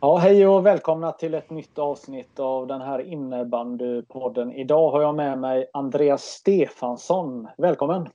[0.00, 4.52] Ja, hej och välkomna till ett nytt avsnitt av den här innebandypodden.
[4.52, 7.48] Idag har jag med mig Andreas Stefansson.
[7.58, 8.08] Välkommen!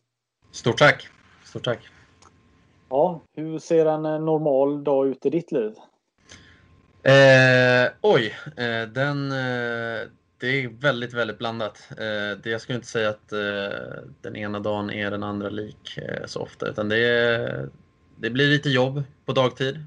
[0.51, 1.07] Stort tack!
[1.45, 1.79] Stort tack!
[2.89, 5.73] Ja, hur ser en normal dag ut i ditt liv?
[7.03, 11.87] Eh, oj, eh, den, eh, det är väldigt, väldigt blandat.
[11.91, 15.97] Eh, det, jag skulle inte säga att eh, den ena dagen är den andra lik
[15.97, 17.69] eh, så ofta, utan det, är,
[18.23, 19.85] det blir lite jobb på dagtid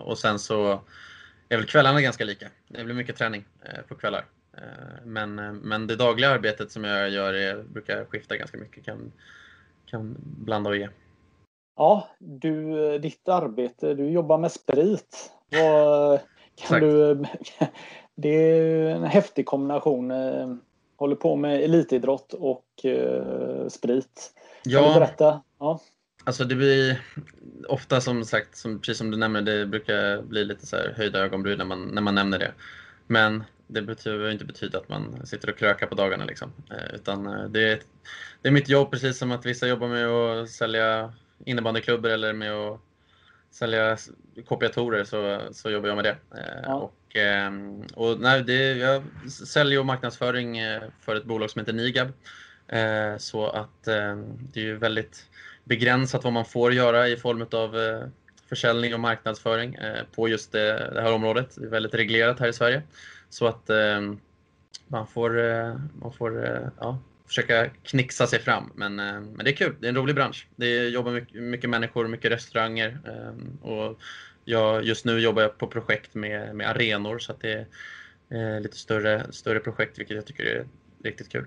[0.00, 0.80] och sen så
[1.48, 2.48] är väl kvällarna ganska lika.
[2.68, 3.44] Det blir mycket träning
[3.88, 4.24] på kvällar.
[5.04, 9.12] Men, men det dagliga arbetet som jag gör är, brukar skifta ganska mycket, kan,
[9.86, 10.88] kan blanda och ge.
[11.76, 15.32] Ja, du, ditt arbete, du jobbar med sprit.
[15.50, 16.20] Vad,
[16.54, 17.14] kan du,
[18.14, 20.12] det är en häftig kombination.
[20.96, 22.66] Håller på med elitidrott och
[23.68, 24.32] sprit.
[24.64, 25.42] Kan ja, du berätta?
[25.58, 25.80] Ja.
[26.24, 27.00] Alltså det blir
[27.68, 31.18] ofta som sagt, som, precis som du nämner, det brukar bli lite så här höjda
[31.18, 32.52] ögonbryn när man, när man nämner det.
[33.06, 36.24] Men det behöver inte betyda att man sitter och krökar på dagarna.
[36.24, 36.52] Liksom.
[36.70, 37.80] Eh, utan det, är,
[38.42, 41.12] det är mitt jobb precis som att vissa jobbar med att sälja
[41.44, 42.80] innebandyklubbor eller med att
[43.50, 43.96] sälja
[44.46, 46.16] kopiatorer så, så jobbar jag med det.
[46.38, 46.74] Eh, ja.
[46.74, 51.72] Och, ehm, och nej, det, jag säljer och marknadsföring eh, för ett bolag som heter
[51.72, 52.12] Nigab.
[52.68, 55.26] Eh, så att ehm, det är ju väldigt
[55.64, 58.08] begränsat vad man får göra i form av eh,
[58.48, 61.54] försäljning och marknadsföring eh, på just det, det här området.
[61.56, 62.82] Det är väldigt reglerat här i Sverige.
[63.28, 64.18] Så att ehm,
[64.86, 65.30] man får,
[66.00, 68.72] man får ja, försöka knixa sig fram.
[68.74, 70.48] Men, men det är kul, det är en rolig bransch.
[70.56, 72.98] Det jobbar mycket, mycket människor, mycket restauranger.
[73.06, 74.00] Ehm, och
[74.44, 77.66] jag, just nu jobbar jag på projekt med, med arenor så att det
[78.28, 80.66] är lite större, större projekt vilket jag tycker är
[81.04, 81.46] riktigt kul.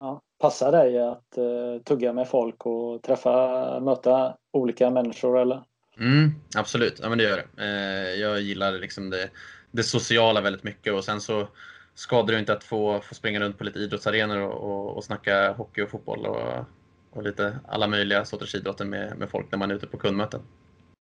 [0.00, 5.62] Ja, passar dig att uh, tugga med folk och träffa, möta olika människor eller?
[5.98, 7.62] Mm, absolut, ja, men det gör det.
[7.62, 9.30] Uh, jag gillar liksom det,
[9.70, 11.48] det sociala väldigt mycket och sen så
[11.94, 15.52] skadar det inte att få, få springa runt på lite idrottsarenor och, och, och snacka
[15.52, 16.64] hockey och fotboll och,
[17.10, 20.40] och lite alla möjliga sorters idrotter med, med folk när man är ute på kundmöten.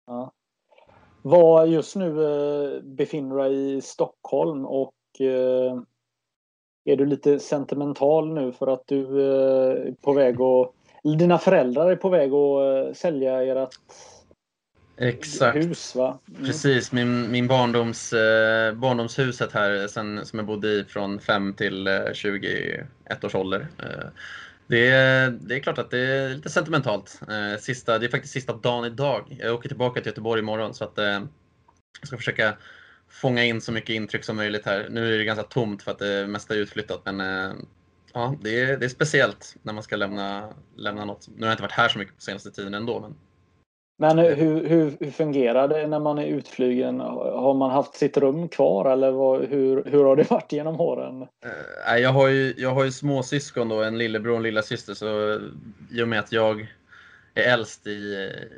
[0.08, 0.32] Ja.
[1.22, 5.82] Var just nu eh, befinner du dig i Stockholm och eh,
[6.86, 10.72] är du lite sentimental nu för att du eh, är på väg att
[11.20, 13.70] dina föräldrar är på väg att eh, sälja ert
[14.98, 15.58] Exakt.
[15.58, 16.20] hus va?
[16.30, 16.46] Mm.
[16.46, 21.88] Precis, min, min barndoms, eh, barndomshuset här sen, som jag bodde i från 5 till
[21.88, 23.68] eh, 21 års ålder.
[23.80, 24.08] Eh,
[24.68, 27.22] det, är, det är klart att det är lite sentimentalt.
[27.30, 29.38] Eh, sista, det är faktiskt sista dagen idag.
[29.40, 31.06] Jag åker tillbaka till Göteborg imorgon så att eh,
[32.00, 32.54] jag ska försöka
[33.10, 34.88] fånga in så mycket intryck som möjligt här.
[34.90, 37.56] Nu är det ganska tomt för att det mesta är utflyttat men eh,
[38.14, 41.28] ja, det är, det är speciellt när man ska lämna, lämna något.
[41.36, 43.16] Nu har jag inte varit här så mycket på senaste tiden ändå men
[43.98, 47.00] men hur, hur, hur fungerar det när man är utflygen?
[47.00, 51.22] Har man haft sitt rum kvar eller vad, hur, hur har det varit genom åren?
[51.22, 55.40] Uh, jag, har ju, jag har ju småsyskon då, en lillebror och en lillasyster så
[55.92, 56.68] i och med att jag
[57.36, 57.92] är äldst i,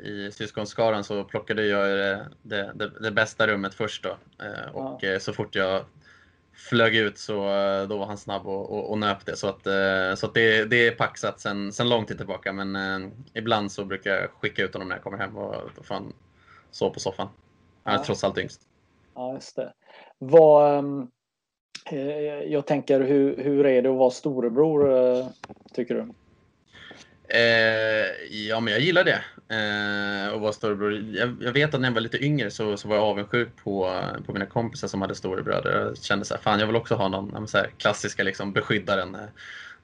[0.04, 4.08] i syskonskaran så plockade jag det, det, det, det bästa rummet först då.
[4.46, 5.20] Uh, och ja.
[5.20, 5.84] så fort jag
[6.58, 9.36] flög ut så eh, då var han snabb och, och, och nöp det.
[9.36, 12.52] Så, att, eh, så att det, det är paxat sen, sen lång tid tillbaka.
[12.52, 15.82] Men eh, ibland så brukar jag skicka ut honom när jag kommer hem och då
[15.82, 16.12] får han
[16.70, 17.28] sova på soffan.
[17.82, 18.04] Han är ja.
[18.04, 18.60] trots allt yngst.
[19.14, 19.72] Ja, just det.
[20.18, 20.78] Vad,
[21.90, 25.26] eh, jag tänker, hur, hur är det att vara storebror, eh,
[25.74, 26.08] tycker du?
[27.30, 29.22] Eh, ja, men jag gillar det.
[29.54, 30.92] Eh, och vara storebror.
[30.92, 34.00] Jag, jag, vet att när jag var lite yngre så, så var jag avundsjuk på,
[34.26, 35.70] på mina kompisar som hade storebröder.
[35.70, 39.14] Jag kände så här, fan jag vill också ha någon så här, klassiska liksom, beskyddaren.
[39.14, 39.20] Eh,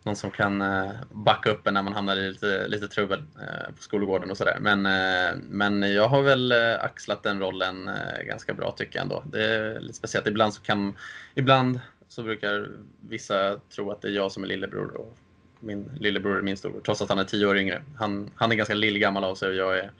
[0.02, 3.74] någon som kan eh, backa upp en när man hamnar i lite, lite trubbel eh,
[3.76, 4.58] på skolgården och sådär.
[4.60, 9.02] Men, eh, men jag har väl eh, axlat den rollen eh, ganska bra tycker jag
[9.02, 9.22] ändå.
[9.26, 10.26] Det är lite speciellt.
[10.26, 10.96] Ibland så kan,
[11.34, 12.68] ibland så brukar
[13.00, 15.16] vissa tro att det är jag som är lillebror och
[15.64, 17.82] min lillebror är min storbror, trots att han är tio år yngre.
[17.96, 19.90] Han, han är ganska lillgammal av sig och jag är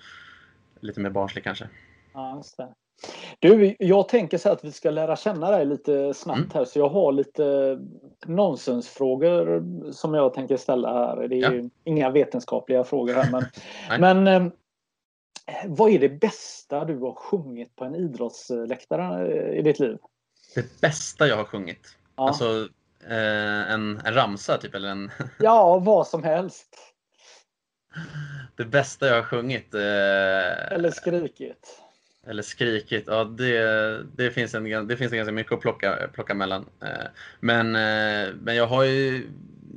[0.81, 1.69] lite mer barnslig kanske.
[2.13, 2.69] Ja, just det.
[3.39, 6.51] Du, jag tänker så att vi ska lära känna dig lite snabbt mm.
[6.55, 7.79] här så jag har lite
[8.27, 11.29] nonsensfrågor som jag tänker ställa här.
[11.29, 11.69] Det är ja.
[11.85, 13.45] inga vetenskapliga frågor här men,
[14.01, 14.53] men eh,
[15.67, 19.99] vad är det bästa du har sjungit på en idrottsläktare i ditt liv?
[20.55, 21.97] Det bästa jag har sjungit?
[22.17, 22.29] Ja.
[22.29, 22.69] Alltså
[23.11, 25.11] eh, en, en ramsa typ eller en...
[25.39, 26.69] ja, vad som helst.
[28.57, 29.75] Det bästa jag har sjungit?
[29.75, 30.73] Eh...
[30.73, 31.81] Eller skrikit?
[32.27, 36.35] Eller skrikit, ja det, det, finns en, det finns en ganska mycket att plocka, plocka
[36.35, 36.67] mellan.
[36.83, 37.07] Eh,
[37.41, 39.29] men, eh, men jag har ju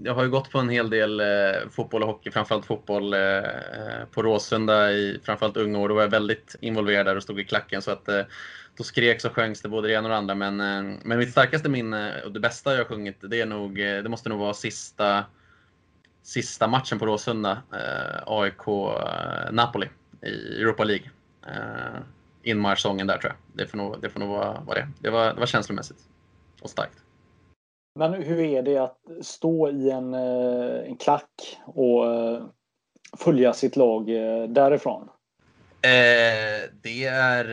[0.03, 3.19] jag har ju gått på en hel del eh, fotboll och hockey, framförallt fotboll eh,
[3.19, 5.89] eh, på Råsunda i framförallt unga år.
[5.89, 7.81] Då var jag väldigt involverad där och stod i klacken.
[7.81, 8.21] Så att, eh,
[8.77, 10.35] då skreks och sjöngs det både det ena och det andra.
[10.35, 13.79] Men, eh, men mitt starkaste minne och det bästa jag har sjungit, det, är nog,
[13.79, 15.25] eh, det måste nog vara sista,
[16.23, 17.61] sista matchen på Råsunda.
[17.73, 19.89] Eh, AIK-Napoli
[20.21, 21.09] i Europa League
[22.43, 23.65] inmarschsången där tror jag.
[23.65, 24.87] Det får nog, det får nog vara, vara det.
[24.99, 25.99] Det var, det var känslomässigt
[26.61, 27.06] och starkt.
[27.97, 32.43] Men hur är det att stå i en, eh, en klack och eh,
[33.17, 35.09] följa sitt lag eh, därifrån?
[35.81, 37.45] Eh, det, är,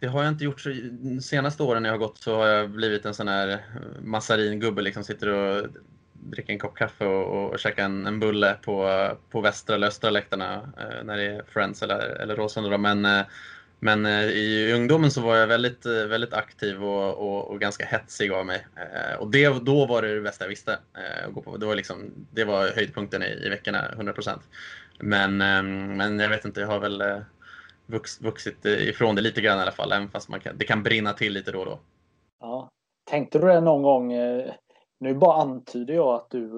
[0.00, 0.60] det har jag inte gjort.
[0.60, 3.60] Så, de senaste åren när jag har gått så har jag blivit en sån här
[4.02, 4.82] massaringubbe.
[4.82, 5.66] Liksom sitter och
[6.12, 10.10] dricker en kopp kaffe och, och käkar en, en bulle på, på västra eller östra
[10.10, 12.78] läktarna eh, när det är Friends eller, eller Råsunda.
[12.78, 13.24] Men
[13.82, 17.86] men eh, i ungdomen så var jag väldigt, eh, väldigt aktiv och, och, och ganska
[17.86, 18.66] hetsig av mig.
[18.76, 20.78] Eh, och det, då var det det bästa jag visste.
[21.26, 21.56] att gå på.
[21.56, 24.38] Det, var liksom, det var höjdpunkten i, i veckorna, 100%.
[24.98, 27.02] Men, ehm, men jag vet inte, jag har väl
[27.86, 29.92] vux, vuxit ifrån det lite grann i alla fall.
[29.92, 31.78] Även fast man kan, det kan brinna till lite då och då.
[32.40, 32.68] Ja.
[33.10, 34.12] Tänkte du det någon gång,
[35.00, 36.48] nu bara antyder jag att du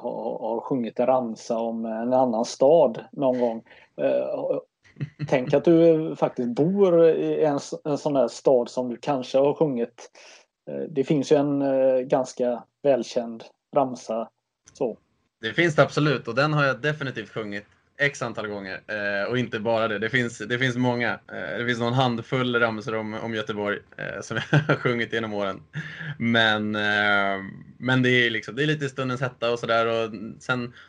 [0.00, 3.62] har, har sjungit en ramsa om en annan stad någon gång.
[5.28, 9.54] Tänk att du faktiskt bor i en, en sån här stad som du kanske har
[9.54, 10.10] sjungit.
[10.70, 13.44] Eh, det finns ju en eh, ganska välkänd
[13.76, 14.28] ramsa.
[14.72, 14.98] Så.
[15.40, 17.66] Det finns det absolut och den har jag definitivt sjungit
[18.00, 18.80] x antal gånger.
[18.86, 21.10] Eh, och inte bara det, det finns, det finns många.
[21.12, 25.34] Eh, det finns någon handfull ramsor om, om Göteborg eh, som jag har sjungit genom
[25.34, 25.62] åren.
[26.18, 27.44] Men, eh,
[27.78, 30.10] men det, är liksom, det är lite stundens hetta och sådär.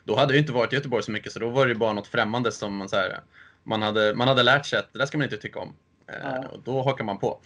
[0.03, 2.07] Då hade jag inte varit i Göteborg så mycket så då var det bara något
[2.07, 3.19] främmande som man så här,
[3.63, 5.73] man hade, man hade lärt sig att det där ska man inte tycka om.
[6.07, 6.47] Eh, ja.
[6.47, 7.39] Och då hakar man på.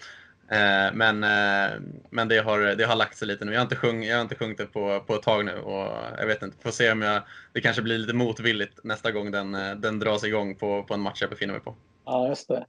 [0.52, 1.80] Eh, men eh,
[2.10, 3.52] men det, har, det har lagt sig lite nu.
[3.52, 5.88] Jag har inte, sjung, jag har inte sjungit det på, på ett tag nu och
[6.18, 7.22] jag vet inte, får se om jag,
[7.54, 9.52] det kanske blir lite motvilligt nästa gång den,
[9.82, 11.76] den dras igång på, på en match jag befinner mig på.
[12.06, 12.66] Ja, just det.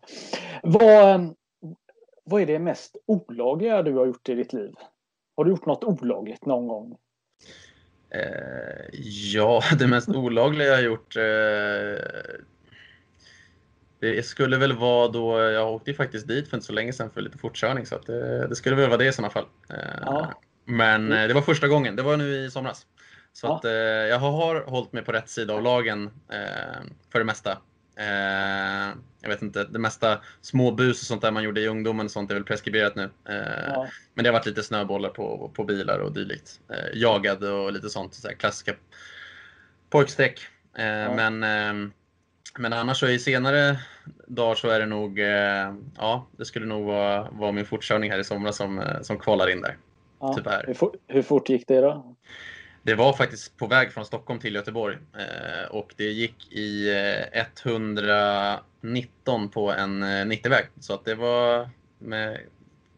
[0.62, 1.34] Vad,
[2.25, 4.75] vad är det mest olagliga du har gjort i ditt liv?
[5.37, 6.96] Har du gjort något olagligt någon gång?
[8.10, 9.00] Eh,
[9.34, 12.42] ja, det mest olagliga jag har gjort eh,
[14.14, 17.10] det skulle väl vara då, jag åkte ju faktiskt dit för inte så länge sedan
[17.10, 19.46] för lite fortkörning så att det, det skulle väl vara det i sådana fall.
[19.70, 20.40] Eh, ja.
[20.64, 22.86] Men eh, det var första gången, det var nu i somras.
[23.32, 23.56] Så ja.
[23.56, 26.10] att, eh, jag har hållit mig på rätt sida av lagen
[27.12, 27.58] för det mesta.
[29.22, 32.34] Jag vet inte, det mesta småbus och sånt där man gjorde i ungdomen sånt är
[32.34, 33.10] väl preskriberat nu.
[33.24, 33.88] Ja.
[34.14, 36.60] Men det har varit lite snöbollar på, på bilar och dylikt.
[36.94, 38.74] Jagad och lite sånt, så klassiska
[39.90, 40.40] pojkstreck.
[41.16, 41.44] Men
[42.58, 43.78] men annars så i senare
[44.26, 48.18] dagar så är det nog, eh, ja, det skulle nog vara, vara min fortkörning här
[48.18, 49.76] i somras som, eh, som kvalar in där.
[50.20, 50.64] Ja, här.
[50.66, 52.16] Hur, fort, hur fort gick det då?
[52.82, 56.90] Det var faktiskt på väg från Stockholm till Göteborg eh, och det gick i
[57.32, 60.64] 119 på en 90-väg.
[60.80, 62.40] Så att det var med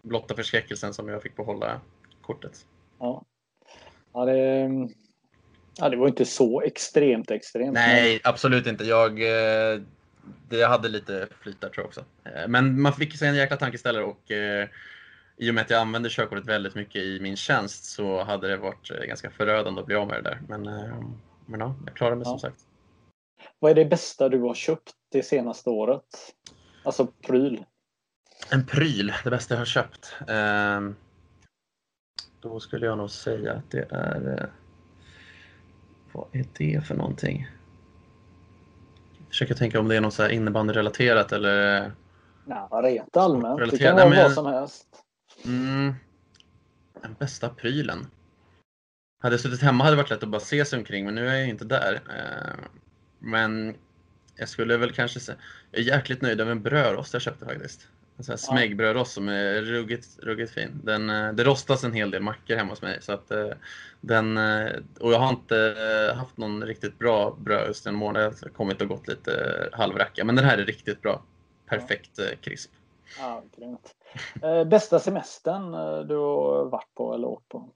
[0.03, 1.81] blotta förskräckelsen som jag fick behålla
[2.23, 2.67] kortet.
[2.99, 3.25] Ja,
[4.13, 4.69] ja det,
[5.81, 7.73] Ja, det var inte så extremt extremt.
[7.73, 8.33] Nej, men...
[8.33, 8.85] absolut inte.
[8.85, 9.23] Jag,
[10.51, 12.05] eh, jag hade lite flyt där tror jag också.
[12.25, 14.69] Eh, men man fick sig en jäkla tankeställare och eh,
[15.37, 18.57] i och med att jag använde körkortet väldigt mycket i min tjänst så hade det
[18.57, 20.41] varit ganska förödande att bli av med det där.
[20.49, 20.63] Men,
[21.47, 22.31] men ja, jag klarade mig ja.
[22.31, 22.61] som sagt.
[23.59, 26.05] Vad är det bästa du har köpt det senaste året?
[26.85, 27.65] Alltså pryl.
[28.51, 30.17] En pryl, det bästa jag har köpt.
[32.41, 34.51] Då skulle jag nog säga att det är
[36.13, 37.47] vad är det för någonting?
[39.29, 41.93] Jag försöker tänka om det är något så innebandyrelaterat eller...
[42.47, 43.61] Ja, rent allmänt.
[43.61, 43.79] Relaterat.
[43.79, 44.25] Det kan vara Nej, men...
[44.25, 44.87] vad som helst.
[45.45, 45.95] Mm,
[47.03, 48.07] den bästa prylen.
[49.23, 51.29] Hade jag suttit hemma hade det varit lätt att bara se sig omkring men nu
[51.29, 51.95] är jag inte där.
[51.95, 52.65] Eh,
[53.19, 53.75] men
[54.37, 55.39] jag skulle väl kanske säga,
[55.71, 57.89] jag är jäkligt nöjd med en brödrost jag köpte faktiskt.
[58.19, 60.81] En här smäggbrödrost som är ruggigt, ruggigt fin.
[60.85, 62.99] Den, eh, det rostas en hel del mackor hemma hos mig.
[63.01, 63.51] Så att, eh,
[64.01, 65.77] den, eh, och jag har inte
[66.17, 68.15] haft någon riktigt bra brödost genom åren.
[68.15, 70.25] Det har kommit och gått lite halvracka.
[70.25, 71.23] Men den här är riktigt bra.
[71.67, 72.71] Perfekt krisp.
[73.19, 73.95] Ja, grymt.
[74.71, 75.73] Bästa semestern
[76.09, 77.69] du har varit på eller åkt på?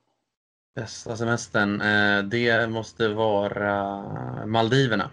[0.75, 1.79] Bästa semestern,
[2.29, 3.97] det måste vara
[4.47, 5.11] Maldiverna.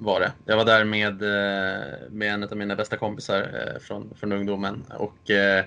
[0.00, 0.32] Var det.
[0.44, 4.84] Jag var där med, eh, med en av mina bästa kompisar eh, från, från ungdomen.
[4.90, 5.64] Och, eh,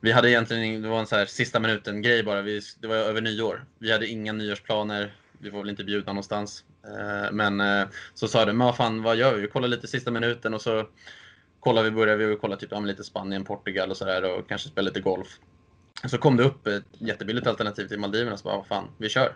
[0.00, 2.96] vi hade egentligen, det var en så här sista minuten grej bara, vi, det var
[2.96, 3.64] över nyår.
[3.78, 6.64] Vi hade inga nyårsplaner, vi var väl inte bjudna någonstans.
[7.32, 7.62] Men
[8.14, 9.40] så sa de, men vad fan, vad gör vi?
[9.40, 10.88] Vi kollar lite sista minuten och så
[11.60, 15.00] kollar vi, börjar vi kolla typ, lite Spanien, Portugal och sådär och kanske spela lite
[15.00, 15.28] golf.
[16.04, 19.32] Så kom det upp ett jättebilligt alternativ till Maldiverna, så bara, vad fan, vi kör.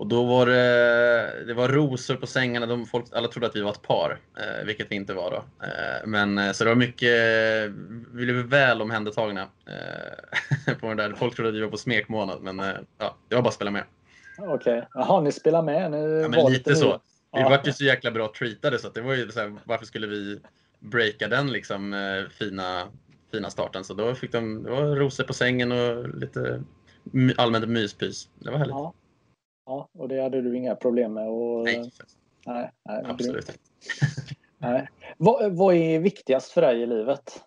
[0.00, 2.66] Och då var det, det var rosor på sängarna.
[2.66, 5.36] De, folk, alla trodde att vi var ett par, eh, vilket vi inte var då.
[5.66, 7.12] Eh, men, eh, så det var mycket,
[8.12, 11.12] vi blev väl omhändertagna eh, på den där.
[11.12, 12.58] Folk trodde att vi var på smekmånad, men
[12.98, 13.84] ja, det var bara att spela med.
[14.38, 14.82] Okej, okay.
[14.94, 15.90] jaha, ni spelar med?
[15.90, 17.00] Ni ja, men lite så.
[17.32, 17.48] Vi ja.
[17.48, 20.40] var ju så jäkla bra treatade så det var ju så här, varför skulle vi
[20.78, 21.94] breaka den liksom
[22.38, 22.88] fina,
[23.32, 23.84] fina starten?
[23.84, 26.62] Så då fick de, det var rosor på sängen och lite
[27.36, 28.28] allmänt myspys.
[28.38, 28.74] Det var härligt.
[28.74, 28.94] Ja.
[29.70, 31.28] Ja, och det hade du inga problem med?
[31.28, 31.92] Och, nej.
[32.46, 33.60] nej, nej Absolut inte.
[34.58, 34.88] nej.
[35.16, 37.42] Vad, vad är viktigast för dig i livet?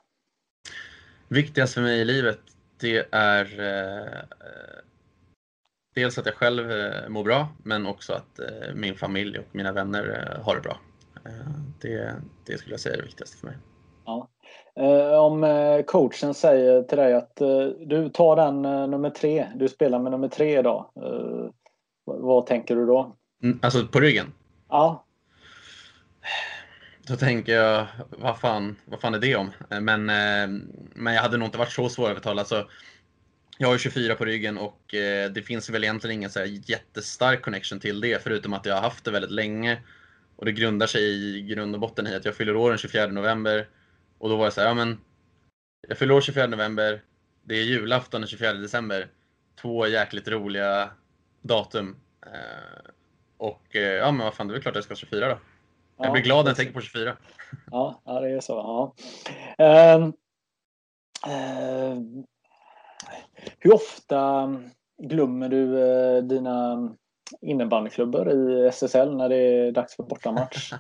[1.28, 2.40] Viktigast för mig i livet,
[2.80, 4.20] det är eh,
[5.96, 9.72] dels att jag själv eh, mår bra, men också att eh, min familj och mina
[9.72, 10.80] vänner eh, har det bra.
[11.26, 11.52] Eh,
[11.82, 12.16] det,
[12.46, 13.58] det skulle jag säga är det viktigaste för mig.
[14.06, 14.30] Ja.
[14.76, 17.36] Eh, om coachen säger till dig att
[17.86, 18.62] du tar den
[18.92, 20.90] nummer tre, du spelar med nummer tre idag.
[22.06, 23.16] Vad tänker du då?
[23.44, 24.34] Mm, alltså på ryggen?
[24.70, 25.06] Ja.
[27.08, 29.52] Då tänker jag, vad fan, vad fan är det om?
[29.70, 30.48] Men, eh,
[30.96, 32.40] men jag hade nog inte varit så svårövertalad.
[32.40, 32.68] Alltså,
[33.58, 37.80] jag har 24 på ryggen och eh, det finns väl egentligen ingen så jättestark connection
[37.80, 39.82] till det, förutom att jag har haft det väldigt länge.
[40.36, 43.08] Och det grundar sig i grund och botten i att jag fyller år den 24
[43.08, 43.68] november.
[44.18, 45.00] Och då var jag så här, ja men,
[45.88, 47.02] jag fyller år 24 november,
[47.44, 49.08] det är julafton den 24 december.
[49.62, 50.90] Två jäkligt roliga
[51.44, 51.96] datum.
[52.26, 52.92] Eh,
[53.38, 55.30] och eh, ja, men vad fan, det är väl klart att jag ska ha 24
[55.30, 55.38] då.
[55.98, 57.18] Jag blir glad när jag tänker på 24.
[57.72, 58.54] Ja, ja det är så.
[59.58, 59.96] Ja.
[59.98, 60.06] Uh,
[61.28, 62.02] uh,
[63.60, 64.54] hur ofta
[65.04, 66.90] glömmer du uh, dina
[67.42, 70.74] innebandyklubbor i SSL när det är dags för bortamatch?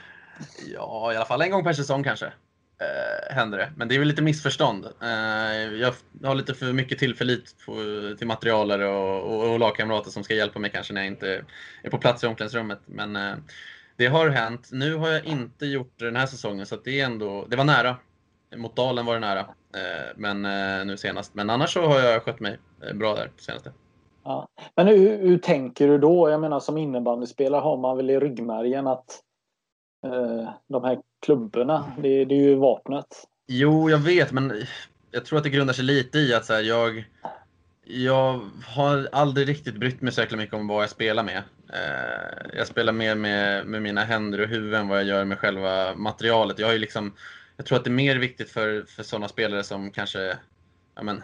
[0.74, 2.32] ja, i alla fall en gång per säsong kanske
[2.80, 3.72] eh, händer det.
[3.76, 4.86] Men det är väl lite missförstånd.
[5.02, 5.94] Eh, jag
[6.24, 7.74] har lite för mycket tillförlit på,
[8.18, 11.44] till materialare och, och, och lagkamrater som ska hjälpa mig kanske när jag inte
[11.82, 12.80] är på plats i omklädningsrummet.
[12.86, 13.34] Men eh,
[13.96, 14.68] det har hänt.
[14.72, 17.64] Nu har jag inte gjort det den här säsongen så det är ändå, det var
[17.64, 17.96] nära.
[18.56, 21.34] Mot Dalen var det nära, eh, men eh, nu senast.
[21.34, 23.72] Men annars så har jag skött mig eh, bra där på senaste.
[24.24, 24.48] Ja.
[24.76, 26.30] Men hur, hur tänker du då?
[26.30, 29.22] Jag menar som innebandyspelare har man väl i ryggmärgen att
[30.06, 31.92] Eh, de här klubborna.
[31.98, 33.06] Det, det, är ju vapnet.
[33.46, 34.66] Jo, jag vet, men
[35.10, 37.04] jag tror att det grundar sig lite i att så här, jag,
[37.84, 41.42] jag har aldrig riktigt brytt mig så jäkla mycket om vad jag spelar med.
[41.72, 45.38] Eh, jag spelar mer med, med mina händer och huvud än vad jag gör med
[45.38, 46.58] själva materialet.
[46.58, 47.12] Jag, har liksom,
[47.56, 50.36] jag tror att det är mer viktigt för, för sådana spelare som kanske
[50.94, 51.22] ja men,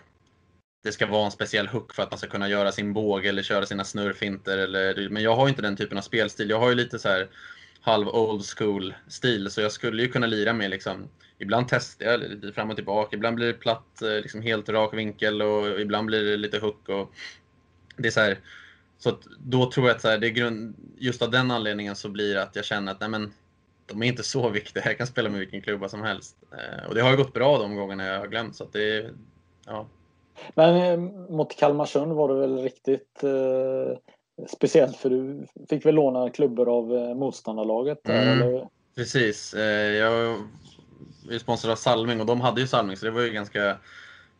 [0.82, 3.42] det ska vara en speciell hook för att man ska kunna göra sin båge eller
[3.42, 4.58] köra sina snurrfinter.
[4.58, 6.50] Eller, men jag har inte den typen av spelstil.
[6.50, 7.28] Jag har ju lite så här
[7.86, 12.20] halv old school stil så jag skulle ju kunna lira med liksom Ibland testar jag
[12.20, 16.06] lite fram och tillbaka, ibland blir det platt, eh, liksom helt rak vinkel och ibland
[16.06, 16.88] blir det lite hook.
[16.88, 17.12] Och
[17.96, 18.38] det är så här,
[18.98, 22.08] så då tror jag att så här, det är grund, just av den anledningen så
[22.08, 23.32] blir det att jag känner att nej men,
[23.86, 26.36] de är inte så viktiga, jag kan spela med vilken klubba som helst.
[26.52, 28.56] Eh, och det har ju gått bra de gångerna jag har glömt.
[28.56, 29.10] Så att det,
[29.66, 29.86] ja.
[30.54, 33.98] Men eh, mot Kalmarsund var det väl riktigt eh
[34.48, 38.04] Speciellt för du fick väl låna klubbor av eh, motståndarlaget?
[38.04, 38.68] Där, mm, eller?
[38.94, 39.54] Precis.
[39.54, 40.38] Eh, jag
[41.30, 43.76] är sponsrad av Salming och de hade ju Salming så det var ju ganska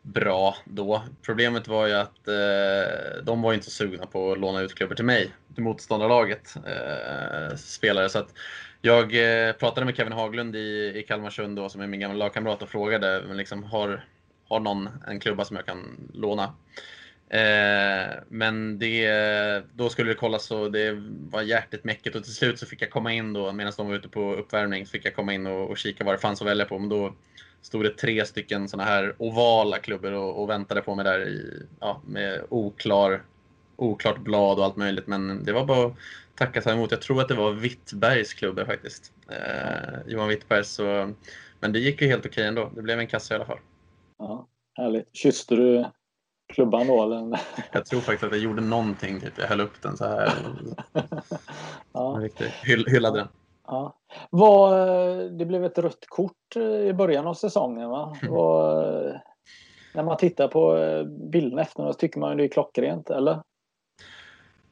[0.03, 1.03] bra då.
[1.23, 5.05] Problemet var ju att eh, de var inte sugna på att låna ut klubbor till
[5.05, 8.09] mig, till motståndarlaget, eh, spelare.
[8.09, 8.35] Så att
[8.81, 9.03] jag
[9.49, 12.69] eh, pratade med Kevin Haglund i, i Kalmarsund då, som är min gamla lagkamrat och
[12.69, 14.05] frågade men liksom, har,
[14.49, 16.55] har någon en klubba som jag kan låna.
[17.29, 20.93] Eh, men det, då skulle det kollas och det
[21.31, 23.95] var hjärtligt mäcket och till slut så fick jag komma in då medan de var
[23.95, 26.49] ute på uppvärmning så fick jag komma in och, och kika vad det fanns att
[26.49, 26.79] välja på.
[26.79, 27.15] Men då
[27.63, 31.63] stod det tre stycken sådana här ovala klubbor och, och, väntade på mig där i,
[31.81, 33.23] ja, med oklar,
[33.77, 35.07] oklart blad och allt möjligt.
[35.07, 35.95] Men det var bara att
[36.35, 36.91] tacka sig emot.
[36.91, 39.13] Jag tror att det var Wittbergs klubbor faktiskt.
[39.29, 40.69] Eh, Johan Wittbergs.
[40.69, 41.15] Så,
[41.61, 42.71] men det gick ju helt okej ändå.
[42.75, 43.61] Det blev en kassa i alla fall.
[44.19, 45.17] Ja, härligt.
[45.17, 45.85] Kysste du
[46.47, 47.03] klubban då?
[47.03, 47.41] Eller?
[47.73, 49.39] Jag tror faktiskt att jag gjorde någonting, typ.
[49.39, 50.33] jag höll upp den så här.
[51.93, 52.21] ja.
[52.63, 53.29] Hyll, hyllade den.
[53.67, 53.97] Ja.
[54.31, 54.79] Var,
[55.39, 58.17] det blev ett rött kort i början av säsongen va?
[58.23, 59.21] Var,
[59.95, 60.77] när man tittar på
[61.33, 63.43] bilderna efteråt tycker man ju det är klockrent, eller?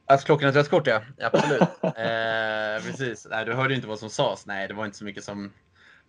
[0.05, 1.61] Att klockan är ett rött kort ja, absolut.
[1.81, 3.27] eh, precis.
[3.29, 4.45] Nej, du hörde ju inte vad som sades.
[4.45, 5.53] Nej, det var inte så mycket som,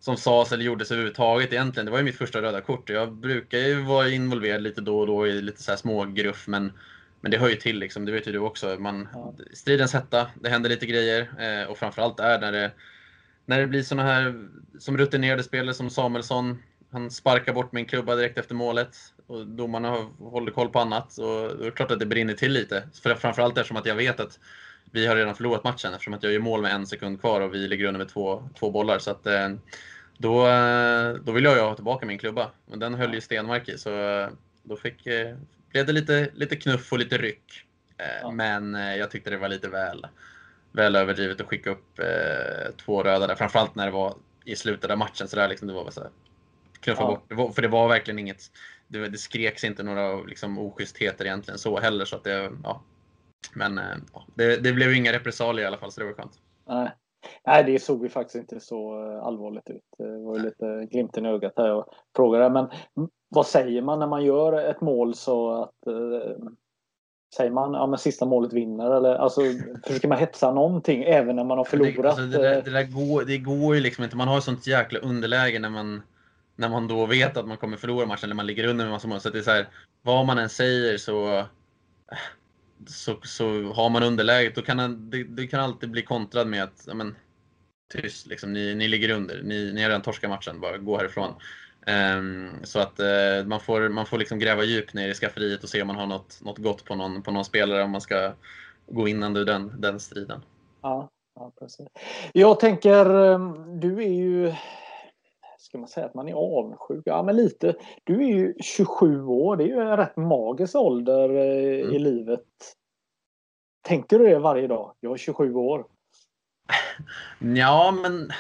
[0.06, 1.86] som sades eller gjordes överhuvudtaget egentligen.
[1.86, 2.90] Det var ju mitt första röda kort.
[2.90, 6.72] Jag brukar ju vara involverad lite då och då i lite så här smågruff, men,
[7.20, 8.04] men det hör ju till liksom.
[8.04, 8.76] Det vet ju du också.
[8.78, 9.34] Man, ja.
[9.52, 12.70] Stridens hetta, det händer lite grejer eh, och framförallt är när det,
[13.46, 14.48] när det blir såna här
[14.78, 16.62] som rutinerade spelare som Samuelsson.
[16.90, 18.96] Han sparkar bort min klubba direkt efter målet
[19.26, 21.18] och domarna håller koll på annat.
[21.18, 22.88] Och det är klart att det brinner till lite.
[23.02, 24.38] För framförallt eftersom att jag vet att
[24.92, 27.54] vi har redan förlorat matchen eftersom att jag gör mål med en sekund kvar och
[27.54, 28.98] vi ligger under med två, två bollar.
[28.98, 29.48] Så att, eh,
[30.18, 32.50] då, eh, då vill jag ha tillbaka min klubba.
[32.66, 34.28] Men den höll ju Stenmark i så eh,
[34.62, 35.04] då fick,
[35.70, 37.62] blev det lite, lite knuff och lite ryck.
[38.22, 38.30] Ja.
[38.30, 40.06] Men jag tyckte det var lite väl,
[40.72, 42.00] väl överdrivet att skicka upp
[42.76, 43.34] två röda där.
[43.34, 45.28] Framförallt när det var i slutet av matchen.
[45.28, 46.10] Så där, liksom, det var så här,
[46.80, 47.36] knuffa ja.
[47.36, 47.54] bort.
[47.54, 48.50] För det var verkligen inget
[48.88, 52.04] det, det skreks inte några liksom, oschystheter egentligen så heller.
[52.04, 52.82] Så att det, ja.
[53.52, 56.40] Men eh, ja, det, det blev inga repressalier i alla fall, så det var skönt.
[56.66, 56.90] Nej.
[57.46, 59.82] Nej, det såg ju faktiskt inte så eh, allvarligt ut.
[59.98, 62.50] Det var ju lite glimten i ögat här och frågade.
[62.50, 62.68] Men
[63.28, 66.48] vad säger man när man gör ett mål så att eh,
[67.36, 69.40] Säger man ja men sista målet vinner eller alltså
[69.84, 71.96] försöker man hetsa någonting även när man har förlorat?
[71.96, 74.16] Det, alltså, det, där, det, där går, det går ju liksom inte.
[74.16, 76.02] Man har sånt jäkla underläge när man
[76.56, 79.08] när man då vet att man kommer förlora matchen eller man ligger under med massa
[79.08, 79.20] mål.
[79.20, 79.68] Så det är så här,
[80.02, 81.44] vad man än säger så,
[82.86, 84.54] så, så har man underläget.
[84.54, 87.16] Då kan det, det kan alltid bli kontrad med att men,
[87.92, 89.42] tyst, liksom, ni, ni ligger under.
[89.42, 91.34] Ni, ni har redan torskat matchen, bara gå härifrån.
[92.18, 95.68] Um, så att uh, man får, man får liksom gräva djupt ner i skafferiet och
[95.68, 98.32] se om man har något, något gott på någon, på någon spelare om man ska
[98.86, 100.42] gå in under den, den striden.
[100.82, 101.86] Ja, ja, precis.
[102.32, 104.54] Jag tänker, ehm, du är ju
[105.66, 107.02] ska man säga att man är avundsjuk?
[107.04, 107.74] Ja, men lite.
[108.04, 109.56] Du är ju 27 år.
[109.56, 111.94] Det är ju en rätt magisk ålder eh, mm.
[111.94, 112.44] i livet.
[113.82, 114.94] Tänker du det varje dag?
[115.00, 115.86] Jag är 27 år.
[117.54, 118.30] Ja, men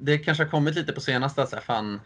[0.00, 1.46] det kanske har kommit lite på senaste.
[1.46, 2.00] Så här, fan,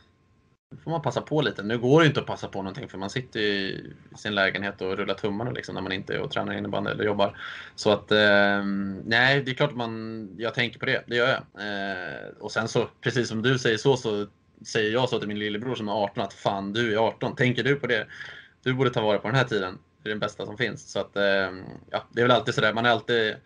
[0.71, 1.63] nu får man passa på lite.
[1.63, 3.85] Nu går det inte att passa på någonting för man sitter i
[4.17, 7.39] sin lägenhet och rullar tummarna liksom, när man inte är och tränar innebandy eller jobbar.
[7.75, 8.65] Så att, eh,
[9.05, 11.05] nej, det är klart att man, jag tänker på det.
[11.07, 11.67] Det gör jag.
[11.67, 14.27] Eh, och sen så, precis som du säger så, så
[14.67, 17.63] säger jag så till min lillebror som är 18 att fan du är 18, tänker
[17.63, 18.07] du på det?
[18.63, 19.79] Du borde ta vara på den här tiden.
[20.03, 20.93] Det är den bästa som finns.
[20.93, 23.37] Så att, ehm, ja, det är väl alltid sådär, man är alltid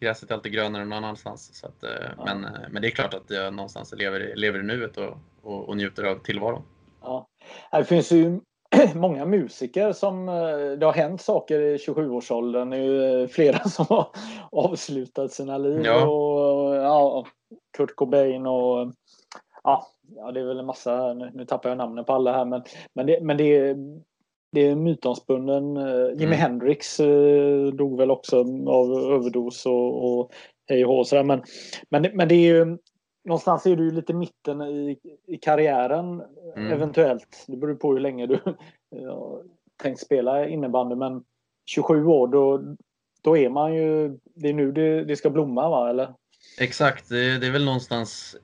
[0.00, 1.50] Gräset är alltid grönare någon annanstans.
[1.54, 2.24] Så att, eh, ja.
[2.24, 5.68] men, eh, men det är klart att jag någonstans lever, lever i nuet och, och,
[5.68, 6.62] och njuter av tillvaron.
[7.02, 7.28] Ja.
[7.72, 8.40] Det finns ju
[8.94, 12.70] många musiker som eh, det har hänt saker i 27-årsåldern.
[12.70, 14.08] Det är ju flera som har
[14.52, 15.80] avslutat sina liv.
[15.84, 16.06] Ja.
[16.06, 17.26] Och, ja,
[17.76, 18.92] Kurt Cobain och
[19.64, 22.44] ja, ja, det är väl en massa, nu, nu tappar jag namnen på alla här,
[22.44, 22.62] men,
[22.94, 23.76] men, det, men det är
[24.52, 25.76] det är mytomspunnen.
[25.76, 26.38] Eh, Jimi mm.
[26.38, 30.32] Hendrix eh, dog väl också av överdos och, och
[30.66, 31.24] hej och sådär.
[31.24, 31.42] Men,
[31.88, 32.78] men, men det är ju
[33.24, 36.22] någonstans är du lite mitten i, i karriären
[36.56, 36.72] mm.
[36.72, 37.44] eventuellt.
[37.46, 38.40] Det beror på hur länge du
[38.90, 39.42] ja,
[39.82, 40.94] tänkt spela innebandy.
[40.94, 41.24] Men
[41.66, 42.76] 27 år då,
[43.22, 46.14] då är man ju, det är nu det, det ska blomma va eller?
[46.60, 48.36] Exakt, det, det är väl någonstans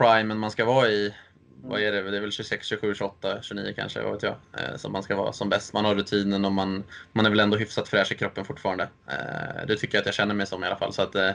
[0.00, 1.14] primen man ska vara i.
[1.62, 2.10] Vad är det?
[2.10, 4.34] Det är väl 26, 27, 28, 29 kanske, vad vet jag.
[4.58, 5.72] Eh, som man ska vara som bäst.
[5.72, 8.88] Man har rutinen och man, man är väl ändå hyfsat fräsch i kroppen fortfarande.
[9.06, 10.92] Eh, det tycker jag att jag känner mig som i alla fall.
[10.92, 11.30] Så, att, eh,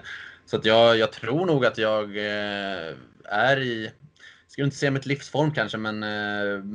[0.45, 2.17] så att jag, jag tror nog att jag
[3.23, 3.91] är i,
[4.47, 5.99] skulle inte säga mitt livsform kanske, men,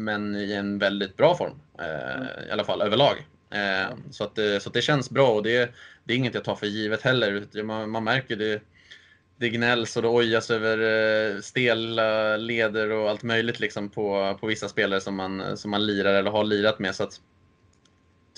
[0.04, 1.54] men i en väldigt bra form.
[2.48, 3.26] I alla fall överlag.
[4.10, 5.74] Så, att, så att det känns bra och det,
[6.04, 7.62] det är inget jag tar för givet heller.
[7.62, 8.62] Man, man märker det
[9.40, 14.46] det gnälls och det ojas över eh, stela leder och allt möjligt liksom på, på
[14.46, 16.94] vissa spelare som man, som man lirar eller har lirat med.
[16.94, 17.20] Så att,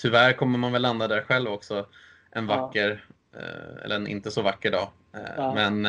[0.03, 1.87] tyvärr kommer man väl landa där själv också
[2.31, 3.39] en vacker, ja.
[3.39, 4.89] eh, eller en inte så vacker dag.
[5.15, 5.55] Eh, ja.
[5.55, 5.87] Men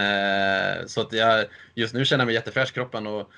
[0.87, 3.31] så att jag just nu känner jag mig jättefräsch i kroppen och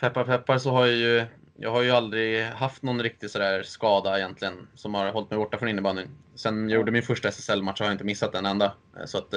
[0.00, 1.24] peppar peppar så har jag ju
[1.60, 5.58] jag har ju aldrig haft någon riktig sådär skada egentligen som har hållit mig borta
[5.58, 6.08] från innebandyn.
[6.34, 8.72] Sen jag gjorde min första SSL-match har jag inte missat en enda.
[9.06, 9.34] Så att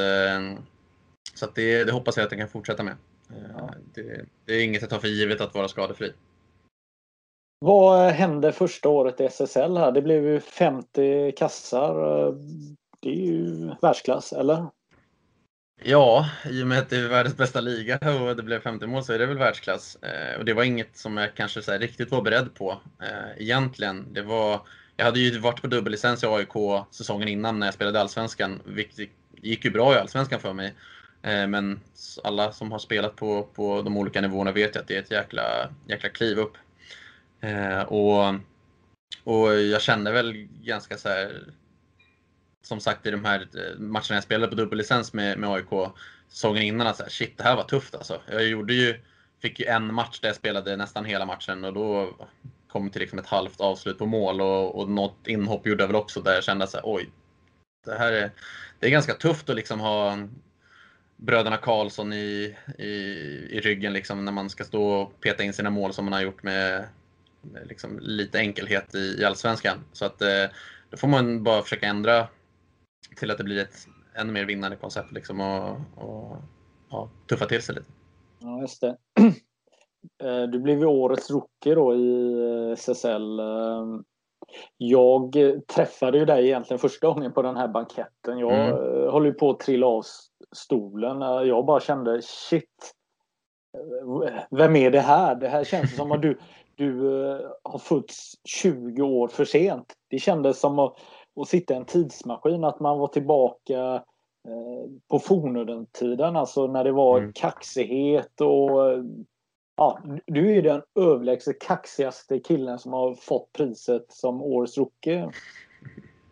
[1.33, 2.95] så det, det, hoppas jag att jag kan fortsätta med.
[3.57, 3.73] Ja.
[3.93, 6.13] Det, det, är inget jag tar för givet att vara skadefri.
[7.59, 9.91] Vad hände första året i SSL här?
[9.91, 11.93] Det blev ju 50 kassar.
[12.99, 14.65] Det är ju världsklass, eller?
[15.83, 19.03] Ja, i och med att det är världens bästa liga och det blev 50 mål
[19.03, 19.95] så är det väl världsklass.
[19.95, 24.13] Eh, och det var inget som jag kanske så riktigt var beredd på eh, egentligen.
[24.13, 24.61] Det var,
[24.97, 29.09] jag hade ju varit på dubbellicens i AIK säsongen innan när jag spelade Allsvenskan, vilket
[29.41, 30.73] gick ju bra i Allsvenskan för mig.
[31.21, 31.79] Eh, men
[32.23, 35.11] alla som har spelat på, på de olika nivåerna vet ju att det är ett
[35.11, 36.57] jäkla, jäkla kliv upp.
[37.41, 38.35] Eh, och,
[39.23, 41.43] och jag kände väl ganska så här,
[42.61, 45.91] som sagt i de här eh, matcherna jag spelade på dubbellicens med, med AIK
[46.29, 48.21] säsongen innan att så här, shit, det här var tufft alltså.
[48.31, 48.99] Jag gjorde ju,
[49.41, 52.15] fick ju en match där jag spelade nästan hela matchen och då
[52.67, 55.95] kom till liksom ett halvt avslut på mål och, och något inhopp gjorde jag väl
[55.95, 57.09] också där jag kände att oj,
[57.85, 58.31] det här är,
[58.79, 60.17] det är ganska tufft att liksom ha
[61.21, 62.87] bröderna Karlsson i, i,
[63.49, 66.21] i ryggen liksom när man ska stå och peta in sina mål som man har
[66.21, 66.85] gjort med,
[67.41, 69.77] med liksom lite enkelhet i, i Allsvenskan.
[69.93, 70.45] Så att eh,
[70.89, 72.27] då får man bara försöka ändra
[73.15, 76.37] till att det blir ett ännu mer vinnande koncept liksom och, och
[76.89, 77.91] ja, tuffa till sig lite.
[78.39, 78.97] Ja, just det.
[80.23, 82.33] Eh, du blev ju årets rookie då i
[82.67, 83.39] eh, SSL.
[83.39, 83.85] Eh,
[84.77, 85.35] jag
[85.75, 88.39] träffade ju dig egentligen första gången på den här banketten.
[88.39, 89.11] Jag mm.
[89.11, 90.03] håller ju på att trilla av
[90.55, 91.47] stolen.
[91.47, 92.93] Jag bara kände shit.
[94.51, 95.35] Vem är det här?
[95.35, 96.39] Det här känns som att du,
[96.75, 97.01] du
[97.63, 99.93] har fötts 20 år för sent.
[100.09, 100.97] Det kändes som att
[101.33, 102.63] och sitta i en tidsmaskin.
[102.63, 103.95] Att man var tillbaka
[104.47, 107.33] eh, på fornöden-tiden, alltså när det var mm.
[107.33, 109.03] kaxighet och
[109.75, 115.29] ja, du är den överlägset kaxigaste killen som har fått priset som årets rookie.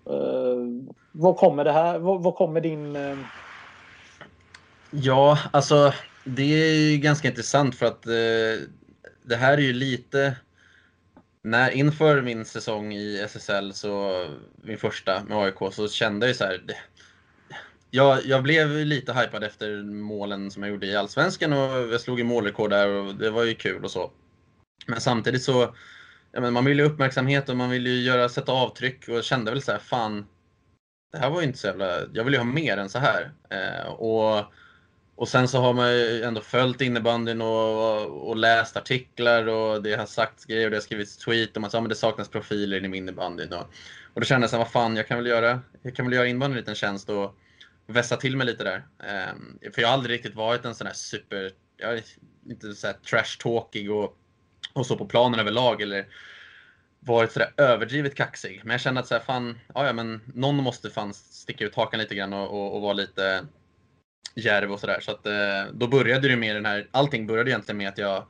[0.09, 1.99] Uh, vad kommer det här?
[1.99, 2.95] Vad, vad kommer din...
[2.95, 3.17] Uh...
[4.91, 8.67] Ja, alltså det är ju ganska intressant för att eh,
[9.23, 10.35] det här är ju lite
[11.43, 14.25] när, inför min säsong i SSL, så,
[14.63, 16.63] min första med AIK, så kände jag så här.
[16.67, 16.77] Det,
[17.91, 22.19] jag, jag blev lite hypad efter målen som jag gjorde i Allsvenskan och jag slog
[22.19, 24.11] i målrekord där och det var ju kul och så.
[24.87, 25.75] Men samtidigt så,
[26.31, 29.61] ja, man vill ju uppmärksamhet och man vill ju göra, sätta avtryck och kände väl
[29.61, 30.25] så här, fan,
[31.11, 33.31] det här var ju inte så jävla, jag vill ju ha mer än så här.
[33.49, 34.53] Eh, och
[35.19, 39.95] och sen så har man ju ändå följt innebandyn och, och, läst artiklar och det
[39.95, 42.77] har sagts grejer och det har skrivits tweet om att ja, men det saknas profiler
[42.77, 43.53] inom innebandyn.
[43.53, 43.65] Och,
[44.13, 46.13] och då kände jag så här, vad fan, jag kan väl göra, jag kan väl
[46.13, 47.35] göra innebandyn en liten tjänst och
[47.87, 48.85] vässa till mig lite där.
[49.31, 52.03] Um, för jag har aldrig riktigt varit en sån här super, jag är
[52.49, 54.17] inte så här trash-talkig och,
[54.73, 56.05] och så på planen överlag eller
[56.99, 58.61] varit sådär överdrivet kaxig.
[58.63, 61.75] Men jag kände att så här, fan, ja, ja men någon måste fan sticka ut
[61.75, 63.45] hakan lite grann och, och, och vara lite
[64.35, 64.99] Järv och sådär.
[65.01, 68.25] Så att eh, då började det med den här, allting började egentligen med att jag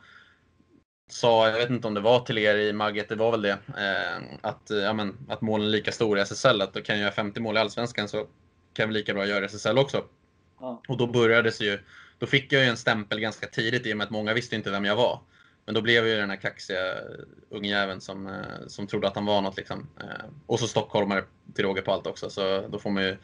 [1.10, 3.58] sa, jag vet inte om det var till er i Magget, det var väl det,
[3.78, 7.02] eh, att, ja, men, att målen är lika stora i SSL, att då kan jag
[7.02, 8.28] göra 50 mål i Allsvenskan så
[8.74, 10.04] kan vi lika bra göra i SSL också.
[10.60, 10.82] Ja.
[10.88, 11.80] Och då började det ju,
[12.18, 14.72] då fick jag ju en stämpel ganska tidigt i och med att många visste inte
[14.72, 15.20] vem jag var.
[15.66, 16.96] Men då blev jag ju den här kaxiga
[17.50, 19.58] ungjäveln som, som trodde att han var något.
[19.58, 19.90] Liksom.
[20.46, 21.24] Och så stockholmare
[21.56, 23.18] till råga på allt också, så då får man ju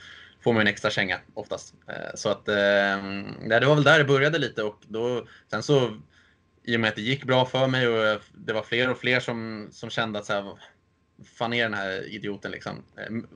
[0.45, 1.73] får man en extra känga oftast.
[1.87, 2.55] Eh, så att eh,
[3.49, 6.01] det var väl där det började lite och då, sen så
[6.63, 8.97] i och med att det gick bra för mig och eh, det var fler och
[8.97, 10.57] fler som, som kände att så här,
[11.37, 12.83] fan är den här idioten liksom.
[12.97, 13.27] Ehm,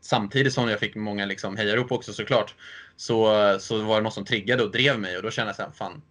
[0.00, 2.54] samtidigt som jag fick många liksom hejarop också såklart,
[2.96, 5.62] så, så var det något som triggade och drev mig och då kände jag så
[5.62, 6.02] här, fan,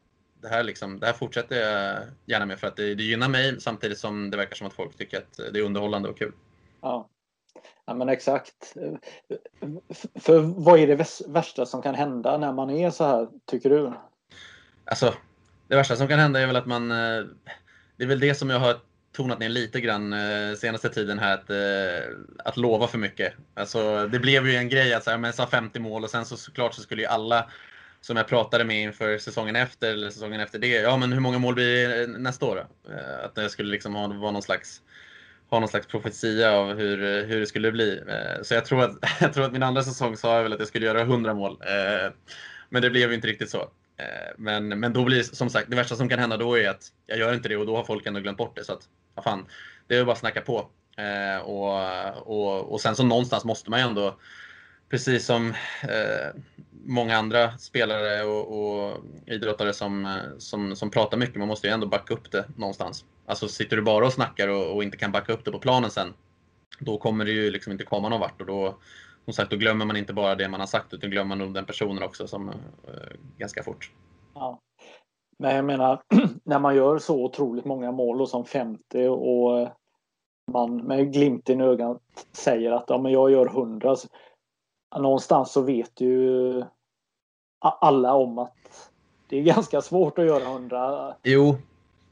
[0.41, 3.61] det här, liksom, det här fortsätter jag gärna med för att det, det gynnar mig
[3.61, 6.33] samtidigt som det verkar som att folk tycker att det är underhållande och kul.
[6.81, 7.09] Ja,
[7.87, 8.73] Ja men exakt.
[10.15, 13.93] För vad är det värsta som kan hända när man är så här, tycker du?
[14.85, 15.13] Alltså,
[15.67, 16.91] det värsta som kan hända är väl att man...
[16.91, 17.25] Eh,
[17.97, 18.75] det är väl det som jag har
[19.11, 23.33] tonat ner lite grann eh, senaste tiden här, att, eh, att lova för mycket.
[23.53, 26.37] Alltså, det blev ju en grej att säga, men sa 50 mål och sen så
[26.37, 27.49] såklart så skulle ju alla
[28.01, 31.39] som jag pratade med inför säsongen efter, eller säsongen efter det, ja men hur många
[31.39, 32.93] mål blir det nästa år då?
[33.25, 34.81] Att det skulle liksom vara någon slags
[35.49, 38.01] ha någon slags profetia av hur, hur det skulle bli.
[38.07, 40.59] Eh, så jag tror, att, jag tror att min andra säsong sa jag väl att
[40.59, 41.61] jag skulle göra 100 mål.
[41.61, 42.11] Eh,
[42.69, 43.61] men det blev ju inte riktigt så.
[43.97, 46.91] Eh, men, men då blir som sagt, det värsta som kan hända då är att
[47.05, 48.63] jag gör inte det och då har folk ändå glömt bort det.
[48.63, 48.81] Så att,
[49.15, 49.45] ja fan,
[49.87, 50.69] det är bara att snacka på.
[51.43, 51.77] Och,
[52.27, 54.19] och, och sen så någonstans måste man ju ändå,
[54.89, 55.53] precis som
[56.85, 61.87] många andra spelare och, och idrottare som, som, som pratar mycket, man måste ju ändå
[61.87, 63.05] backa upp det någonstans.
[63.27, 65.91] Alltså sitter du bara och snackar och, och, inte kan backa upp det på planen
[65.91, 66.13] sen,
[66.79, 68.77] då kommer det ju liksom inte komma någon vart och då,
[69.25, 71.65] som sagt, då glömmer man inte bara det man har sagt utan glömmer nog den
[71.65, 72.53] personen också som, eh,
[73.37, 73.91] ganska fort.
[74.33, 74.59] Ja.
[75.39, 76.01] Men jag menar,
[76.43, 79.69] när man gör så otroligt många mål och som 50 och
[80.51, 83.95] man med glimten i ögat säger att ja, men jag gör 100.
[83.95, 84.07] Så,
[84.97, 86.63] någonstans så vet ju
[87.59, 88.91] alla om att
[89.27, 91.15] det är ganska svårt att göra 100.
[91.23, 91.55] Jo,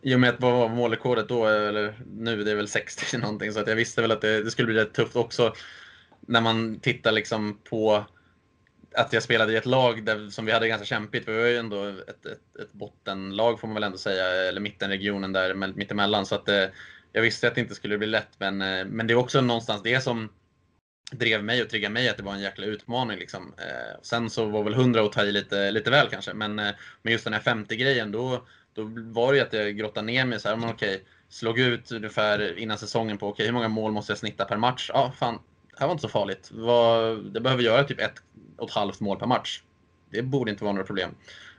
[0.05, 3.51] i och med att vad var målrekordet då, eller nu, det är väl 60 någonting,
[3.51, 5.53] så att jag visste väl att det, det skulle bli rätt tufft också
[6.27, 8.05] när man tittar liksom på
[8.95, 11.27] att jag spelade i ett lag där, som vi hade ganska kämpigt.
[11.27, 15.33] Vi var ju ändå ett, ett, ett bottenlag får man väl ändå säga, eller mittenregionen
[15.33, 16.25] där mittemellan.
[16.25, 16.65] Så att eh,
[17.11, 19.83] jag visste att det inte skulle bli lätt, men, eh, men det är också någonstans
[19.83, 20.29] det som
[21.11, 23.19] drev mig och triggade mig att det var en jäkla utmaning.
[23.19, 23.53] Liksom.
[23.57, 26.71] Eh, sen så var väl 100 att ta i lite, lite väl kanske, men, eh,
[27.01, 30.39] men just den här 50-grejen, då, då var det ju att jag grottade ner mig
[30.39, 34.11] så här, men okej, slog ut ungefär innan säsongen på okej, hur många mål måste
[34.11, 34.91] jag snitta per match?
[34.93, 35.39] Ja, fan,
[35.71, 36.51] det här var inte så farligt.
[37.31, 38.21] Det behöver göra typ ett
[38.57, 39.61] och ett halvt mål per match.
[40.09, 41.15] Det borde inte vara några problem.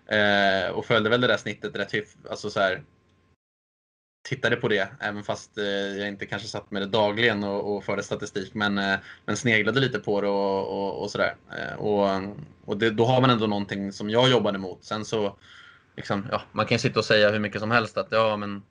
[0.06, 2.26] Eh, och följde väl det där snittet rätt hyfsat.
[2.30, 2.82] alltså så här,
[4.28, 7.84] tittade på det, även fast eh, jag inte kanske satt med det dagligen och, och
[7.84, 11.36] förde statistik, men, eh, men sneglade lite på det och, och, och sådär.
[11.58, 12.22] Eh, och
[12.66, 14.84] och det, då har man ändå någonting som jag jobbade mot.
[14.84, 15.36] Sen så,
[15.96, 18.62] liksom, ja, man kan ju sitta och säga hur mycket som helst att ja, men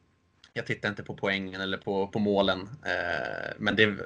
[0.53, 2.69] jag tittar inte på poängen eller på, på målen.
[2.85, 3.97] Eh, men det,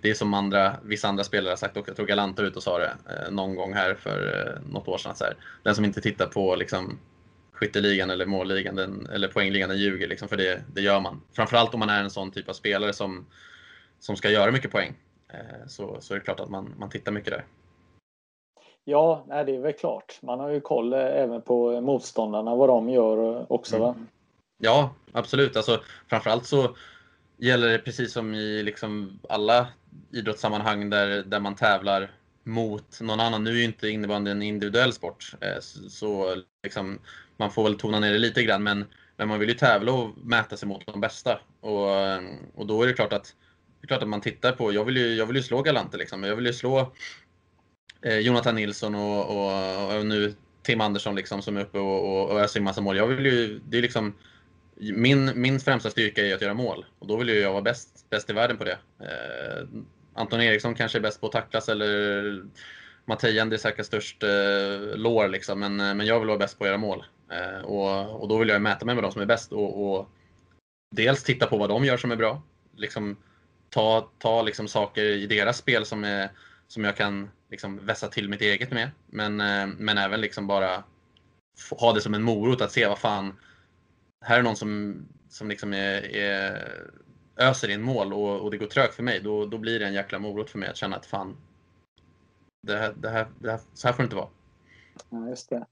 [0.00, 2.62] det är som andra, vissa andra spelare har sagt, och jag tror Galanta ut och
[2.62, 5.16] sa det eh, någon gång här för eh, något år sedan.
[5.16, 6.98] Så här, den som inte tittar på liksom,
[7.52, 10.08] skytteligan eller målligan den, eller poängligan den ljuger.
[10.08, 11.22] Liksom, för det, det gör man.
[11.32, 13.26] Framförallt om man är en sån typ av spelare som,
[14.00, 14.94] som ska göra mycket poäng.
[15.28, 17.44] Eh, så, så är det klart att man, man tittar mycket där.
[18.88, 20.18] Ja, nej, det är väl klart.
[20.22, 23.76] Man har ju koll eh, även på motståndarna, vad de gör eh, också.
[23.76, 23.88] Mm.
[23.88, 23.94] Va?
[24.58, 25.56] Ja, absolut.
[25.56, 26.76] Alltså, framförallt så
[27.36, 29.66] gäller det precis som i liksom alla
[30.12, 32.10] idrottssammanhang där, där man tävlar
[32.44, 33.44] mot någon annan.
[33.44, 36.98] Nu är ju inte innebandy en individuell sport, eh, så liksom,
[37.36, 38.84] man får väl tona ner det lite grann, men,
[39.16, 41.38] men man vill ju tävla och mäta sig mot de bästa.
[41.60, 41.90] Och,
[42.54, 43.34] och då är det klart att,
[43.80, 45.96] det är klart att man tittar på, jag vill ju, jag vill ju slå Galante
[45.96, 46.22] liksom.
[46.24, 46.92] Jag vill ju slå
[48.06, 52.30] eh, Jonathan Nilsson och, och, och, nu Tim Andersson liksom som är uppe och, och,
[52.30, 52.96] och öser in massa mål.
[52.96, 54.14] Jag vill ju, det är liksom,
[54.76, 58.06] min, min främsta styrka är att göra mål och då vill ju jag vara bäst,
[58.10, 58.78] bäst i världen på det.
[59.00, 59.66] Eh,
[60.14, 62.42] Anton Eriksson kanske är bäst på att tacklas eller
[63.04, 66.64] Mattejan är säkert störst eh, lår liksom, men, eh, men jag vill vara bäst på
[66.64, 67.04] att göra mål.
[67.30, 70.08] Eh, och, och då vill jag mäta mig med de som är bäst och, och
[70.90, 72.42] dels titta på vad de gör som är bra.
[72.76, 73.16] Liksom,
[73.70, 76.30] ta ta liksom saker i deras spel som, är,
[76.68, 78.90] som jag kan liksom vässa till mitt eget med.
[79.06, 80.84] Men, eh, men även liksom bara
[81.80, 83.34] ha det som en morot att se vad fan,
[84.24, 86.72] här är någon som, som liksom är, är
[87.36, 89.20] öser in mål och, och det går trögt för mig.
[89.20, 91.36] Då, då blir det en jäkla morot för mig att känna att fan,
[92.62, 94.28] det här, det här, det här, så här får det inte vara.
[95.10, 95.66] Ja, just det.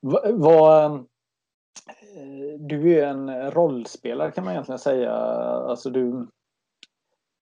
[0.00, 1.00] Vad, eh,
[2.58, 5.12] du är en rollspelare kan man egentligen säga.
[5.12, 6.26] Alltså du,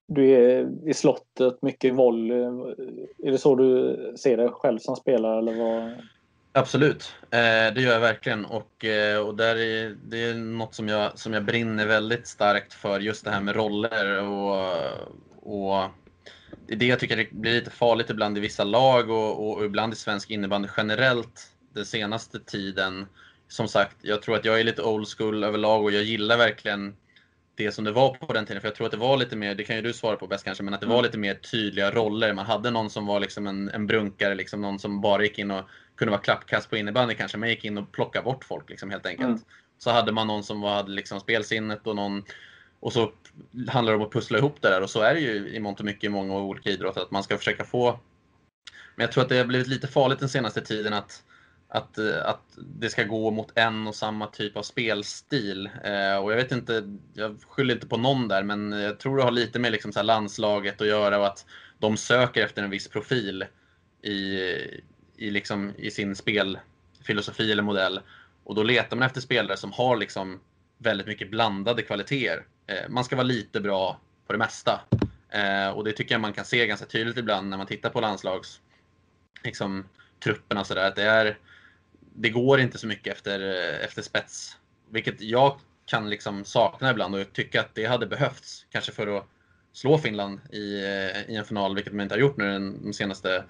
[0.07, 2.43] du är i slottet, mycket volley.
[3.23, 5.37] Är det så du ser dig själv som spelare?
[5.37, 5.91] Eller vad?
[6.57, 8.45] Absolut, eh, det gör jag verkligen.
[8.45, 12.73] Och, eh, och där är, det är något som jag, som jag brinner väldigt starkt
[12.73, 14.21] för, just det här med roller.
[14.23, 14.65] Och,
[15.41, 15.89] och
[16.67, 19.93] det är det jag tycker blir lite farligt ibland i vissa lag och, och ibland
[19.93, 23.05] i svensk innebandy generellt den senaste tiden.
[23.47, 26.95] Som sagt, jag tror att jag är lite old school överlag och jag gillar verkligen
[27.55, 28.61] det som det var på den tiden.
[28.61, 30.43] För jag tror att det var lite mer, det kan ju du svara på bäst
[30.45, 31.05] kanske, men att det var mm.
[31.05, 32.33] lite mer tydliga roller.
[32.33, 35.51] Man hade någon som var liksom en, en brunkare, liksom någon som bara gick in
[35.51, 37.37] och kunde vara klappkast på innebandy kanske.
[37.37, 39.27] Man gick in och plockade bort folk liksom, helt enkelt.
[39.27, 39.41] Mm.
[39.77, 42.23] Så hade man någon som hade liksom spelsinnet och någon
[42.79, 43.11] och så
[43.67, 45.79] handlar det om att pussla ihop det där och så är det ju i mångt
[45.79, 47.99] och mycket i många olika idrotter att man ska försöka få
[48.95, 51.23] men jag tror att det har blivit lite farligt den senaste tiden att,
[51.75, 55.69] att, eh, att det ska gå mot en och samma typ av spelstil.
[55.83, 59.23] Eh, och jag vet inte, jag skyller inte på någon där, men jag tror det
[59.23, 61.45] har lite med liksom så landslaget att göra och att
[61.79, 63.45] de söker efter en viss profil
[64.01, 64.39] i,
[65.17, 67.99] i, liksom, i sin spelfilosofi eller modell.
[68.43, 70.39] Och då letar man efter spelare som har liksom
[70.77, 72.45] väldigt mycket blandade kvaliteter.
[72.67, 74.81] Eh, man ska vara lite bra på det mesta.
[75.29, 78.01] Eh, och det tycker jag man kan se ganska tydligt ibland när man tittar på
[78.01, 78.61] landslags
[79.43, 79.85] liksom,
[80.23, 80.87] trupperna sådär.
[80.87, 81.35] Att Det,
[82.15, 84.57] det går inte så mycket efter, eh, efter spets.
[84.89, 88.65] Vilket jag kan liksom sakna ibland och tycka att det hade behövts.
[88.71, 89.25] Kanske för att
[89.73, 93.43] slå Finland i, eh, i en final, vilket man inte har gjort nu de senaste,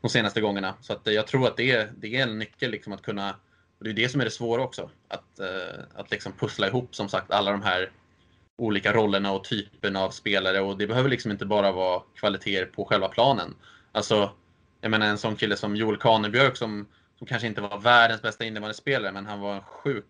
[0.00, 0.74] de senaste gångerna.
[0.80, 3.30] Så att eh, jag tror att det är, det är en nyckel liksom att kunna,
[3.78, 5.40] och det är det som är det svåra också, att,
[5.94, 7.90] att liksom pussla ihop som sagt alla de här
[8.58, 12.84] olika rollerna och typerna av spelare och det behöver liksom inte bara vara kvaliteter på
[12.84, 13.54] själva planen.
[13.92, 14.30] Alltså,
[14.80, 16.86] jag menar en sån kille som Joel Kanebjörk som,
[17.22, 20.04] som kanske inte var världens bästa innebandyspelare men han var en sjuk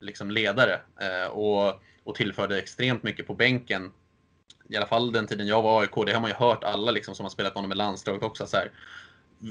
[0.00, 3.92] liksom, ledare eh, och, och tillförde extremt mycket på bänken.
[4.68, 7.14] I alla fall den tiden jag var AIK, det har man ju hört alla liksom,
[7.14, 8.46] som har spelat med honom i landslaget också.
[8.46, 8.70] Så här,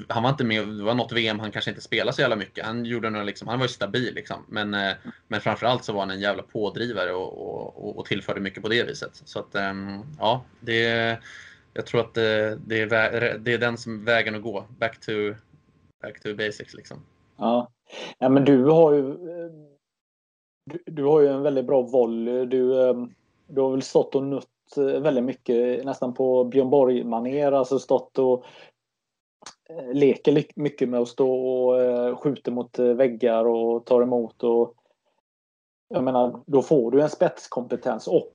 [0.08, 2.66] han var inte med, det var något VM han kanske inte spelade så jävla mycket.
[2.66, 4.44] Han, gjorde några, liksom, han var ju stabil liksom.
[4.48, 4.92] Men, eh,
[5.28, 8.82] men framförallt så var han en jävla pådrivare och, och, och tillförde mycket på det
[8.82, 9.22] viset.
[9.24, 9.74] Så att eh,
[10.18, 11.18] ja, det,
[11.74, 14.66] jag tror att det, det, är, det är den som vägen att gå.
[14.78, 15.12] Back to
[16.02, 16.98] back to basics liksom.
[17.36, 17.70] Ja,
[18.18, 19.50] ja men du har ju eh,
[20.64, 22.46] du, du har ju en väldigt bra volley.
[22.46, 22.94] Du, eh,
[23.46, 27.52] du har väl stått och nött eh, väldigt mycket nästan på Björn Borg-manér.
[27.52, 28.44] Alltså stått och
[29.92, 34.42] leker mycket med att stå och skjuta skjuter mot väggar och tar emot.
[34.42, 34.74] Och,
[35.88, 38.34] jag menar, då får du en spetskompetens och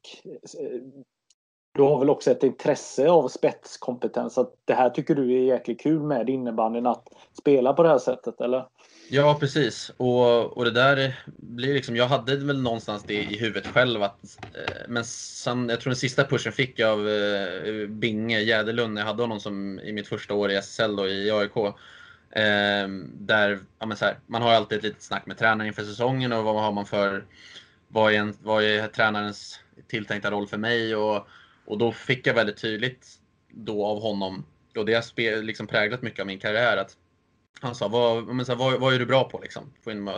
[1.73, 4.37] du har väl också ett intresse av spetskompetens.
[4.37, 7.07] Att det här tycker du är jäkligt kul med innebandyn att
[7.39, 8.65] spela på det här sättet, eller?
[9.09, 9.91] Ja, precis.
[9.97, 14.37] Och, och det där blir liksom, jag hade väl någonstans det i huvudet själv att,
[14.53, 19.05] eh, men sen, jag tror den sista pushen fick jag av eh, Binge Jäderlund, jag
[19.05, 21.57] hade honom som i mitt första år i SSL då, i AIK.
[21.57, 25.83] Eh, där, ja, men så här, man har alltid ett litet snack med tränaren inför
[25.83, 27.25] säsongen och vad har man för,
[27.87, 30.95] vad är, en, vad är tränarens tilltänkta roll för mig?
[30.95, 31.27] Och,
[31.71, 33.07] och då fick jag väldigt tydligt
[33.49, 34.45] då av honom,
[34.77, 36.97] och det har liksom präglat mycket av min karriär, att
[37.61, 39.39] han sa, vad, men så här, vad, vad är du bra på?
[39.39, 39.73] Liksom?
[39.83, 40.09] Få in,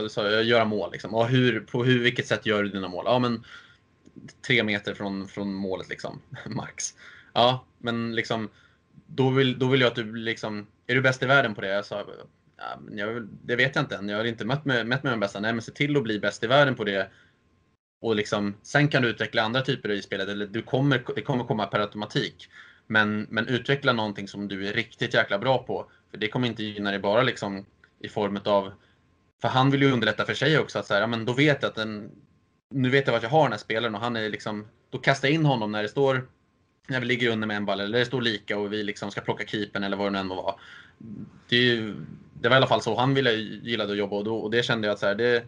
[0.43, 0.91] göra mål.
[0.91, 1.13] Liksom.
[1.13, 3.03] Och hur, på hur, vilket sätt gör du dina mål?
[3.07, 3.43] Ja, men
[4.47, 6.93] tre meter från, från målet, liksom, max.
[7.33, 8.49] Ja, men liksom,
[9.07, 11.67] då vill, då vill jag att du liksom, är du bäst i världen på det?
[11.67, 12.05] Jag sa,
[12.57, 14.09] ja, jag, det vet jag inte än.
[14.09, 15.39] Jag har inte mött med, med den bästa.
[15.39, 17.09] Nej, men se till att bli bäst i världen på det.
[18.03, 20.29] Och liksom, sen kan du utveckla andra typer i spelet.
[20.29, 22.49] Eller du kommer, det kommer komma per automatik.
[22.87, 25.85] Men, men utveckla någonting som du är riktigt jäkla bra på.
[26.11, 27.65] För det kommer inte gynna dig bara liksom
[27.99, 28.71] i form av...
[29.41, 30.79] För han vill ju underlätta för sig också.
[30.79, 32.11] Att så här, ja, men då vet jag att den,
[32.69, 34.67] nu vet jag vart jag har den här spelaren och han är liksom...
[34.89, 36.27] Då kastar jag in honom när det står...
[36.87, 39.21] När vi ligger under med en ball eller det står lika och vi liksom ska
[39.21, 40.55] plocka keepern eller vad det nu än må vara.
[41.49, 41.95] Det, ju,
[42.41, 44.63] det, var i alla fall så han ville, gillade att jobba och, då, och det
[44.63, 45.45] kände jag att så här, det,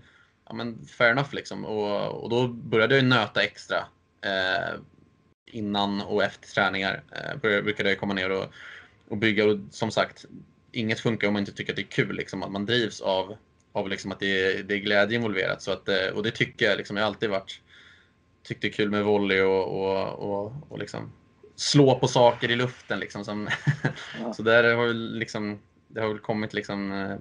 [0.47, 1.65] ja, men fair enough liksom.
[1.65, 3.77] Och, och då började jag nöta extra.
[4.21, 4.79] Eh,
[5.45, 8.45] innan och efter träningar eh, brukade jag komma ner och,
[9.10, 9.45] och bygga.
[9.45, 10.25] Och som sagt,
[10.71, 12.15] inget funkar om man inte tycker att det är kul.
[12.15, 13.38] Liksom, att man drivs av,
[13.71, 15.62] av liksom att det är, det är glädje involverat.
[15.62, 16.77] Så att, eh, och det tycker jag.
[16.77, 17.62] Liksom, jag har alltid varit,
[18.43, 21.12] tyckt det är kul med volley och, och, och, och liksom
[21.55, 22.99] slå på saker i luften.
[22.99, 23.49] Liksom, som,
[24.21, 24.34] ja.
[24.34, 27.17] så där har liksom, det har väl kommit liksom, eh,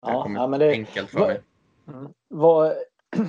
[0.00, 1.40] ja, ja, men det, enkelt för vad, mig.
[1.88, 2.12] Mm.
[2.28, 2.74] Vad,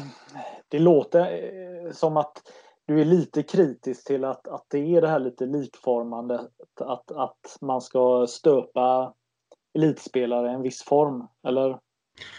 [0.69, 2.41] det låter som att
[2.86, 6.47] du är lite kritisk till att, att det är det här lite likformande.
[6.79, 9.13] Att, att man ska stöpa
[9.73, 11.79] elitspelare i en viss form, eller?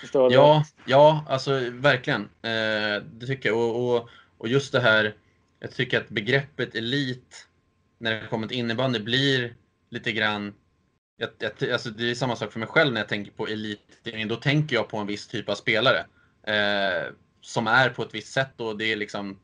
[0.01, 0.33] Förstår?
[0.33, 2.23] Ja, ja alltså verkligen.
[2.23, 3.59] Eh, det tycker jag.
[3.59, 5.15] Och, och, och, just det här,
[5.59, 7.49] jag tycker att begreppet elit
[7.99, 9.55] när det kommer till innebandy blir
[9.89, 10.55] lite grann
[11.39, 14.29] jag, jag, alltså det är samma sak för mig själv när jag tänker på elitidrottning.
[14.29, 16.07] Då tänker jag på en viss typ av spelare.
[16.47, 19.39] Eh, som är på ett visst sätt och det är liksom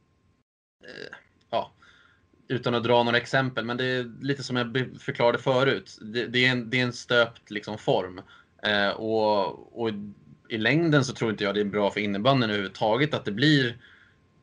[0.84, 1.16] Eh,
[1.50, 1.72] ja,
[2.48, 5.98] utan att dra några exempel, men det är lite som jag förklarade förut.
[6.00, 8.20] Det, det är, en, det är en stöpt liksom, form.
[8.62, 9.90] Eh, och, och,
[10.48, 13.76] i längden så tror inte jag det är bra för innebandyn överhuvudtaget att det blir,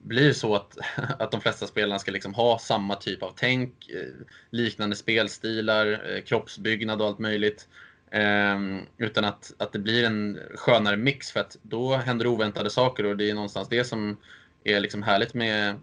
[0.06, 0.78] blir så att,
[1.20, 6.22] att de flesta spelarna ska liksom ha samma typ av tänk, eh, liknande spelstilar, eh,
[6.22, 7.68] kroppsbyggnad och allt möjligt.
[8.12, 13.06] Ehm, utan att, att det blir en skönare mix för att då händer oväntade saker
[13.06, 14.18] och det är någonstans det som
[14.64, 15.76] är liksom härligt med,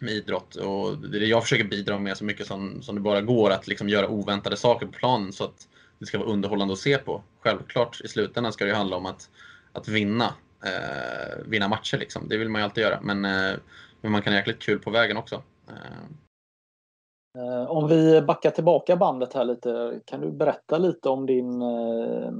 [0.00, 3.00] med idrott och det är det jag försöker bidra med så mycket som, som det
[3.00, 6.72] bara går, att liksom göra oväntade saker på planen så att det ska vara underhållande
[6.72, 7.22] att se på.
[7.40, 9.30] Självklart i slutändan ska det handla om att,
[9.72, 12.28] att vinna, eh, vinna matcher liksom.
[12.28, 13.56] Det vill man ju alltid göra, men, eh,
[14.00, 15.42] men man kan ha jäkligt kul på vägen också.
[15.68, 17.64] Eh.
[17.68, 22.32] Om vi backar tillbaka bandet här lite, kan du berätta lite om din eh,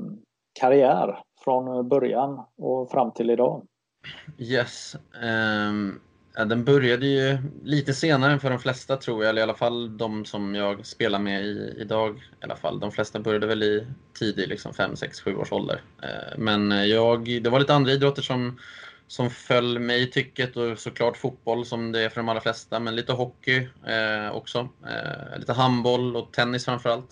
[0.60, 3.66] karriär från början och fram till idag?
[4.38, 4.96] Yes.
[5.22, 6.00] Um,
[6.36, 9.54] Ja, den började ju lite senare än för de flesta tror jag, eller i alla
[9.54, 12.16] fall de som jag spelar med i, idag.
[12.16, 12.80] I alla fall.
[12.80, 13.86] De flesta började väl i
[14.18, 15.82] tidig liksom 5, 6, 7 års ålder.
[16.02, 18.58] Eh, men eh, jag, det var lite andra idrotter som,
[19.06, 22.80] som föll mig i tycket och såklart fotboll som det är för de allra flesta,
[22.80, 24.68] men lite hockey eh, också.
[24.86, 27.10] Eh, lite handboll och tennis framförallt.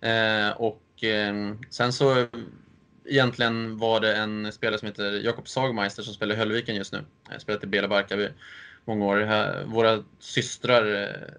[0.00, 1.34] Eh, och eh,
[1.70, 2.26] sen så
[3.04, 7.04] egentligen var det en spelare som heter Jakob Sagmeister som spelar i Höllviken just nu.
[7.30, 8.28] Jag spelat i Bela Barkarby
[8.84, 9.64] många år.
[9.64, 11.34] Våra systrar eh,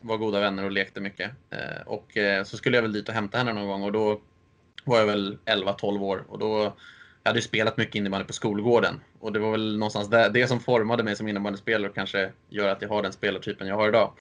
[0.00, 1.30] var goda vänner och lekte mycket.
[1.50, 4.20] Eh, och eh, så skulle jag väl dit och hämta henne någon gång och då
[4.84, 6.74] var jag väl 11-12 år och då
[7.22, 10.46] jag hade ju spelat mycket innebandy på skolgården och det var väl någonstans det, det
[10.46, 13.88] som formade mig som innebandyspelare och kanske gör att jag har den spelartypen jag har
[13.88, 14.12] idag.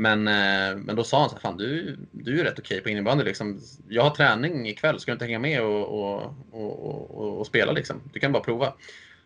[0.00, 2.88] Men, eh, men då sa han så här, fan du, du är rätt okej på
[2.88, 3.60] innebandy liksom.
[3.88, 7.72] Jag har träning ikväll, ska du inte hänga med och, och, och, och, och spela
[7.72, 8.00] liksom?
[8.12, 8.74] Du kan bara prova.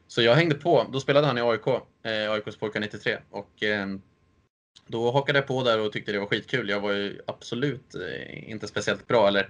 [0.06, 0.86] Så jag hängde på.
[0.92, 3.18] Då spelade han i AIK, eh, AIKs pojkar 93.
[3.30, 3.86] Och eh,
[4.86, 6.68] då hakade jag på där och tyckte det var skitkul.
[6.68, 9.48] Jag var ju absolut eh, inte speciellt bra, eller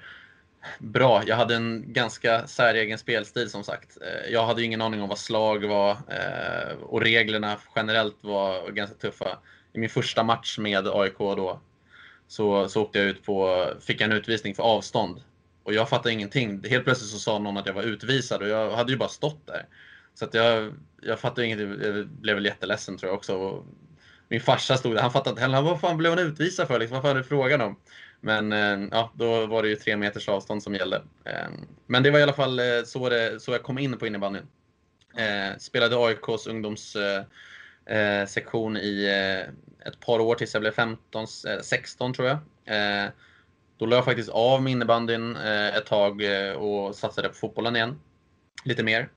[0.78, 1.22] Bra.
[1.26, 3.98] Jag hade en ganska säregen spelstil som sagt.
[4.02, 8.96] Eh, jag hade ingen aning om vad slag var eh, och reglerna generellt var ganska
[8.96, 9.38] tuffa.
[9.74, 11.60] I min första match med AIK då
[12.28, 15.22] så, så åkte jag ut på, fick jag en utvisning för avstånd.
[15.62, 16.64] Och jag fattade ingenting.
[16.68, 19.46] Helt plötsligt så sa någon att jag var utvisad och jag hade ju bara stått
[19.46, 19.66] där.
[20.14, 21.68] Så att jag, jag fattade ingenting.
[21.82, 23.64] Jag blev väl jätteledsen tror jag också.
[24.28, 25.62] min farsa stod där, han fattade inte heller.
[25.62, 26.78] Vad fan blev han utvisad för?
[26.78, 27.76] Liksom, vad fan är det frågan om?
[28.20, 31.02] Men eh, ja, då var det ju tre meters avstånd som gällde.
[31.24, 31.48] Eh,
[31.86, 34.46] men det var i alla fall eh, så, det, så jag kom in på innebandyn.
[35.58, 36.96] Spelade AIKs ungdoms...
[37.86, 41.26] Eh, sektion i eh, ett par år tills jag blev 15,
[41.62, 42.38] 16 eh, tror jag.
[43.78, 46.22] Då la jag faktiskt av med innebandyn ett tag
[46.56, 48.00] och satsade på fotbollen igen.
[48.64, 49.08] Lite mer.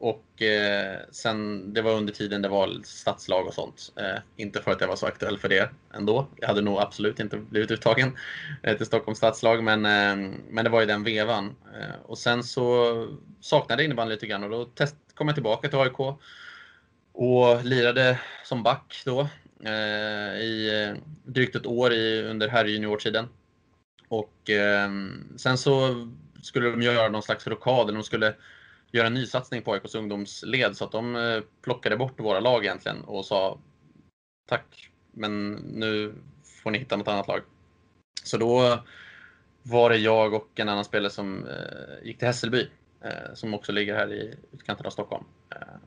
[0.00, 3.92] Och eh, sen, det var under tiden det var stadslag och sånt.
[3.96, 6.26] Eh, inte för att jag var så aktuell för det ändå.
[6.36, 8.16] Jag hade nog absolut inte blivit uttagen
[8.62, 11.56] eh, till Stockholms stadslag, men, eh, men det var i den vevan.
[11.80, 15.68] Eh, och sen så saknade jag innebandy lite grann och då test, kom jag tillbaka
[15.68, 16.18] till AIK
[17.18, 19.20] och lirade som back då
[19.64, 23.28] eh, i eh, drygt ett år i, under herrjuniortiden.
[24.08, 26.08] Och ehm, sen så
[26.42, 28.34] skulle de göra någon slags rockad, eller de skulle
[28.92, 33.04] göra en nysatsning på AIKs ungdomsled så att de eh, plockade bort våra lag egentligen
[33.04, 33.58] och sa
[34.48, 36.14] tack, men nu
[36.62, 37.40] får ni hitta något annat lag.
[38.24, 38.84] Så då
[39.62, 42.68] var det jag och en annan spelare som eh, gick till Hässelby
[43.04, 45.24] eh, som också ligger här i utkanten av Stockholm.
[45.50, 45.78] Eh,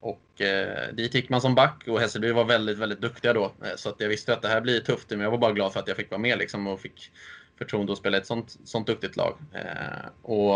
[0.00, 3.52] och eh, dit gick man som back och Hässelby var väldigt, väldigt duktiga då.
[3.76, 5.80] Så att jag visste att det här blir tufft, men jag var bara glad för
[5.80, 7.10] att jag fick vara med liksom och fick
[7.58, 9.38] förtroende att spela ett sånt, sånt duktigt lag.
[9.52, 10.54] Eh, och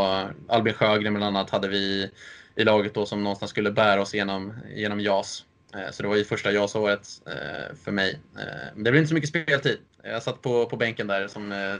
[0.48, 2.10] Albin Sjögren bland annat hade vi
[2.54, 5.44] i laget då som någonstans skulle bära oss genom, genom JAS.
[5.74, 8.20] Eh, så det var ju första JAS-året eh, för mig.
[8.38, 9.78] Eh, men det blev inte så mycket speltid.
[10.02, 11.74] Jag satt på, på bänken där som eh,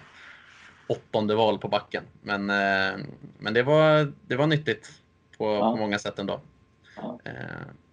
[0.87, 2.05] åttonde val på backen.
[2.23, 3.05] Men, eh,
[3.39, 4.91] men det, var, det var nyttigt
[5.39, 5.73] på, ja.
[5.73, 6.41] på många sätt ändå.
[6.97, 7.18] Ja.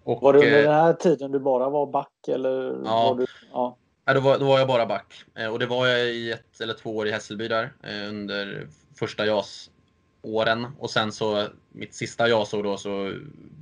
[0.03, 2.27] Och, var det under den här tiden du bara var back?
[2.27, 3.77] Eller ja, var du, ja.
[4.05, 5.23] Ja, då, var, då var jag bara back.
[5.35, 8.67] Eh, och det var jag i ett eller två år i Hässelby där eh, under
[8.95, 10.67] första JAS-åren.
[10.79, 13.13] Och sen så, mitt sista JAS-år då, så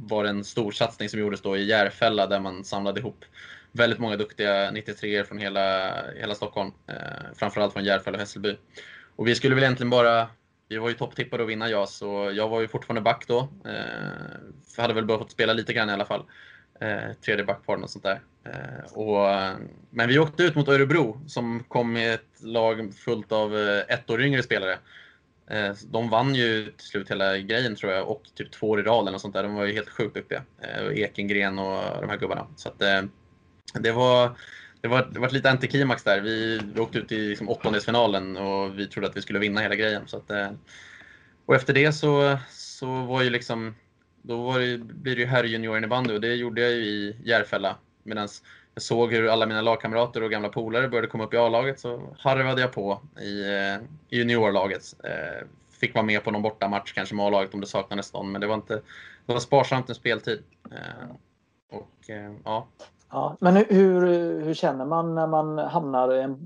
[0.07, 3.25] var det en stor satsning som gjordes då i Järfälla där man samlade ihop
[3.71, 6.71] väldigt många duktiga 93 från hela, hela Stockholm.
[6.87, 6.95] Eh,
[7.35, 8.57] framförallt från Järfälla och Hässelby.
[9.15, 10.27] Och vi skulle väl egentligen bara
[10.69, 13.49] vi var ju topptippade att vinna JAS och jag var ju fortfarande back då.
[13.65, 16.23] Eh, hade väl börjat spela lite grann i alla fall
[16.79, 18.21] eh, tredje backpar och sånt där.
[18.43, 19.27] Eh, och,
[19.89, 24.09] men vi åkte ut mot Örebro som kom med ett lag fullt av eh, ett
[24.09, 24.77] år yngre spelare.
[25.49, 28.83] Eh, de vann ju till slut hela grejen tror jag och typ två år i
[28.83, 29.43] rad eller sånt där.
[29.43, 30.43] De var ju helt sjukt duktiga.
[30.61, 32.47] Eh, Ekengren och de här gubbarna.
[32.55, 33.01] Så att, eh,
[33.73, 34.31] det var
[34.87, 36.21] det var, det var lite antiklimax där.
[36.21, 39.75] Vi, vi åkte ut i liksom åttondelsfinalen och vi trodde att vi skulle vinna hela
[39.75, 40.07] grejen.
[40.07, 40.51] Så att, eh,
[41.45, 43.75] och efter det så, så var ju liksom
[44.21, 47.15] då var det, blir det ju herrjunioren i bandy och det gjorde jag ju i
[47.23, 47.75] Järfälla.
[48.03, 48.27] Medan
[48.73, 52.15] jag såg hur alla mina lagkamrater och gamla polare började komma upp i A-laget så
[52.19, 53.75] harvade jag på i, eh,
[54.09, 54.95] i juniorlaget.
[55.03, 55.47] Eh,
[55.79, 58.47] fick vara med på någon bortamatch kanske med A-laget om det saknades någon, men det
[58.47, 58.73] var, inte,
[59.25, 60.43] det var sparsamt med speltid.
[61.71, 62.09] Och,
[62.43, 62.67] ja.
[63.09, 64.01] Ja, men hur,
[64.41, 66.37] hur känner man när man hamnar i en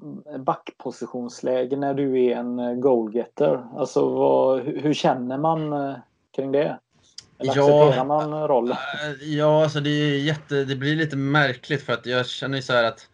[0.44, 3.66] backpositionsläge när du är en goalgetter?
[3.78, 5.94] Alltså vad, hur känner man
[6.36, 6.80] kring det?
[7.40, 8.78] Eller ja, accepterar man rollen?
[8.78, 12.62] Eh, ja, alltså det, är jätte, det blir lite märkligt för att jag känner ju
[12.62, 13.08] så här att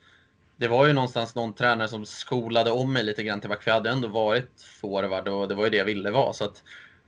[0.58, 3.62] det var ju någonstans någon tränare som skolade om mig lite grann tillbaka.
[3.62, 6.34] För jag hade ändå varit forward och det var ju det jag ville vara.
[6.34, 6.64] Så att,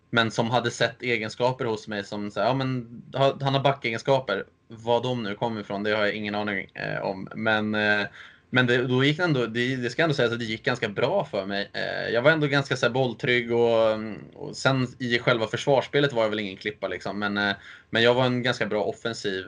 [0.09, 3.01] men som hade sett egenskaper hos mig som så här, ja, men,
[3.41, 4.45] han har backegenskaper.
[4.71, 7.27] Vad de nu kommer ifrån, det har jag ingen aning eh, om.
[7.35, 8.07] Men eh,
[8.49, 10.89] men det, då gick det ändå, det, det ska ändå sägas att det gick ganska
[10.89, 11.69] bra för mig.
[11.73, 13.99] Eh, jag var ändå ganska så här, bolltrygg och,
[14.33, 17.19] och sen i själva försvarsspelet var jag väl ingen klippa liksom.
[17.19, 17.55] Men, eh,
[17.89, 19.45] men jag var en ganska bra offensiv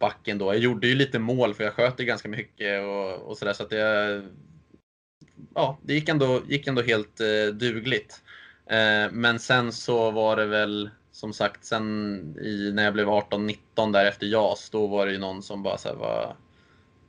[0.00, 0.54] back ändå.
[0.54, 3.62] Jag gjorde ju lite mål för jag sköt ju ganska mycket och, och sådär så
[3.62, 4.22] att det,
[5.54, 8.22] ja, det gick ändå, gick ändå helt eh, dugligt.
[8.66, 10.90] Eh, men sen så var det väl
[11.24, 15.18] som sagt sen i, när jag blev 18-19 där efter JAS, då var det ju
[15.18, 16.36] någon som bara så här, var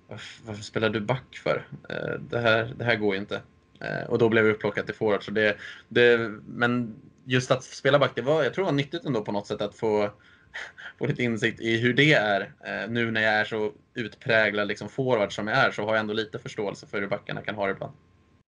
[0.07, 1.67] varför, varför spelar du back för?
[1.89, 3.41] Eh, det, här, det här går inte.
[3.79, 5.25] Eh, och då blev jag upplockad till forward.
[5.25, 5.57] Så det,
[5.87, 6.95] det, men
[7.25, 9.61] just att spela back, det var, jag tror det var nyttigt ändå på något sätt
[9.61, 10.09] att få,
[10.99, 12.41] få lite insikt i hur det är.
[12.41, 15.99] Eh, nu när jag är så utpräglad liksom forward som jag är så har jag
[15.99, 17.93] ändå lite förståelse för hur backarna kan ha det ibland.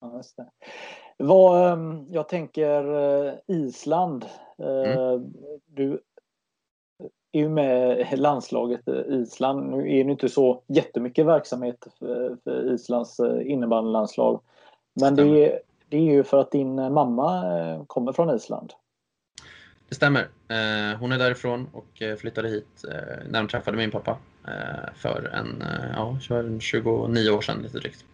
[0.02, 0.46] Ja, just det.
[1.18, 4.26] Vad, ehm, jag tänker Island.
[4.60, 5.34] Mm.
[5.66, 6.00] Du
[7.32, 9.70] är ju med landslaget Island.
[9.70, 14.42] Nu är det inte så jättemycket verksamhet för, Islands eh, innebandylandslag.
[14.94, 18.74] Men det är, det är ju för att din mamma kommer från Island.
[19.90, 20.28] Det stämmer.
[21.00, 22.86] Hon är därifrån och flyttade hit
[23.30, 24.18] när hon träffade min pappa
[24.96, 25.64] för en,
[25.96, 26.18] ja,
[26.60, 28.06] 29 år sedan lite drygt.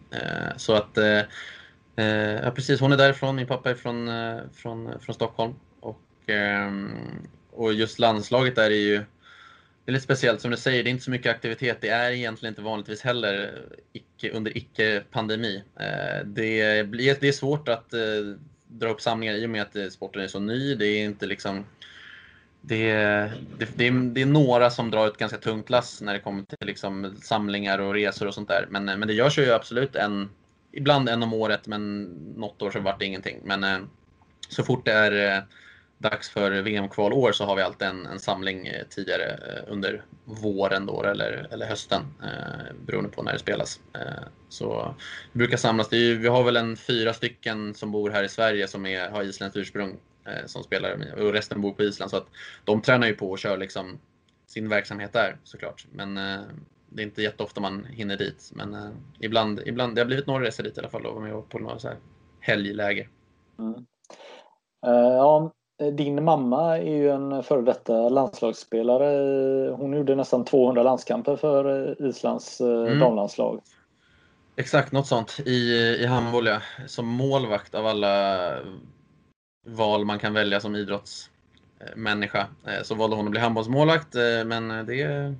[0.56, 0.98] Så att
[2.44, 3.36] Ja precis, hon är därifrån.
[3.36, 4.10] Min pappa är från,
[4.52, 5.54] från, från Stockholm.
[6.26, 6.92] Ehm,
[7.50, 9.04] och, just landslaget där är ju
[9.84, 11.78] det är lite speciellt som du säger, det är inte så mycket aktivitet.
[11.80, 13.62] Det är egentligen inte vanligtvis heller
[13.92, 15.62] icke, under icke-pandemi.
[15.80, 18.00] Eh, det, det är svårt att eh,
[18.68, 20.74] dra upp samlingar i och med att eh, sporten är så ny.
[20.74, 21.64] Det är inte liksom
[22.60, 22.92] det,
[23.58, 26.42] det, det, är, det är några som drar ett ganska tungt lass när det kommer
[26.42, 28.66] till liksom samlingar och resor och sånt där.
[28.70, 30.30] Men, men det görs ju absolut en,
[30.72, 32.02] ibland en om året, men
[32.36, 33.40] något år så vart det ingenting.
[33.44, 33.88] Men
[34.48, 35.44] så fort det är
[36.10, 40.86] dags för VM-kvalår så har vi alltid en, en samling eh, tidigare eh, under våren
[40.86, 43.80] då, eller, eller hösten eh, beroende på när det spelas.
[43.94, 44.94] Eh, så
[45.32, 45.92] vi brukar samlas.
[45.92, 49.22] Ju, vi har väl en fyra stycken som bor här i Sverige som är, har
[49.22, 49.96] isländskt ursprung
[50.26, 52.10] eh, som spelar och resten bor på Island.
[52.10, 52.26] Så att
[52.64, 53.98] de tränar ju på och kör liksom
[54.46, 55.86] sin verksamhet där såklart.
[55.92, 56.42] Men eh,
[56.88, 58.50] det är inte jätteofta man hinner dit.
[58.54, 58.90] Men eh,
[59.20, 61.58] ibland, ibland, det har blivit några resor dit i alla fall och vara med på
[61.58, 61.96] några så här
[62.40, 63.08] helgläger.
[63.58, 63.86] Mm.
[64.86, 69.70] Uh, din mamma är ju en före detta landslagsspelare.
[69.70, 72.98] Hon gjorde nästan 200 landskamper för eh, Islands eh, mm.
[72.98, 73.60] damlandslag.
[74.56, 76.60] Exakt, något sånt i, i handboll ja.
[76.86, 78.50] Som målvakt av alla
[79.66, 82.46] val man kan välja som idrottsmänniska
[82.82, 84.14] så valde hon att bli handbollsmålvakt
[84.46, 85.34] men det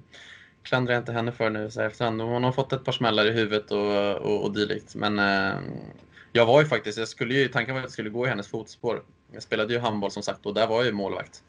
[0.62, 2.20] klandrar jag inte henne för nu så här efterhand.
[2.20, 4.94] Hon har fått ett par smällar i huvudet och, och, och dylikt.
[4.94, 5.20] Men
[6.32, 8.48] jag var ju faktiskt, jag skulle ju, tanken var att jag skulle gå i hennes
[8.48, 9.02] fotspår.
[9.34, 11.42] Jag spelade ju handboll som sagt och där var jag ju målvakt.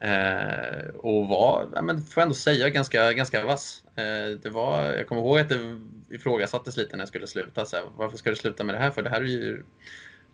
[0.00, 3.82] Eh, och var, ja, men får jag ändå säga, ganska, ganska vass.
[3.96, 7.64] Eh, det var, jag kommer ihåg att det ifrågasattes lite när jag skulle sluta.
[7.64, 9.02] Så här, varför ska du sluta med det här för?
[9.02, 9.64] Det här är ju,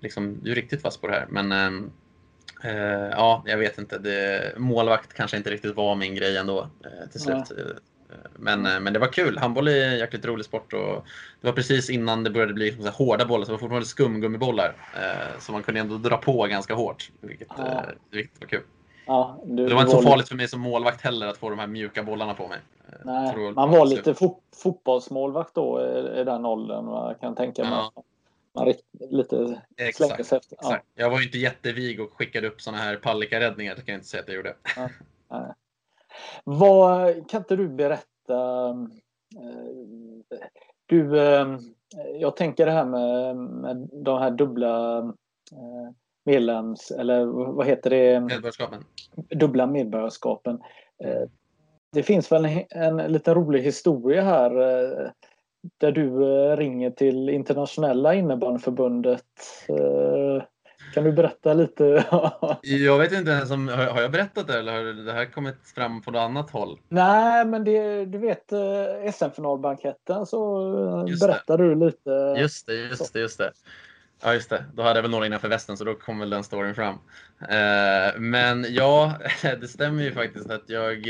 [0.01, 1.27] liksom, du är riktigt vass på det här.
[1.29, 3.99] Men eh, eh ja, jag vet inte.
[3.99, 7.53] Det, målvakt kanske inte riktigt var min grej ändå eh, till slut.
[7.57, 7.65] Ja.
[8.37, 9.39] Men, eh, men det var kul.
[9.39, 10.73] Handboll är en jäkligt rolig sport.
[10.73, 11.07] Och
[11.41, 14.77] det var precis innan det började bli så hårda bollar, så det var fortfarande skumgummibollar.
[14.95, 17.67] Eh, så man kunde ändå dra på ganska hårt, vilket, ja.
[17.67, 18.63] eh, vilket var kul.
[19.07, 21.59] Ja, du, det var inte så farligt för mig som målvakt heller att få de
[21.59, 22.59] här mjuka bollarna på mig.
[23.05, 25.81] Nej, man var lite fo fotbollsmålvakt då
[26.21, 27.73] i den åldern, jag kan tänka mig.
[27.73, 28.03] Ja.
[28.55, 28.75] Man
[29.11, 30.41] lite exakt, efter.
[30.61, 30.81] Ja.
[30.95, 34.09] Jag var ju inte jättevig och skickade upp sådana här pallika-räddningar, det kan jag inte
[34.09, 34.55] säga att jag gjorde.
[34.77, 35.55] Ja.
[36.45, 38.69] Vad, kan inte du berätta?
[39.37, 39.87] Eh,
[40.87, 41.59] du, eh,
[42.21, 44.99] jag tänker det här med, med de här dubbla
[45.53, 45.91] eh,
[46.25, 48.21] medlems eller vad heter det?
[48.21, 48.85] Medborgarskapen.
[49.31, 50.61] Dubbla medborgarskapen.
[51.93, 54.51] Det finns väl en, en liten rolig historia här
[55.79, 56.11] där du
[56.57, 59.25] ringer till internationella innebandyförbundet
[60.95, 61.85] kan du berätta lite?
[62.63, 66.03] jag vet inte ens om, har jag berättat det eller har det här kommit fram
[66.03, 66.79] på något annat håll?
[66.89, 70.73] Nej, men det, du vet eh, SM-finalbanketten så
[71.03, 71.69] eh, just berättade det.
[71.69, 72.11] du lite.
[72.39, 73.53] Just det, just det, just det.
[74.23, 74.65] Ja, just det.
[74.75, 76.95] Då hade jag väl några innanför västen så då kom väl den storyn fram.
[77.49, 79.15] Eh, men ja,
[79.61, 81.09] det stämmer ju faktiskt att jag,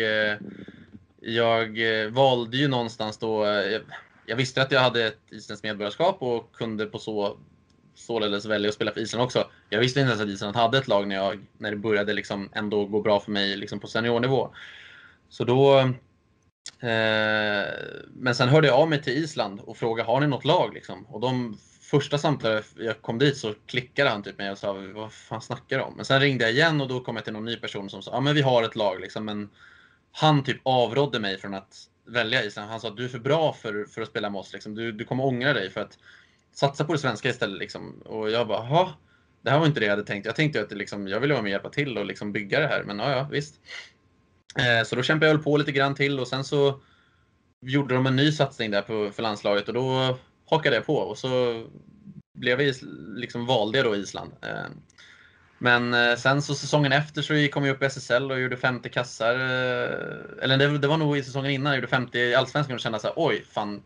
[1.21, 1.79] jag
[2.11, 3.47] valde ju någonstans då,
[4.27, 7.37] jag visste att jag hade ett isländskt medborgarskap och kunde på så
[7.95, 9.51] således väljer att spela för Island också.
[9.71, 12.51] Jag visste inte ens att Island hade ett lag när, jag, när det började liksom
[12.53, 14.51] ändå gå bra för mig liksom på seniornivå.
[15.29, 15.79] Så då...
[16.81, 17.65] Eh,
[18.13, 20.75] men sen hörde jag av mig till Island och frågade, har ni något lag?
[20.75, 21.07] Liksom?
[21.07, 25.13] Och de första samtalet jag kom dit så klickade han typ mig och sa, vad
[25.13, 25.95] fan snackar du om?
[25.97, 28.11] Men sen ringde jag igen och då kom jag till någon ny person som sa,
[28.13, 29.25] ja men vi har ett lag liksom.
[29.25, 29.51] Men
[30.13, 32.71] han typ avrådde mig från att välja Island.
[32.71, 34.53] Han sa, du är för bra för, för att spela med oss.
[34.53, 34.75] Liksom.
[34.75, 35.99] Du, du kommer ångra dig för att
[36.55, 37.59] satsa på det svenska istället.
[37.59, 38.03] Liksom.
[38.05, 38.89] Och jag bara, jaha,
[39.43, 40.27] det här var inte det jag hade tänkt.
[40.27, 42.61] Jag tänkte att det, liksom, jag ville vara med och hjälpa till och liksom bygga
[42.61, 43.55] det här, men ja, ja visst.
[44.59, 46.81] Eh, så då kämpade jag väl på lite grann till och sen så
[47.61, 50.19] gjorde de en ny satsning där på, för landslaget och då
[50.51, 51.65] hakade jag på och så
[52.35, 52.75] blev jag
[53.15, 54.33] liksom valde jag då Island.
[54.43, 54.71] Eh,
[55.59, 58.89] men eh, sen så säsongen efter så kom jag upp i SSL och gjorde 50
[58.89, 59.35] kassar.
[59.35, 62.81] Eh, eller det, det, var nog i säsongen innan jag gjorde 50 i Allsvenskan och
[62.81, 63.83] kände så här, oj, fan,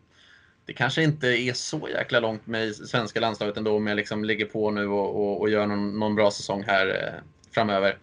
[0.69, 4.47] det kanske inte är så jäkla långt med svenska landslaget ändå om jag liksom ligger
[4.47, 7.23] på nu och, och, och gör någon, någon, bra säsong här eh,
[7.55, 7.99] framöver.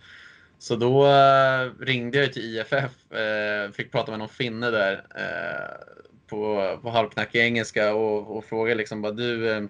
[0.59, 5.87] Så då eh, ringde jag till IFF, eh, fick prata med någon finne där eh,
[6.27, 9.63] på, på halvknackig engelska och, och frågade liksom bara du, eh,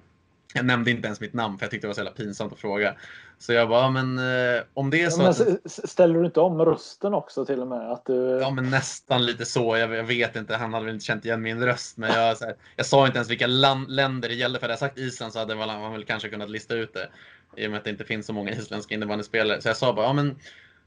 [0.55, 2.59] jag nämnde inte ens mitt namn för jag tyckte det var så jävla pinsamt att
[2.59, 2.95] fråga.
[3.39, 5.71] Så jag bara, men eh, om det är så ja, att...
[5.89, 7.91] Ställer du inte om rösten också till och med?
[7.91, 8.39] Att du...
[8.41, 9.77] Ja, men nästan lite så.
[9.77, 11.97] Jag, jag vet inte, han hade väl inte känt igen min röst.
[11.97, 14.59] Men jag, här, jag sa inte ens vilka land, länder det gällde.
[14.59, 17.09] För hade jag sagt Island så hade man väl kanske kunnat lista ut det.
[17.55, 19.61] I och med att det inte finns så många isländska innebandyspelare.
[19.61, 20.35] Så jag sa bara, ja men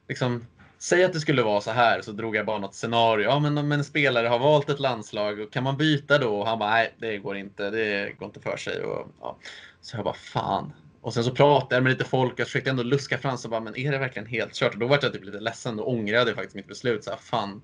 [0.08, 0.46] liksom,
[0.78, 3.24] Säg att det skulle vara så här, så drog jag bara något scenario.
[3.24, 6.40] Ja, men om en spelare har valt ett landslag, kan man byta då?
[6.40, 7.70] Och han bara, nej, det går inte.
[7.70, 8.82] Det går inte för sig.
[8.82, 9.38] Och, ja.
[9.80, 10.72] Så jag bara, fan.
[11.00, 12.40] Och sen så pratade jag med lite folk.
[12.40, 14.72] Jag försökte ändå luska fram så bara, men är det verkligen helt kört?
[14.72, 15.76] Och då var jag typ lite ledsen.
[15.76, 17.04] Då ångrade jag faktiskt mitt beslut.
[17.04, 17.62] Så här, fan,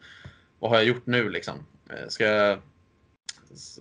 [0.59, 1.67] vad har jag gjort nu liksom?
[1.91, 2.59] Eh, ska jag,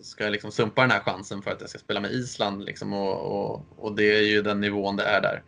[0.04, 2.64] ska jag liksom sumpa den här chansen för att jag ska spela med Island?
[2.64, 5.44] Liksom, och, och, och det är ju den nivån det är där.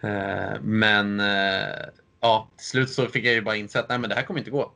[0.00, 1.86] Eh, men eh,
[2.22, 4.40] ja, till slut så fick jag ju bara inse att nej, men det här kommer
[4.40, 4.72] inte gå.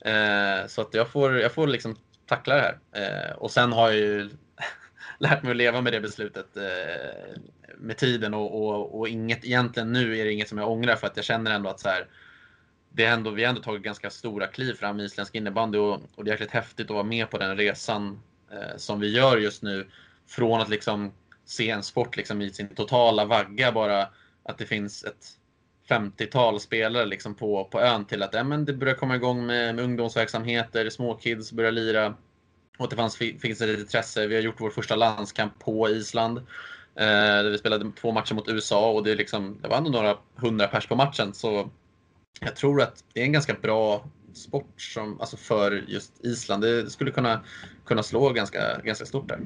[0.00, 1.96] Eh, så att jag får, jag får liksom
[2.26, 2.78] tackla det här.
[2.92, 4.30] Eh, och sen har jag ju
[5.18, 7.40] lärt mig att leva med det beslutet eh,
[7.78, 11.06] med tiden och, och, och, inget, egentligen nu är det inget som jag ångrar för
[11.06, 12.06] att jag känner ändå att så här,
[12.90, 16.00] det är ändå, vi har ändå tagit ganska stora kliv fram i isländsk innebandy och,
[16.14, 19.36] och det är jäkligt häftigt att vara med på den resan eh, som vi gör
[19.36, 19.86] just nu.
[20.26, 21.12] Från att liksom
[21.44, 24.08] se en sport liksom i sin totala vagga bara,
[24.42, 25.37] att det finns ett
[25.88, 29.74] 50-tal spelare liksom på, på ön till att ja, men det börjar komma igång med,
[29.74, 32.14] med ungdomsverksamheter, småkids börjar lira
[32.78, 34.26] och att det fanns, finns ett intresse.
[34.26, 36.38] Vi har gjort vår första landskamp på Island.
[36.38, 36.44] Eh,
[37.44, 40.68] där vi spelade två matcher mot USA och det, liksom, det var ändå några hundra
[40.68, 41.34] pers på matchen.
[41.34, 41.70] Så
[42.40, 46.62] jag tror att det är en ganska bra sport som, alltså för just Island.
[46.62, 47.40] Det skulle kunna,
[47.84, 49.40] kunna slå ganska, ganska stort där.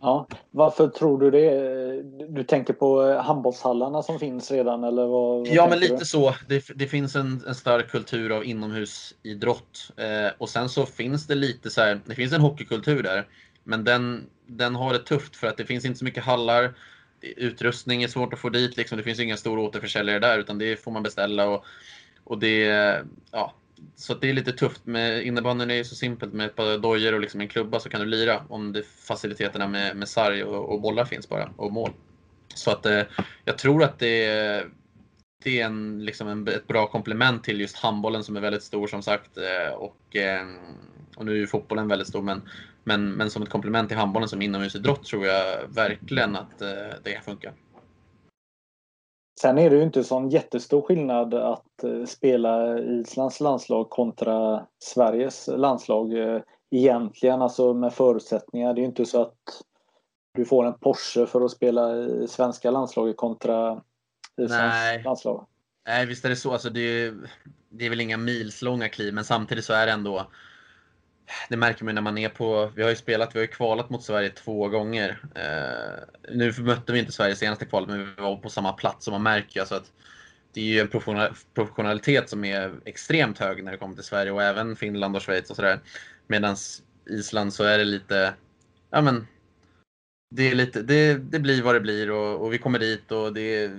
[0.00, 2.02] Ja, varför tror du det?
[2.28, 5.38] Du tänker på handbollshallarna som finns redan eller vad?
[5.38, 6.04] vad ja, men lite du?
[6.04, 6.34] så.
[6.48, 11.34] Det, det finns en, en, stark kultur av inomhusidrott eh, och sen så finns det
[11.34, 12.00] lite så här.
[12.06, 13.28] Det finns en hockeykultur där,
[13.64, 16.74] men den, den har det tufft för att det finns inte så mycket hallar.
[17.20, 18.76] Utrustning är svårt att få dit.
[18.76, 18.98] Liksom.
[18.98, 21.64] Det finns inga stora återförsäljare där, utan det får man beställa och,
[22.24, 22.64] och det,
[23.32, 23.54] ja,
[23.96, 24.86] så det är lite tufft.
[24.86, 27.88] Med innebandyn är ju så simpelt med ett par dojor och liksom en klubba så
[27.88, 31.72] kan du lira om det faciliteterna med, med sarg och, och, bollar finns bara och
[31.72, 31.90] mål.
[32.54, 33.02] Så att eh,
[33.44, 34.66] jag tror att det,
[35.44, 38.86] det är en, liksom en, ett bra komplement till just handbollen som är väldigt stor
[38.86, 39.36] som sagt.
[39.36, 40.46] Eh, och, eh,
[41.16, 42.48] och nu är ju fotbollen väldigt stor men,
[42.84, 46.68] men, men som ett komplement till handbollen som inomhusidrott tror jag verkligen att eh,
[47.04, 47.52] det kan funka.
[49.40, 55.48] Sen är det ju inte sån jättestor skillnad att eh, spela Islands landslag kontra Sveriges
[55.56, 58.74] landslag eh, egentligen, alltså med förutsättningar.
[58.74, 59.62] Det är ju inte så att
[60.34, 63.82] du får en Porsche för att spela i svenska landslaget kontra
[64.40, 65.02] Islands Nej.
[65.02, 65.46] landslag.
[65.86, 66.52] Nej, visst är det så.
[66.52, 67.14] Alltså det, är,
[67.70, 70.26] det är väl inga milslånga kliv, men samtidigt så är det ändå
[71.48, 73.90] det märker man när man är på, vi har ju spelat, vi har ju kvalat
[73.90, 75.18] mot Sverige två gånger.
[75.34, 79.12] Eh, nu mötte vi inte Sverige senaste kvalet, men vi var på samma plats och
[79.12, 79.92] man märker ju alltså att
[80.52, 80.88] det är ju en
[81.54, 85.50] professionalitet som är extremt hög när det kommer till Sverige och även Finland och Schweiz
[85.50, 85.80] och sådär.
[86.26, 86.56] Medan
[87.10, 88.34] Island så är det lite,
[88.90, 89.26] ja men,
[90.30, 93.32] det, är lite, det, det blir vad det blir och, och vi kommer dit och
[93.32, 93.70] det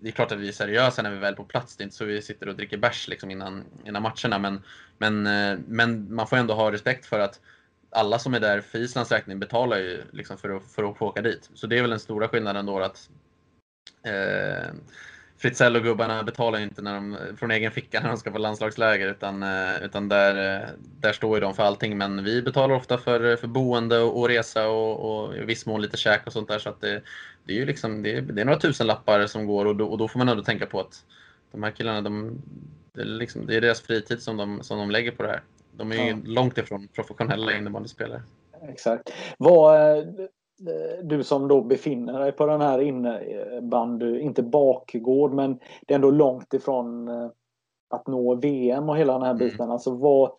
[0.00, 1.76] det är klart att vi är seriösa när vi väl är på plats.
[1.76, 4.38] Det är inte så vi sitter och dricker bärs liksom innan, innan matcherna.
[4.38, 4.62] Men,
[4.98, 7.40] men, eh, men man får ändå ha respekt för att
[7.90, 11.06] alla som är där för Islands räkning betalar ju liksom för, att, för att få
[11.06, 11.50] åka dit.
[11.54, 13.08] Så det är väl den stora skillnaden då att
[14.02, 14.74] eh,
[15.38, 19.08] Fritzell och gubbarna betalar inte när de, från egen ficka när de ska på landslagsläger
[19.08, 20.68] utan, eh, utan där, eh,
[21.00, 21.98] där står ju de för allting.
[21.98, 25.82] Men vi betalar ofta för, för boende och, och resa och, och i viss mån
[25.82, 26.58] lite käk och sånt där.
[26.58, 27.02] Så att det,
[27.48, 29.86] det är ju liksom, det är, det är några tusen lappar som går och då,
[29.86, 31.04] och då får man ändå tänka på att
[31.52, 32.42] de här killarna, de,
[32.92, 35.42] det, är liksom, det är deras fritid som de, som de lägger på det här.
[35.72, 36.16] De är ju ja.
[36.24, 38.22] långt ifrån professionella innebandyspelare.
[38.68, 39.10] Exakt.
[39.38, 40.04] Vad,
[40.66, 45.94] Eh, du som då befinner dig på den här innebandy, inte bakgård, men det är
[45.94, 47.30] ändå långt ifrån eh,
[47.90, 49.48] att nå VM och hela den här mm.
[49.48, 49.70] biten.
[49.70, 50.32] Alltså vad,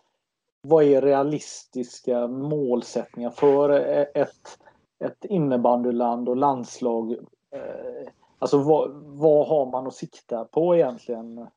[0.61, 3.69] vad är realistiska målsättningar för
[4.17, 4.59] ett,
[4.99, 7.11] ett innebandyland och landslag?
[7.55, 11.47] Eh, alltså vad, vad har man att sikta på egentligen?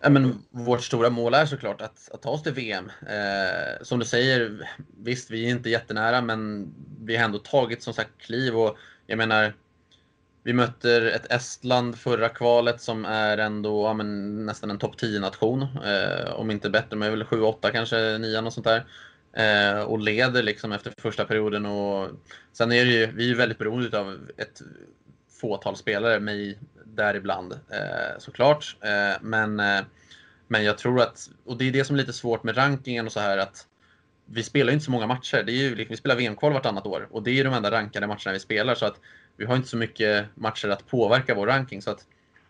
[0.00, 2.90] Ja, men vårt stora mål är såklart att, att ta oss till VM.
[3.06, 6.72] Eh, som du säger, visst vi är inte jättenära men
[7.04, 8.76] vi har ändå tagit som sagt kliv och
[9.06, 9.52] jag menar
[10.42, 15.62] vi möter ett Estland förra kvalet som är ändå ja, men, nästan en topp 10-nation.
[15.62, 18.86] Eh, om inte bättre, men väl 7-8 kanske, 9 och sånt där.
[19.32, 21.66] Eh, och leder liksom efter första perioden.
[21.66, 22.10] Och,
[22.52, 24.62] sen är det ju, vi är väldigt beroende av ett
[25.40, 28.76] fåtal spelare, mig däribland eh, såklart.
[28.80, 29.80] Eh, men, eh,
[30.48, 33.12] men jag tror att, och det är det som är lite svårt med rankingen och
[33.12, 33.66] så här att
[34.26, 35.42] vi spelar ju inte så många matcher.
[35.46, 37.70] Det är ju, liksom, vi spelar VM-kval vartannat år och det är ju de enda
[37.70, 38.74] rankade matcherna vi spelar.
[38.74, 39.00] Så att
[39.36, 41.82] vi har inte så mycket matcher att påverka vår ranking.
[41.82, 42.06] Så att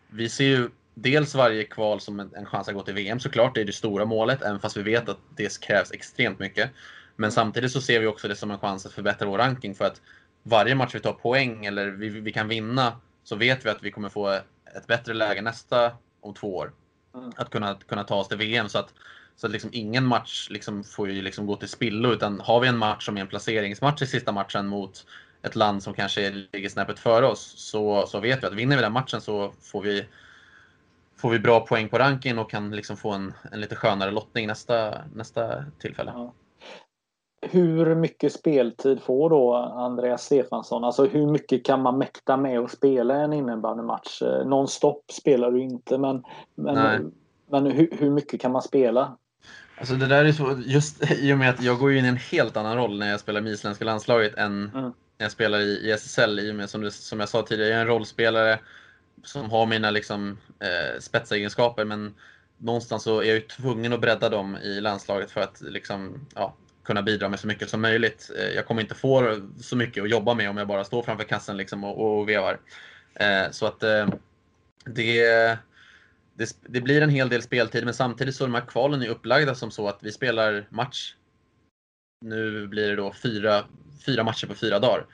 [0.09, 0.69] vi ser ju
[1.01, 3.55] dels varje kval som en, en chans att gå till VM såklart.
[3.55, 6.69] Det är det stora målet, även fast vi vet att det krävs extremt mycket.
[7.15, 9.85] Men samtidigt så ser vi också det som en chans att förbättra vår ranking för
[9.85, 10.01] att
[10.43, 12.93] varje match vi tar poäng eller vi, vi kan vinna
[13.23, 14.29] så vet vi att vi kommer få
[14.75, 15.91] ett bättre läge nästa
[16.21, 16.71] om två år.
[17.15, 17.31] Mm.
[17.35, 18.69] Att kunna, kunna ta oss till VM.
[18.69, 18.93] Så att,
[19.35, 22.11] så att liksom ingen match liksom får ju liksom gå till spillo.
[22.11, 25.05] Utan har vi en match som är en placeringsmatch i sista matchen mot
[25.41, 28.81] ett land som kanske ligger snäppet före oss så, så vet vi att vinner vi
[28.81, 30.05] den matchen så får vi,
[31.19, 34.47] får vi bra poäng på ranken och kan liksom få en, en lite skönare lottning
[34.47, 36.11] nästa, nästa tillfälle.
[36.15, 36.33] Ja.
[37.41, 40.83] Hur mycket speltid får då Andreas Stefansson?
[40.83, 44.21] Alltså hur mycket kan man mäkta med att spela en innebandymatch?
[44.21, 46.23] Eh, nonstop spelar du inte men,
[46.55, 47.11] men,
[47.51, 49.17] men hur, hur mycket kan man spela?
[49.77, 52.17] Alltså det där är så, just i och med att jag går in i en
[52.17, 54.83] helt annan roll när jag spelar med isländska landslaget än mm.
[54.83, 57.69] när jag spelar i, i SSL i och med som, det, som jag sa tidigare,
[57.69, 58.59] jag är en rollspelare
[59.23, 62.13] som har mina liksom, eh, spetsegenskaper men
[62.57, 66.55] någonstans så är jag ju tvungen att bredda dem i landslaget för att liksom, ja,
[66.83, 68.31] kunna bidra med så mycket som möjligt.
[68.37, 71.23] Eh, jag kommer inte få så mycket att jobba med om jag bara står framför
[71.23, 72.59] kassen liksom och, och vevar.
[73.13, 74.09] Eh, så att eh,
[74.85, 75.23] det,
[76.33, 79.07] det, det, blir en hel del speltid, men samtidigt så är de här kvalen är
[79.07, 81.15] upplagda som så att vi spelar match.
[82.25, 83.65] Nu blir det då fyra,
[84.05, 85.05] fyra matcher på fyra dagar.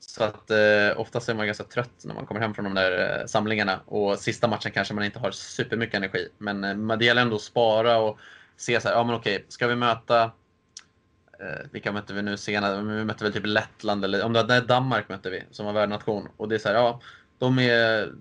[0.00, 3.20] Så att eh, oftast är man ganska trött när man kommer hem från de där
[3.20, 6.28] eh, samlingarna och sista matchen kanske man inte har supermycket energi.
[6.38, 8.18] Men eh, det gäller ändå att spara och
[8.56, 10.22] se så här, ja men okej, ska vi möta
[11.40, 12.82] eh, vilka mötte vi nu senare?
[12.82, 16.28] Vi mötte väl typ Lettland eller om det var Danmark mötte vi som var värdnation.
[16.36, 17.00] Och det är så här, ja,
[17.38, 18.12] de är,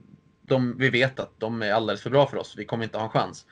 [0.42, 2.54] de, vi vet att de är alldeles för bra för oss.
[2.58, 3.46] Vi kommer inte ha en chans.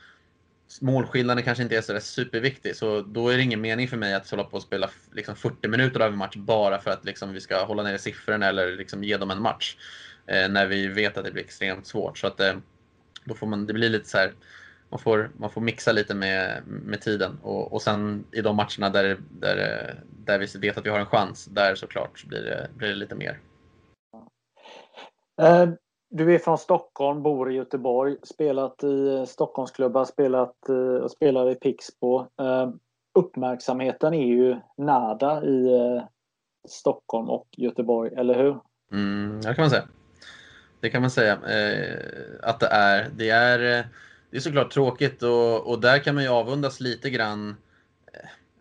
[0.81, 4.29] Målskillnaden kanske inte är så superviktig, så då är det ingen mening för mig att
[4.29, 7.41] hålla på och spela liksom 40 minuter av en match bara för att liksom vi
[7.41, 9.77] ska hålla nere siffrorna eller liksom ge dem en match.
[10.25, 12.17] Eh, när vi vet att det blir extremt svårt.
[12.17, 12.53] Så att, eh,
[13.25, 14.33] då får man, det blir lite så här,
[14.89, 17.39] man får, man får mixa lite med, med tiden.
[17.41, 19.95] Och, och sen i de matcherna där, där, eh,
[20.25, 23.15] där vi vet att vi har en chans, där såklart blir det, blir det lite
[23.15, 23.39] mer.
[25.41, 25.73] Uh,
[26.15, 31.51] du är från Stockholm, bor i Göteborg, spelat i eh, Stockholmsklubbar, spelat eh, och spelar
[31.51, 32.19] i Pixbo.
[32.19, 32.69] Eh,
[33.15, 35.69] uppmärksamheten är ju nada i
[36.69, 38.59] Stockholm och Göteborg, eller hur?
[38.91, 39.87] Mm, det kan man säga.
[40.79, 41.33] Det kan man säga
[42.43, 43.09] att det är.
[43.15, 43.59] Det är
[44.29, 47.55] det är såklart tråkigt och, och där kan man ju avundas lite grann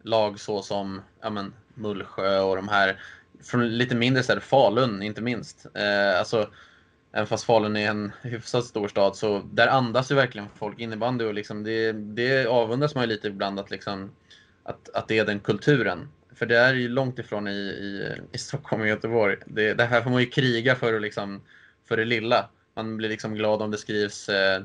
[0.03, 3.01] lag så som ja, men, Mullsjö och de här
[3.43, 5.67] från lite mindre städer, Falun inte minst.
[5.75, 6.49] Eh, alltså,
[7.13, 11.25] även fast Falun är en hyfsat stor stad så där andas ju verkligen folk innebandy
[11.25, 14.11] och liksom det, det avundas man ju lite ibland att, liksom,
[14.63, 16.09] att, att det är den kulturen.
[16.35, 19.37] För det är ju långt ifrån i, i, i Stockholm och Göteborg.
[19.47, 21.43] Det, det här får man ju kriga för, och liksom,
[21.89, 22.49] för det lilla.
[22.75, 24.63] Man blir liksom glad om det skrivs eh,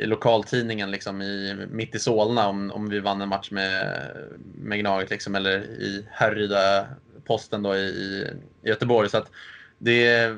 [0.00, 4.10] i lokaltidningen liksom i, mitt i Solna om, om vi vann en match med,
[4.54, 6.86] med Gnaget liksom, eller i Härryda
[7.24, 9.10] posten då i, i Göteborg.
[9.10, 9.30] Så att
[9.78, 10.36] det,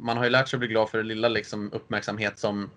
[0.00, 2.70] man har ju lärt sig att bli glad för det lilla liksom, uppmärksamhet som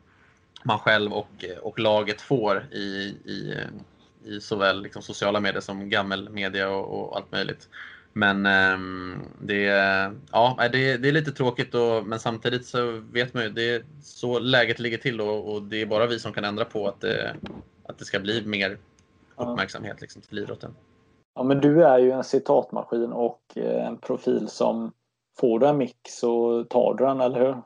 [0.64, 3.58] man själv och, och laget får i, i,
[4.26, 7.70] i såväl liksom, sociala medier som gammelmedia och, och allt möjligt.
[8.14, 9.62] Men um, det,
[10.32, 13.84] ja, det, det är lite tråkigt och, men samtidigt så vet man ju det är
[14.02, 17.02] så läget ligger till och, och det är bara vi som kan ändra på att
[17.02, 17.36] det,
[17.86, 18.78] att det ska bli mer
[19.36, 20.76] uppmärksamhet liksom, till idrotten.
[21.36, 24.92] Ja men du är ju en citatmaskin och eh, en profil som
[25.40, 27.62] får du en mix så tar du den, eller hur?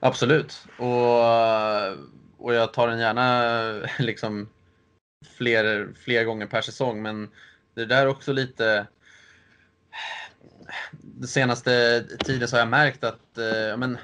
[0.00, 0.66] Absolut.
[0.78, 4.48] Och, och jag tar den gärna liksom
[5.36, 7.30] fler, fler gånger per säsong men
[7.74, 8.86] det där är också lite
[10.90, 13.98] den senaste tiden så har jag märkt att eh, men,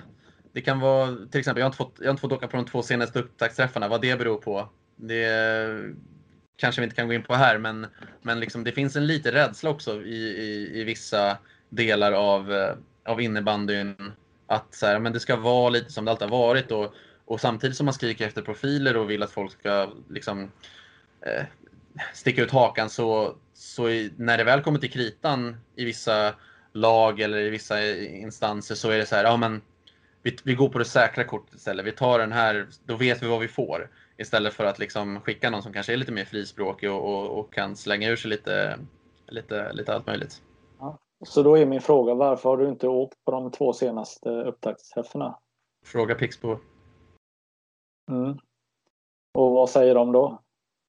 [0.52, 2.56] det kan vara, till exempel, jag har, inte fått, jag har inte fått åka på
[2.56, 4.68] de två senaste upptaktsträffarna, vad det beror på.
[4.96, 5.94] Det
[6.56, 7.86] kanske vi inte kan gå in på här, men,
[8.22, 11.38] men liksom, det finns en liten rädsla också i, i, i vissa
[11.70, 14.12] delar av, eh, av innebandyn.
[14.46, 16.70] Att så här, men det ska vara lite som det alltid har varit.
[16.70, 16.94] Och,
[17.24, 20.50] och samtidigt som man skriker efter profiler och vill att folk ska liksom,
[21.20, 21.44] eh,
[22.14, 23.82] sticka ut hakan så, så
[24.16, 26.34] när det väl kommer till kritan i vissa
[26.72, 29.62] lag eller i vissa instanser så är det så här, ja men
[30.22, 31.86] vi, vi går på det säkra kortet istället.
[31.86, 33.90] Vi tar den här, då vet vi vad vi får.
[34.16, 37.54] Istället för att liksom skicka någon som kanske är lite mer frispråkig och, och, och
[37.54, 38.78] kan slänga ur sig lite,
[39.28, 40.42] lite, lite allt möjligt.
[41.24, 45.38] Så då är min fråga, varför har du inte åkt på de två senaste upptaktsträffarna?
[45.84, 46.58] Fråga Pixbo.
[48.10, 48.38] Mm.
[49.34, 50.42] Och vad säger de då?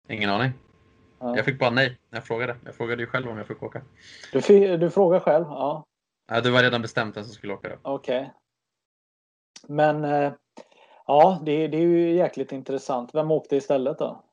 [0.10, 0.52] Ingen aning.
[1.20, 1.36] Ja.
[1.36, 2.58] Jag fick bara nej när jag frågade.
[2.66, 3.82] Jag frågade ju själv om jag fick åka.
[4.32, 5.46] Du, du frågade själv?
[5.50, 5.86] Ja.
[6.28, 6.42] ja.
[6.42, 7.78] Det var redan bestämt vem som skulle åka.
[7.82, 8.22] Okej.
[8.22, 8.32] Okay.
[9.68, 10.34] Men eh,
[11.08, 13.16] ja, det, det är ju jäkligt intressant.
[13.16, 14.24] Vem åkte istället då?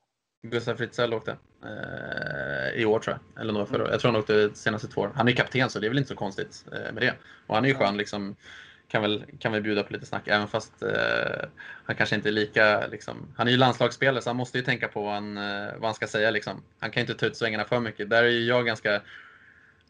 [0.47, 1.37] Gustav Fritzell åkte.
[1.63, 3.41] Eh, I år tror jag.
[3.41, 3.91] Eller några förra mm.
[3.91, 5.11] Jag tror han åkte senaste två år.
[5.15, 7.13] Han är ju kapten så det är väl inte så konstigt eh, med det.
[7.47, 8.35] Och han är ju skön liksom.
[8.87, 11.47] Kan väl, kan väl bjuda på lite snack även fast eh,
[11.85, 14.87] han kanske inte är lika liksom, Han är ju landslagsspelare så han måste ju tänka
[14.87, 16.63] på vad han, eh, vad han ska säga liksom.
[16.79, 18.09] Han kan ju inte ta ut svängarna för mycket.
[18.09, 19.01] Där är ju jag ganska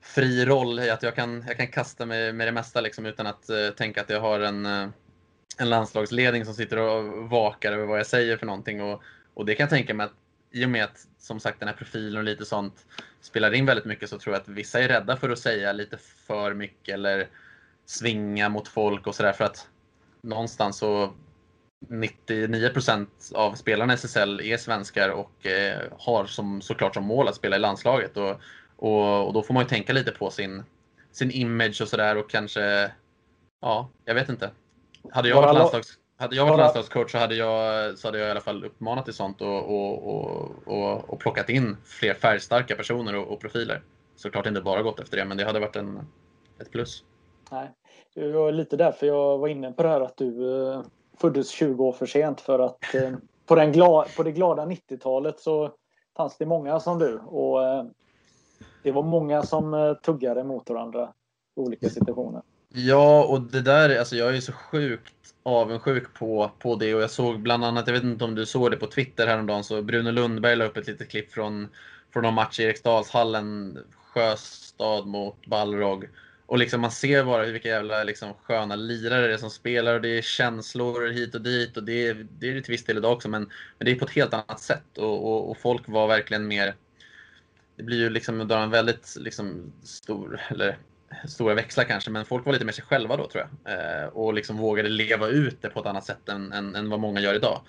[0.02, 3.28] fri roll i att jag kan, jag kan kasta mig med det mesta liksom, utan
[3.28, 4.66] att eh, tänka att jag har en,
[5.58, 8.82] en landslagsledning som sitter och vakar över vad jag säger för någonting.
[8.82, 9.04] Och,
[9.34, 10.14] och det kan jag tänka mig att
[10.52, 12.86] i och med att som sagt den här profilen och lite sånt
[13.22, 15.98] spelar in väldigt mycket så tror jag att vissa är rädda för att säga lite
[16.28, 17.28] för mycket eller
[17.86, 19.68] svinga mot folk och sådär för att
[20.22, 21.14] någonstans så
[21.88, 27.36] 99% av spelarna i SSL är svenskar och eh, har som, såklart som mål att
[27.36, 28.18] spela i landslaget.
[28.18, 28.42] Och,
[28.76, 30.64] och, och, då får man ju tänka lite på sin,
[31.12, 32.92] sin image och sådär och kanske,
[33.62, 34.52] ja, jag vet inte.
[35.12, 38.32] Hade jag varit, landslags, hade jag varit landslagscoach så hade, jag, så hade jag i
[38.32, 43.28] alla fall uppmanat till sånt och, och, och, och plockat in fler färgstarka personer och,
[43.28, 43.82] och profiler.
[44.16, 46.00] Såklart inte bara gått efter det, men det hade varit en,
[46.62, 47.04] ett plus.
[47.52, 47.72] Nej,
[48.16, 50.82] det var lite därför jag var inne på det här att du eh,
[51.18, 53.12] föddes 20 år för sent för att eh,
[53.46, 53.74] på, den
[54.18, 55.72] på det glada 90-talet så
[56.18, 57.84] fanns det många som du och eh,
[58.84, 61.14] det var många som tuggade mot varandra
[61.58, 62.42] i olika situationer.
[62.74, 65.19] Ja, och det där, alltså jag är så sjukt
[65.50, 68.72] avundsjuk på, på det och jag såg bland annat, jag vet inte om du såg
[68.72, 71.68] det på Twitter häromdagen, så Bruno Lundberg la upp ett litet klipp från,
[72.14, 73.78] från någon match i Eriksdalshallen,
[74.14, 76.10] Sjöstad mot Balrog.
[76.46, 80.02] Och liksom man ser bara vilka jävla liksom sköna lirare det är som spelar och
[80.02, 82.98] det är känslor hit och dit och det är det, är det till viss del
[82.98, 83.42] idag också men,
[83.78, 86.76] men det är på ett helt annat sätt och, och, och folk var verkligen mer
[87.80, 90.78] det blir ju liksom en väldigt liksom, stor, eller
[91.28, 93.74] stora växlar kanske, men folk var lite mer sig själva då tror jag.
[93.74, 97.00] Eh, och liksom vågade leva ut det på ett annat sätt än, än, än vad
[97.00, 97.62] många gör idag.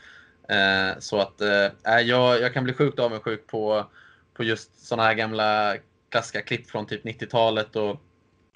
[0.49, 3.86] Eh, så att eh, jag, jag kan bli sjukt avundsjuk på,
[4.34, 5.76] på just sådana här gamla
[6.09, 8.03] klassiska klipp från typ 90-talet och,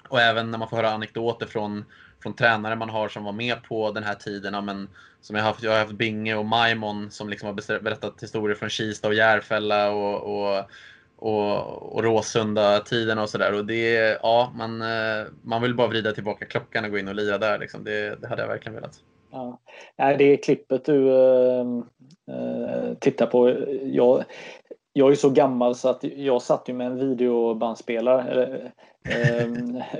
[0.07, 1.85] och även när man får höra anekdoter från,
[2.23, 4.65] från tränare man har som var med på den här tiden.
[4.65, 4.89] Men,
[5.21, 8.55] som jag, har haft, jag har haft Binge och Maimon som liksom har berättat historier
[8.55, 10.69] från Kista och Järfälla och, och
[11.17, 13.53] och, och Råsunda-tiden och sådär.
[13.53, 17.15] Och det, ja, man, eh, man vill bara vrida tillbaka klockan och gå in och
[17.15, 17.59] lira där.
[17.59, 17.83] Liksom.
[17.83, 18.99] Det, det hade jag verkligen velat.
[19.31, 19.59] Ja.
[19.95, 21.65] Nej, det klippet du äh,
[22.99, 23.55] tittar på.
[23.83, 24.23] Jag,
[24.93, 28.71] jag är så gammal så att jag satt ju med en videobandspelare.
[29.09, 29.47] Äh,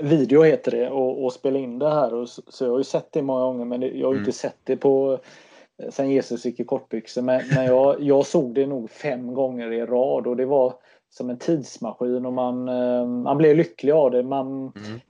[0.00, 2.14] video heter det och, och spelade in det här.
[2.14, 4.18] Och så, jag har ju sett det många gånger men jag har mm.
[4.18, 5.18] inte sett det på
[5.90, 7.22] sen Jesus gick i kortbyxor.
[7.22, 10.74] Men, men jag, jag såg det nog fem gånger i rad och det var
[11.16, 14.22] som en tidsmaskin och man, eh, man blev lycklig av det.
[14.22, 15.00] Man, mm.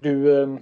[0.00, 0.56] Du eh,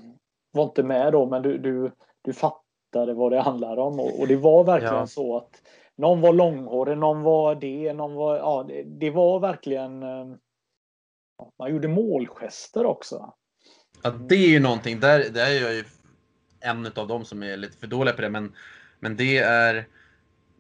[0.53, 1.91] var inte med då men du, du,
[2.23, 5.07] du fattade vad det handlade om och, och det var verkligen ja.
[5.07, 5.63] så att
[5.97, 8.37] någon var långhårig, någon var det, någon var...
[8.37, 10.03] Ja, det, det var verkligen...
[10.03, 10.27] Eh,
[11.59, 13.33] man gjorde målgester också.
[14.03, 15.01] Ja, det är ju någonting.
[15.01, 15.85] Där, där är jag ju
[16.61, 18.31] en av dem som är lite för dåliga på det.
[18.31, 18.53] Men,
[19.01, 19.87] men det är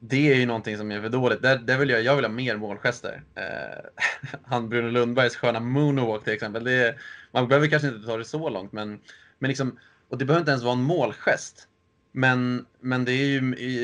[0.04, 1.42] det är ju någonting som är för dåligt.
[1.42, 3.22] Där, där vill jag, jag vill ha mer målgester.
[3.34, 4.08] Eh,
[4.44, 6.64] han Bruno Lundbergs sköna moonwalk till exempel.
[6.64, 7.00] Det är,
[7.32, 9.00] man behöver kanske inte ta det så långt, men,
[9.38, 9.78] men liksom,
[10.08, 11.68] och det behöver inte ens vara en målgest.
[12.12, 13.40] Men, men det är ju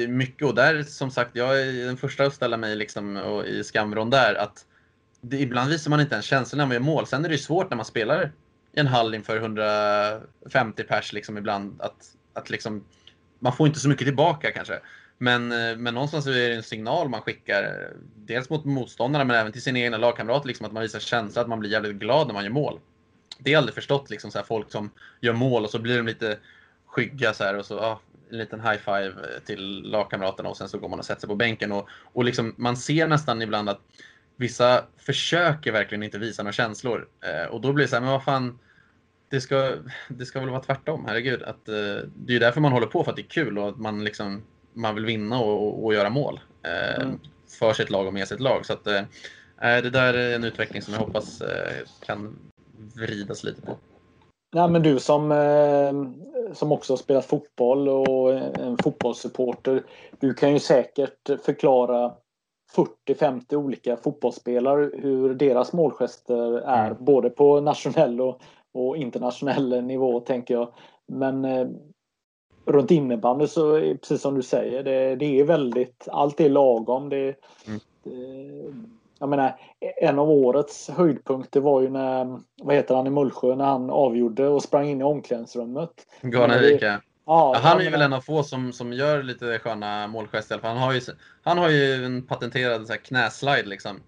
[0.09, 3.64] mycket, och där som sagt, jag är den första att ställa mig liksom, och, i
[3.64, 4.66] skamvrån där, att
[5.21, 7.07] det, ibland visar man inte ens känslor när man gör mål.
[7.07, 8.33] Sen är det ju svårt när man spelar
[8.73, 12.85] i en hall inför 150 pers liksom ibland, att, att liksom,
[13.39, 14.81] man får inte så mycket tillbaka kanske.
[15.19, 19.53] Men, eh, men någonstans är det en signal man skickar, dels mot motståndarna men även
[19.53, 22.35] till sina egna lagkamrater, liksom, att man visar känsla, att man blir jävligt glad när
[22.35, 22.81] man gör mål.
[23.39, 24.91] Det är aldrig förstått, liksom, så här, folk som
[25.21, 26.39] gör mål och så blir de lite
[26.87, 28.01] skygga så här, och så ah,
[28.31, 31.29] en liten high five eh, till lagkamraterna och sen så går man och sätter sig
[31.29, 31.73] på bänken.
[31.73, 33.81] Och, och liksom, man ser nästan ibland att
[34.37, 37.09] vissa försöker verkligen inte visa några känslor.
[37.21, 38.59] Eh, och då blir det så här, men vad fan,
[39.29, 39.75] det ska,
[40.09, 41.43] det ska väl vara tvärtom, herregud.
[41.43, 41.75] Att, eh,
[42.14, 44.05] det är ju därför man håller på, för att det är kul och att man
[44.05, 44.43] liksom
[44.79, 47.20] man vill vinna och, och, göra mål eh, mm.
[47.59, 48.66] för sitt lag och med sitt lag.
[48.66, 49.03] Så att, eh,
[49.61, 52.39] det där är en utveckling som jag hoppas eh, kan
[52.95, 53.76] vridas lite på.
[54.55, 59.83] Nej, men du som, eh, som också har spelat fotboll och en fotbollssupporter.
[60.20, 62.12] Du kan ju säkert förklara
[63.07, 67.05] 40-50 olika fotbollsspelare hur deras målgester är mm.
[67.05, 68.41] både på nationell och,
[68.74, 70.74] och internationell nivå tänker jag.
[71.12, 71.68] Men eh,
[72.69, 77.09] runt innebandy så är precis som du säger, det, det är väldigt, allt är lagom.
[77.09, 77.35] Det,
[77.66, 77.81] mm.
[78.05, 78.11] det,
[79.19, 79.57] jag menar,
[79.97, 84.49] en av årets höjdpunkter var ju när, vad heter han i Mullsjö, när han avgjorde
[84.49, 85.91] och sprang in i omklädningsrummet.
[86.23, 87.01] Garnevika.
[87.27, 90.61] Ja, han är ju väl en av få som, som gör lite sköna målgester.
[90.62, 91.01] Han har ju,
[91.43, 94.01] han har ju en patenterad så här, knäslide liksom.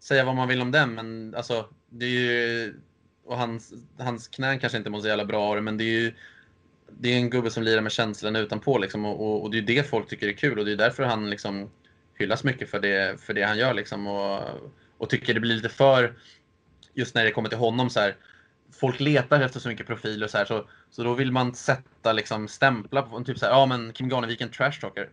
[0.00, 2.74] Säga vad man vill om den, men alltså det är ju...
[3.26, 6.00] Och hans, hans knän kanske inte mår så jävla bra av det, men det är
[6.00, 6.12] ju
[7.00, 9.62] det är en gubbe som lirar med känslan utanpå liksom, och, och, och, det är
[9.62, 11.70] det folk tycker är kul och det är därför han liksom
[12.18, 14.40] hyllas mycket för det, för det han gör liksom, och,
[14.98, 16.14] och tycker det blir lite för,
[16.94, 18.16] just när det kommer till honom så här,
[18.72, 22.48] folk letar efter så mycket profiler så här, så, så då vill man sätta liksom
[22.48, 25.08] stämplar på, typ så här, ja men Kim Garnevik är en trashtalker.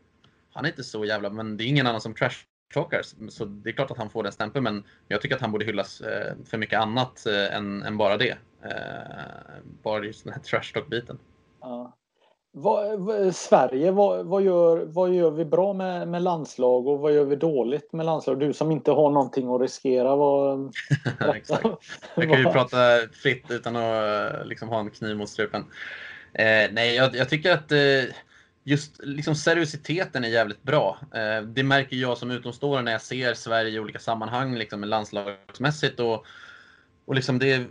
[0.53, 3.73] Han är inte så jävla, men det är ingen annan som trashtalkar, så det är
[3.73, 6.57] klart att han får den stämpeln, men jag tycker att han borde hyllas eh, för
[6.57, 8.37] mycket annat eh, än, än bara det.
[8.63, 11.17] Eh, bara just den här trashtalk-biten.
[11.61, 11.97] Ja.
[12.53, 17.25] Vad, Sverige, vad, vad, gör, vad gör vi bra med, med landslag och vad gör
[17.25, 18.39] vi dåligt med landslag?
[18.39, 20.15] Du som inte har någonting att riskera.
[20.15, 20.73] Vad,
[21.35, 21.65] Exakt.
[22.15, 22.77] Jag kan ju prata
[23.13, 25.61] fritt utan att liksom, ha en kniv mot strupen.
[26.33, 28.03] Eh, nej, jag, jag, tycker att eh,
[28.63, 30.97] just liksom, seriositeten är jävligt bra.
[31.13, 35.99] Eh, det märker jag som utomstående när jag ser Sverige i olika sammanhang, liksom, landslagsmässigt.
[35.99, 36.25] Och,
[37.05, 37.67] och liksom det,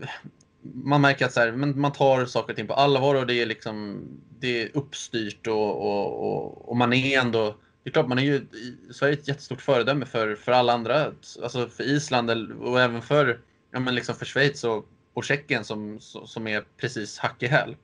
[0.63, 3.35] man märker att så här, men man tar saker och ting på allvar och det
[3.35, 4.03] är, liksom,
[4.39, 8.23] det är uppstyrt och, och, och, och man är ändå det är klart, man är
[8.23, 8.47] ju,
[8.91, 11.13] Sverige är ett jättestort föredöme för, för alla andra.
[11.43, 13.41] Alltså för Island och även för,
[13.71, 17.77] ja, men liksom för Schweiz och, och Tjeckien som, som är precis hack i häl.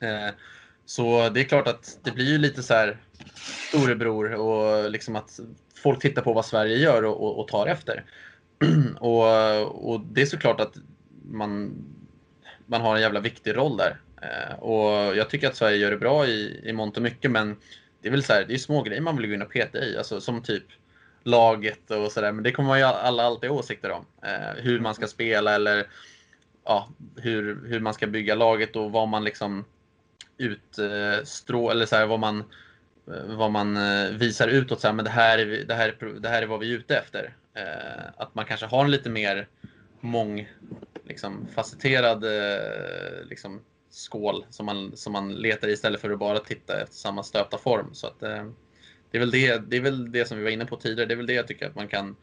[0.00, 0.34] Eh,
[0.84, 3.00] så det är klart att det blir ju lite så här
[3.70, 5.40] storebror och liksom att
[5.82, 8.04] folk tittar på vad Sverige gör och, och, och tar efter.
[9.00, 10.76] och, och det är såklart att
[11.32, 11.84] man,
[12.66, 14.00] man har en jävla viktig roll där.
[14.22, 17.56] Eh, och jag tycker att Sverige gör det bra i, i mångt och mycket, men
[18.00, 19.78] det är väl så här, det är små grejer man vill gå in och peta
[19.78, 20.64] i, alltså som typ
[21.22, 22.32] laget och sådär.
[22.32, 24.06] Men det kommer man ju alla alltid ha åsikter om.
[24.22, 25.86] Eh, hur man ska spela eller
[26.64, 29.64] ja, hur, hur man ska bygga laget och vad man liksom
[30.36, 32.44] utstrå eller så här, vad man
[33.08, 34.80] eh, vad man eh, visar utåt.
[34.80, 36.76] Så här, men det här, är, det, här är, det här är vad vi är
[36.78, 37.34] ute efter.
[37.54, 39.48] Eh, att man kanske har en lite mer
[40.02, 40.48] mång,
[41.04, 46.38] liksom, facetterad eh, liksom, skål som man, som man letar i istället för att bara
[46.38, 47.94] titta efter samma stöpta form.
[47.94, 48.46] Så att, eh,
[49.10, 51.08] det, är väl det, det är väl det som vi var inne på tidigare.
[51.08, 52.16] Det är väl det jag tycker att man kan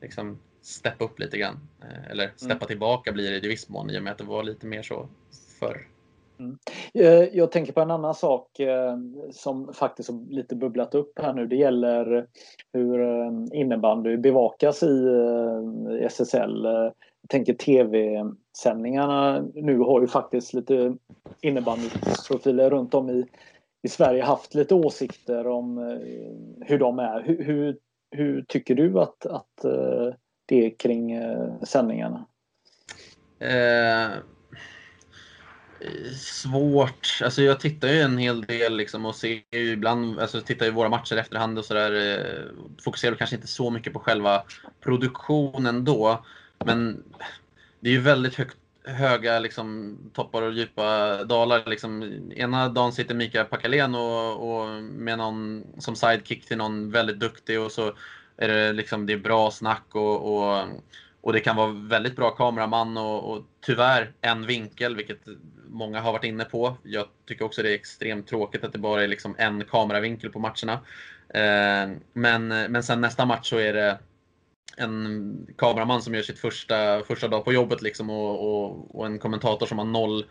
[0.00, 1.68] liksom, steppa upp lite grann.
[1.82, 2.66] Eh, eller steppa mm.
[2.66, 5.08] tillbaka blir det i viss mån i och med att det var lite mer så
[5.60, 5.88] förr.
[6.38, 6.58] Mm.
[7.32, 8.60] Jag tänker på en annan sak
[9.30, 11.46] som faktiskt har lite bubblat upp här nu.
[11.46, 12.26] Det gäller
[12.72, 13.00] hur
[13.54, 15.08] innebandy bevakas i
[16.02, 16.66] SSL
[17.28, 20.96] tänker tv-sändningarna nu har ju faktiskt lite
[21.40, 23.26] innebandyprofiler runt om i,
[23.82, 27.22] i Sverige haft lite åsikter om eh, hur de är.
[27.22, 27.76] Hur, hur,
[28.10, 30.14] hur tycker du att, att eh,
[30.46, 32.26] det är kring eh, sändningarna?
[33.38, 34.08] Eh,
[36.16, 37.20] svårt.
[37.24, 40.72] Alltså jag tittar ju en hel del liksom och ser ju ibland, alltså tittar ju
[40.72, 41.92] våra matcher efterhand och sådär.
[41.92, 44.42] Eh, fokuserar kanske inte så mycket på själva
[44.80, 46.24] produktionen då.
[46.64, 47.04] Men
[47.80, 51.62] det är ju väldigt högt, höga liksom, toppar och djupa dalar.
[51.66, 52.02] Liksom,
[52.36, 57.60] ena dagen sitter Mika Pakalén och, och med någon som sidekick till någon väldigt duktig
[57.60, 57.94] och så
[58.36, 60.64] är det, liksom, det är bra snack och, och,
[61.20, 65.20] och det kan vara väldigt bra kameraman och, och tyvärr en vinkel, vilket
[65.68, 66.76] många har varit inne på.
[66.82, 70.38] Jag tycker också det är extremt tråkigt att det bara är liksom en kameravinkel på
[70.38, 70.80] matcherna.
[71.28, 73.98] Eh, men, men sen nästa match så är det
[74.76, 79.18] en kameraman som gör sitt första, första dag på jobbet liksom och, och, och en
[79.18, 80.26] kommentator som har noll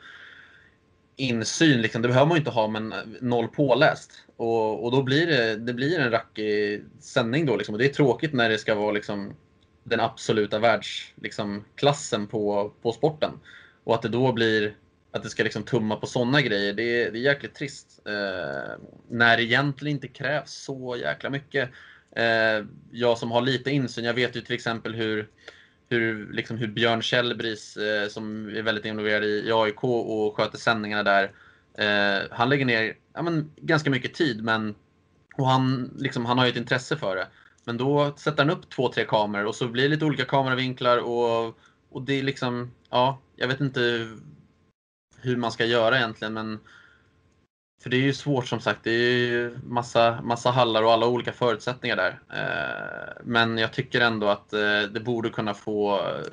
[1.16, 1.82] insyn.
[1.82, 2.02] Liksom.
[2.02, 4.12] Det behöver man ju inte ha, men noll påläst.
[4.38, 7.56] Och, och då blir det, det blir en rackig sändning då.
[7.56, 7.76] Liksom.
[7.76, 9.34] Och det är tråkigt när det ska vara liksom,
[9.84, 11.66] den absoluta världsklassen
[12.22, 13.32] liksom, på, på sporten.
[13.84, 14.76] Och att det då blir
[15.12, 18.02] att det ska liksom tumma på sådana grejer, det är, det är jäkligt trist.
[18.06, 21.70] Eh, när det egentligen inte krävs så jäkla mycket.
[22.18, 25.30] Eh, jag som har lite insyn, jag vet ju till exempel hur,
[25.90, 30.58] hur, liksom hur Björn Kjellbris, eh, som är väldigt involverad i, i AIK och sköter
[30.58, 31.32] sändningarna där,
[31.78, 34.76] eh, han lägger ner ja, men, ganska mycket tid, men
[35.36, 37.28] och han, liksom, han har ju ett intresse för det.
[37.64, 40.98] Men då sätter han upp två, tre kameror och så blir det lite olika kameravinklar
[40.98, 41.58] och,
[41.90, 44.08] och det är liksom, ja, jag vet inte
[45.22, 46.60] hur man ska göra egentligen, men
[47.80, 48.80] för det är ju svårt som sagt.
[48.84, 52.20] Det är ju massa, massa hallar och alla olika förutsättningar där.
[52.34, 56.24] Eh, men jag tycker ändå att eh, det borde kunna få eh,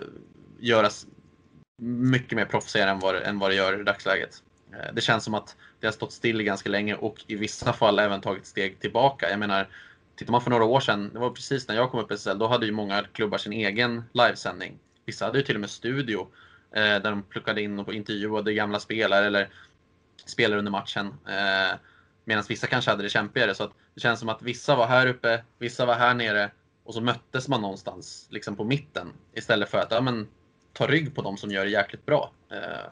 [0.59, 1.07] göras
[1.83, 4.43] mycket mer proffsigare än vad, än vad det gör i dagsläget.
[4.93, 8.21] Det känns som att det har stått still ganska länge och i vissa fall även
[8.21, 9.31] tagit steg tillbaka.
[9.31, 9.69] Jag menar,
[10.17, 12.39] tittar man för några år sedan, det var precis när jag kom upp i SSL,
[12.39, 14.79] då hade ju många klubbar sin egen livesändning.
[15.07, 16.27] Vissa hade ju till och med studio
[16.71, 19.49] där de pluckade in och intervjuade gamla spelare eller
[20.27, 21.07] spelare under matchen.
[21.29, 21.79] Eh,
[22.25, 23.55] Medan vissa kanske hade det kämpigare.
[23.55, 26.51] Så det känns som att vissa var här uppe, vissa var här nere
[26.85, 30.29] och så möttes man någonstans liksom på mitten istället för att ja, men,
[30.73, 32.31] ta rygg på de som gör det jäkligt bra.
[32.51, 32.91] Eh,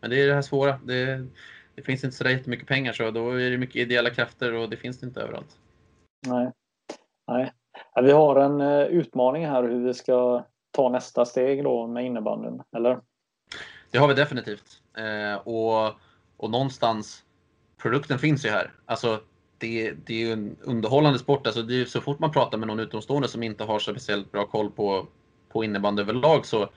[0.00, 0.80] men det är det här svåra.
[0.84, 1.26] Det,
[1.74, 4.76] det finns inte så jättemycket pengar så då är det mycket ideella krafter och det
[4.76, 5.58] finns inte överallt.
[6.26, 6.52] Nej.
[7.26, 7.52] Nej.
[8.02, 12.62] Vi har en eh, utmaning här hur vi ska ta nästa steg då med innebandyn,
[12.76, 13.00] eller?
[13.90, 14.82] Det har vi definitivt.
[14.96, 15.94] Eh, och,
[16.38, 17.24] och någonstans,
[17.82, 18.72] produkten finns ju här.
[18.86, 19.20] Alltså,
[19.58, 21.46] det, det är ju en underhållande sport.
[21.46, 24.32] Alltså, det är, så fort man pratar med någon utomstående som inte har så speciellt
[24.32, 25.06] bra koll på,
[25.52, 26.70] på innebandy överlag så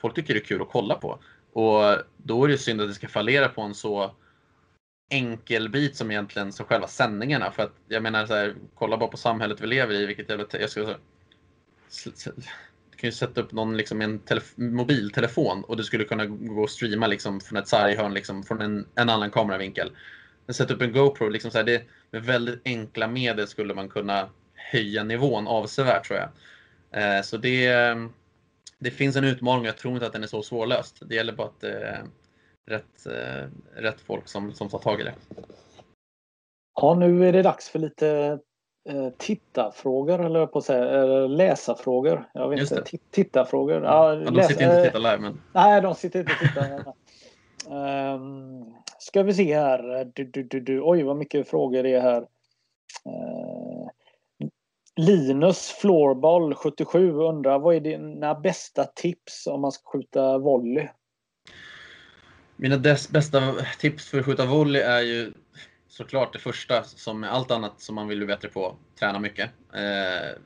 [0.00, 1.18] folk tycker det är kul att kolla på.
[1.52, 4.14] Och då är det synd att det ska fallera på en så
[5.10, 7.50] enkel bit som egentligen så själva sändningarna.
[7.50, 10.46] För att jag menar, så här, kolla bara på samhället vi lever i, vilket jävla...
[10.50, 10.94] Jag ska,
[12.94, 14.20] du kan ju sätta upp någon liksom en
[14.56, 18.86] mobiltelefon och du skulle kunna gå och streama liksom från ett sarghörn, liksom, från en,
[18.94, 19.90] en annan kameravinkel.
[20.48, 24.28] Sätta upp en GoPro, liksom så här, det, med väldigt enkla medel skulle man kunna
[24.54, 26.28] höja nivån avsevärt tror jag.
[27.02, 27.68] Eh, så det,
[28.78, 31.02] det finns en utmaning och jag tror inte att den är så svårlöst.
[31.06, 32.04] Det gäller bara att eh,
[32.66, 35.14] rätt, eh, rätt folk som, som tar tag i det.
[36.80, 38.38] Ja, nu är det dags för lite
[38.88, 42.28] eh, tittarfrågor, eller på att säga, eller läsarfrågor.
[42.34, 43.84] Jag vet inte, tittarfrågor.
[43.84, 45.18] Ja, ja, de sitter inte och tittar live.
[45.18, 45.40] Men...
[45.52, 46.94] Nej, de sitter inte och tittar.
[48.14, 50.10] um, ska vi se här.
[50.14, 50.80] Du, du, du, du.
[50.82, 52.20] Oj, vad mycket frågor det är här.
[52.20, 53.88] Uh,
[54.96, 60.88] Linus Floorball 77 undrar vad är dina bästa tips om man ska skjuta volley?
[62.56, 62.78] Mina
[63.12, 65.32] bästa tips för att skjuta volley är ju
[65.94, 69.50] såklart det första, som med allt annat som man vill bli bättre på, träna mycket.
[69.74, 70.38] Eh,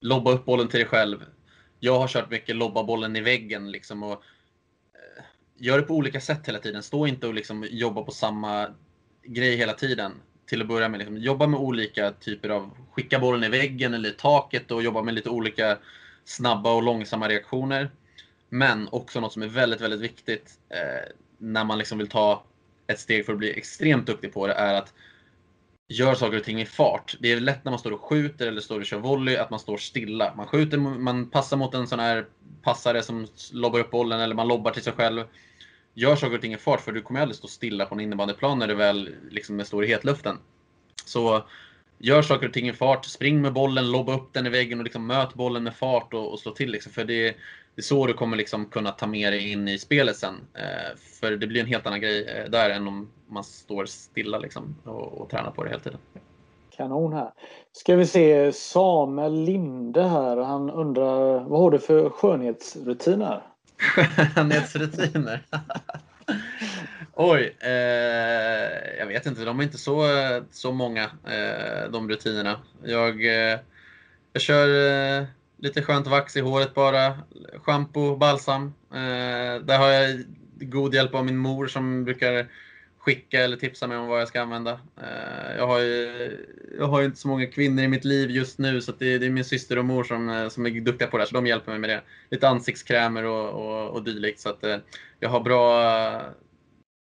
[0.00, 1.24] lobba upp bollen till dig själv.
[1.80, 5.24] Jag har kört mycket lobba bollen i väggen liksom och eh,
[5.56, 6.82] gör det på olika sätt hela tiden.
[6.82, 8.74] Stå inte och liksom jobba på samma
[9.22, 10.12] grej hela tiden.
[10.46, 14.08] Till att börja med, liksom, jobba med olika typer av, skicka bollen i väggen eller
[14.08, 15.78] i taket och jobba med lite olika
[16.24, 17.90] snabba och långsamma reaktioner.
[18.48, 22.44] Men också något som är väldigt, väldigt viktigt eh, när man liksom vill ta
[22.86, 24.92] ett steg för att bli extremt duktig på det är att
[25.88, 27.16] göra saker och ting i fart.
[27.20, 29.60] Det är lätt när man står och skjuter eller står och kör volley att man
[29.60, 30.34] står stilla.
[30.36, 32.26] Man skjuter, man passar mot en sån här
[32.62, 35.24] passare som lobbar upp bollen eller man lobbar till sig själv.
[35.94, 38.58] Gör saker och ting i fart för du kommer aldrig stå stilla på en innebandyplan
[38.58, 40.38] när du väl liksom står i hetluften.
[41.04, 41.48] Så
[41.98, 44.84] gör saker och ting i fart, spring med bollen, lobba upp den i väggen och
[44.84, 46.70] liksom möt bollen med fart och, och slå till.
[46.70, 46.92] Liksom.
[46.92, 47.36] För det,
[47.74, 50.34] det är så du kommer liksom kunna ta med dig in i spelet sen.
[50.54, 54.38] Eh, för det blir en helt annan grej eh, där än om man står stilla
[54.38, 55.98] liksom och, och tränar på det hela tiden.
[56.76, 57.30] Kanon här.
[57.72, 60.36] Ska vi se Samuel Linde här.
[60.36, 63.42] Han undrar vad har du för skönhetsrutiner?
[63.78, 65.42] Skönhetsrutiner?
[67.14, 67.70] Oj, eh,
[68.98, 69.44] jag vet inte.
[69.44, 70.06] De är inte så,
[70.50, 72.60] så många, eh, de rutinerna.
[72.84, 73.58] Jag, eh,
[74.32, 75.24] jag kör eh,
[75.64, 77.18] lite skönt vax i håret bara.
[77.62, 78.74] Shampoo, balsam.
[78.90, 80.24] Eh, där har jag
[80.58, 82.48] god hjälp av min mor som brukar
[82.98, 84.72] skicka eller tipsa mig om vad jag ska använda.
[84.96, 86.38] Eh, jag, har ju,
[86.78, 89.26] jag har ju inte så många kvinnor i mitt liv just nu så det, det,
[89.26, 91.46] är min syster och mor som, eh, som är duktiga på det här, så de
[91.46, 92.02] hjälper mig med det.
[92.30, 94.40] Lite ansiktskrämer och, och, och dylikt.
[94.40, 94.76] Så att, eh,
[95.20, 96.22] jag har bra,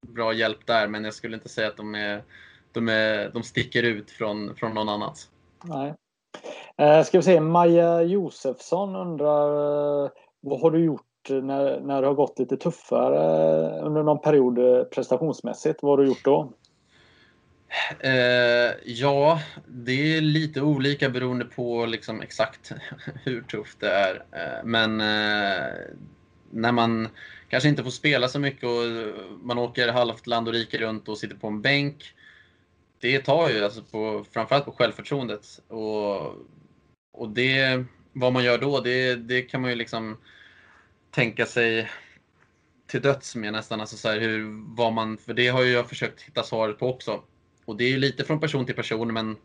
[0.07, 2.23] bra hjälp där, men jag skulle inte säga att de, är,
[2.71, 5.29] de, är, de sticker ut från, från någon annans.
[5.63, 5.93] Nej.
[6.77, 10.09] Eh, ska vi se, Maja Josefsson undrar eh,
[10.41, 13.17] vad har du gjort när, när det har gått lite tuffare
[13.77, 15.79] eh, under någon period eh, prestationsmässigt?
[15.83, 16.53] Vad har du gjort då?
[17.99, 22.71] Eh, ja, det är lite olika beroende på liksom exakt
[23.23, 24.15] hur tufft det är.
[24.15, 25.73] Eh, men eh,
[26.51, 27.07] när man
[27.49, 31.17] kanske inte får spela så mycket och man åker halvt land och rike runt och
[31.17, 32.13] sitter på en bänk.
[32.99, 35.61] Det tar ju alltså på, framförallt på självförtroendet.
[35.67, 36.17] Och,
[37.13, 40.17] och det, vad man gör då, det, det kan man ju liksom
[41.11, 41.89] tänka sig
[42.87, 43.81] till döds med nästan.
[43.81, 46.89] Alltså så här, hur, vad man, för det har ju jag försökt hitta svaret på
[46.89, 47.23] också.
[47.65, 49.37] Och det är ju lite från person till person, men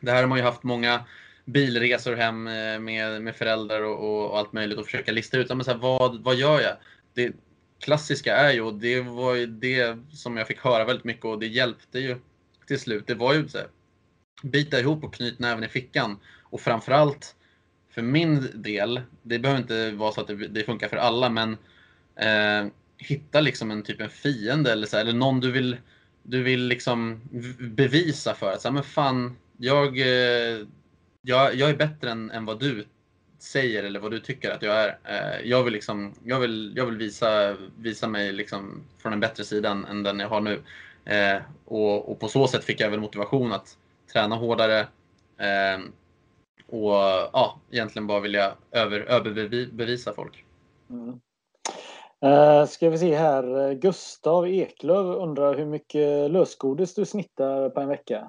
[0.00, 1.04] det här har man ju haft många
[1.44, 5.48] bilresor hem eh, med, med föräldrar och, och, och allt möjligt och försöka lista ut
[5.48, 6.76] men så här, vad, vad gör jag?
[7.14, 7.32] Det
[7.80, 11.38] klassiska är ju, och det var ju det som jag fick höra väldigt mycket och
[11.38, 12.16] det hjälpte ju
[12.66, 13.06] till slut.
[13.06, 13.66] Det var ju så här,
[14.42, 16.18] bita ihop och knyta näven i fickan.
[16.42, 17.36] Och framförallt
[17.90, 21.56] för min del, det behöver inte vara så att det, det funkar för alla, men
[22.16, 25.76] eh, hitta liksom en typ en fiende eller, så, eller någon du vill,
[26.22, 27.20] du vill liksom
[27.58, 28.56] bevisa för.
[28.56, 30.66] Så här, men fan, jag, eh,
[31.22, 32.84] jag, jag är bättre än, än vad du
[33.38, 34.98] säger eller vad du tycker att jag är.
[35.04, 39.44] Eh, jag vill, liksom, jag vill, jag vill visa, visa mig liksom från en bättre
[39.44, 40.60] sida än, än den jag har nu.
[41.04, 43.78] Eh, och, och, på så sätt fick jag väl motivation att
[44.12, 44.80] träna hårdare
[45.38, 45.80] eh,
[46.66, 46.92] och
[47.32, 50.44] ja, egentligen bara vilja över, överbevisa folk.
[50.90, 51.20] Mm.
[52.24, 53.74] Uh, ska vi se här.
[53.74, 58.28] Gustav Eklöv undrar hur mycket lösgodis du snittar på en vecka?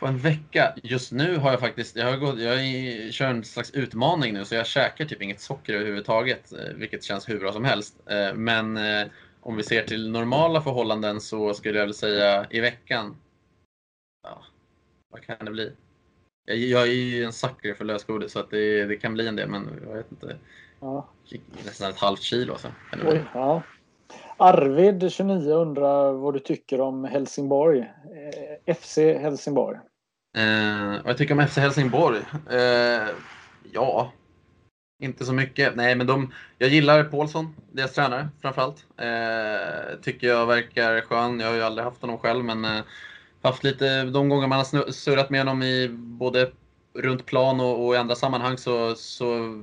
[0.00, 0.74] På en vecka?
[0.82, 2.58] Just nu har jag faktiskt, jag, har gått, jag
[3.14, 7.28] kör en slags utmaning nu så jag käkar typ inget socker överhuvudtaget, eh, vilket känns
[7.28, 7.96] hur bra som helst.
[8.10, 9.06] Uh, men uh,
[9.48, 13.16] om vi ser till normala förhållanden så skulle jag väl säga i veckan,
[14.22, 14.42] ja,
[15.10, 15.72] vad kan det bli?
[16.44, 19.36] Jag, jag är ju en sucker för lösgodis så att det, det kan bli en
[19.36, 20.36] del, men jag vet inte.
[20.80, 21.08] Ja.
[21.64, 22.52] Nästan ett halvt kilo.
[22.52, 22.72] Alltså.
[23.06, 23.62] Oj, ja.
[24.36, 27.80] Arvid, 29, undrar vad du tycker om Helsingborg.
[28.66, 29.78] Eh, FC Helsingborg.
[30.36, 32.20] Eh, vad jag tycker om FC Helsingborg?
[32.50, 33.08] Eh,
[33.72, 34.12] ja,
[34.98, 35.76] inte så mycket.
[35.76, 38.86] Nej, men de, jag gillar Paulsson, deras tränare framförallt.
[38.96, 41.40] Eh, tycker jag verkar skön.
[41.40, 42.84] Jag har ju aldrig haft honom själv, men eh,
[43.42, 46.50] haft lite, de gånger man har surrat med honom i både
[46.94, 49.58] runt plan och, och i andra sammanhang så, så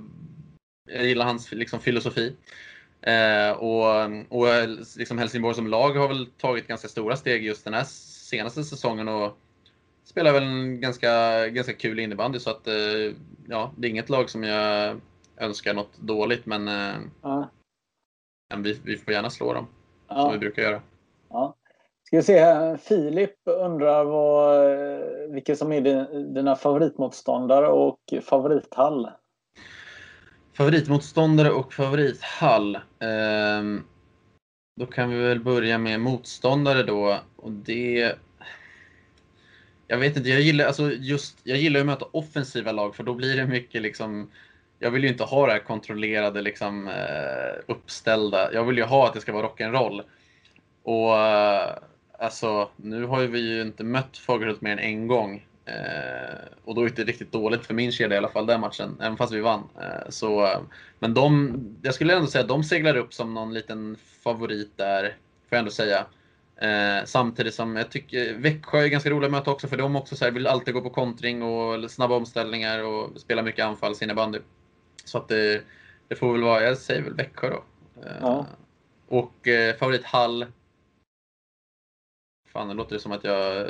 [0.90, 2.36] jag gillar hans liksom, filosofi.
[3.02, 3.86] Eh, och
[4.30, 4.48] och
[4.98, 9.08] liksom Helsingborg som lag har väl tagit ganska stora steg just den här senaste säsongen
[9.08, 9.38] och
[10.04, 13.14] spelar väl en ganska, ganska kul innebandy så att eh,
[13.48, 15.02] ja, det är inget lag som jag
[15.38, 17.50] önskar något dåligt men, eh, ja.
[18.50, 19.68] men vi, vi får gärna slå dem
[20.08, 20.22] ja.
[20.22, 20.82] som vi brukar göra.
[21.30, 21.56] Ja.
[22.04, 22.78] Ska vi se här.
[22.78, 24.70] Filip undrar vad,
[25.34, 25.82] vilka som är
[26.34, 29.10] dina favoritmotståndare och favorithall?
[30.54, 32.80] Favoritmotståndare och favorithall.
[33.00, 33.84] Um,
[34.80, 37.20] då kan vi väl börja med motståndare då.
[37.36, 38.16] Och det...
[39.88, 43.14] Jag vet inte, jag gillar, alltså just, jag gillar att möta offensiva lag för då
[43.14, 44.32] blir det mycket liksom
[44.80, 48.54] jag vill ju inte ha det här kontrollerade, liksom, eh, uppställda.
[48.54, 50.02] Jag vill ju ha att det ska vara rock'n'roll.
[50.84, 51.78] Och eh,
[52.20, 55.46] alltså, nu har vi ju inte mött Fagerhult mer än en gång.
[55.66, 56.36] Eh,
[56.66, 59.18] och då gick det riktigt dåligt för min kedja i alla fall den matchen, även
[59.18, 59.64] fast vi vann.
[59.82, 60.60] Eh, så, eh,
[61.00, 65.04] men de, jag skulle ändå säga att de seglar upp som någon liten favorit där,
[65.04, 66.06] får jag ändå säga.
[66.62, 70.16] Eh, samtidigt som jag tycker Växjö är ganska roliga att möta också för de också
[70.16, 74.40] så här, vill alltid gå på kontring och snabba omställningar och spela mycket anfallsinnebandy.
[75.06, 75.64] Så att det,
[76.08, 77.64] det, får väl vara, jag säger väl Växjö då.
[78.02, 78.46] Eh, ja.
[79.08, 80.46] Och eh, favorit Hall.
[82.48, 83.70] Fan, det låter som att jag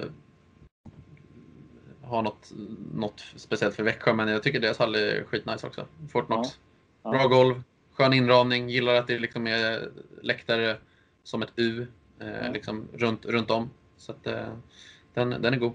[2.05, 2.51] har något,
[2.93, 5.87] något speciellt för Växjö, men jag tycker deras hall är skitnice också.
[6.11, 6.59] Fortnox.
[7.03, 7.11] Ja.
[7.11, 9.89] Bra golv, skön inramning, gillar att det liksom är
[10.21, 10.77] läktare
[11.23, 11.87] som ett U
[12.19, 13.69] eh, liksom runt, runt om.
[13.97, 14.53] Så att, eh,
[15.13, 15.73] den, den är god.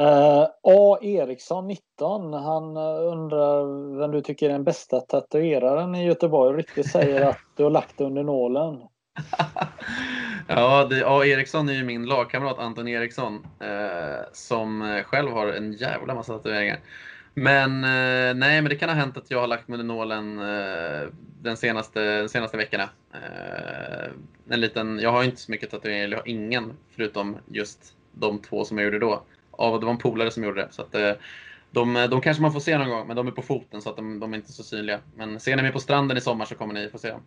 [0.00, 0.98] Uh, A.
[1.02, 6.56] Eriksson 19, han eh, undrar vem du tycker är den bästa tatueraren i Göteborg.
[6.56, 8.80] Rykte säger att du har lagt under nålen.
[10.48, 11.24] ja, det, A.
[11.24, 16.32] Eriksson är ju min lagkamrat Anton Eriksson eh, som eh, själv har en jävla massa
[16.32, 16.80] tatueringar.
[17.34, 20.38] Men eh, nej, men det kan ha hänt att jag har lagt mig under nålen
[20.38, 21.08] eh,
[21.42, 22.88] den senaste, de senaste veckorna.
[24.48, 28.38] En liten, jag har inte så mycket tatueringar, eller jag har ingen förutom just de
[28.38, 29.22] två som jag gjorde då.
[29.58, 30.68] Ja, det var en polare som gjorde det.
[30.70, 31.12] Så att, eh,
[31.70, 33.96] de, de kanske man får se någon gång, men de är på foten så att
[33.96, 35.00] de, de är inte så synliga.
[35.14, 37.22] Men ser ni mig på stranden i sommar så kommer ni få se dem.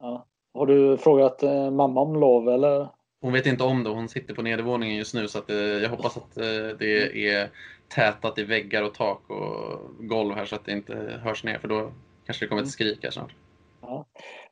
[0.00, 0.26] Ja.
[0.54, 2.88] Har du frågat eh, mamma om lov eller?
[3.20, 3.90] Hon vet inte om det.
[3.90, 7.50] Hon sitter på nedervåningen just nu så att, eh, jag hoppas att eh, det är
[7.88, 11.68] tätat i väggar och tak och golv här så att det inte hörs ner för
[11.68, 11.92] då
[12.26, 12.70] kanske det kommer ett mm.
[12.70, 13.34] skrik här snart.
[13.80, 14.06] Ja.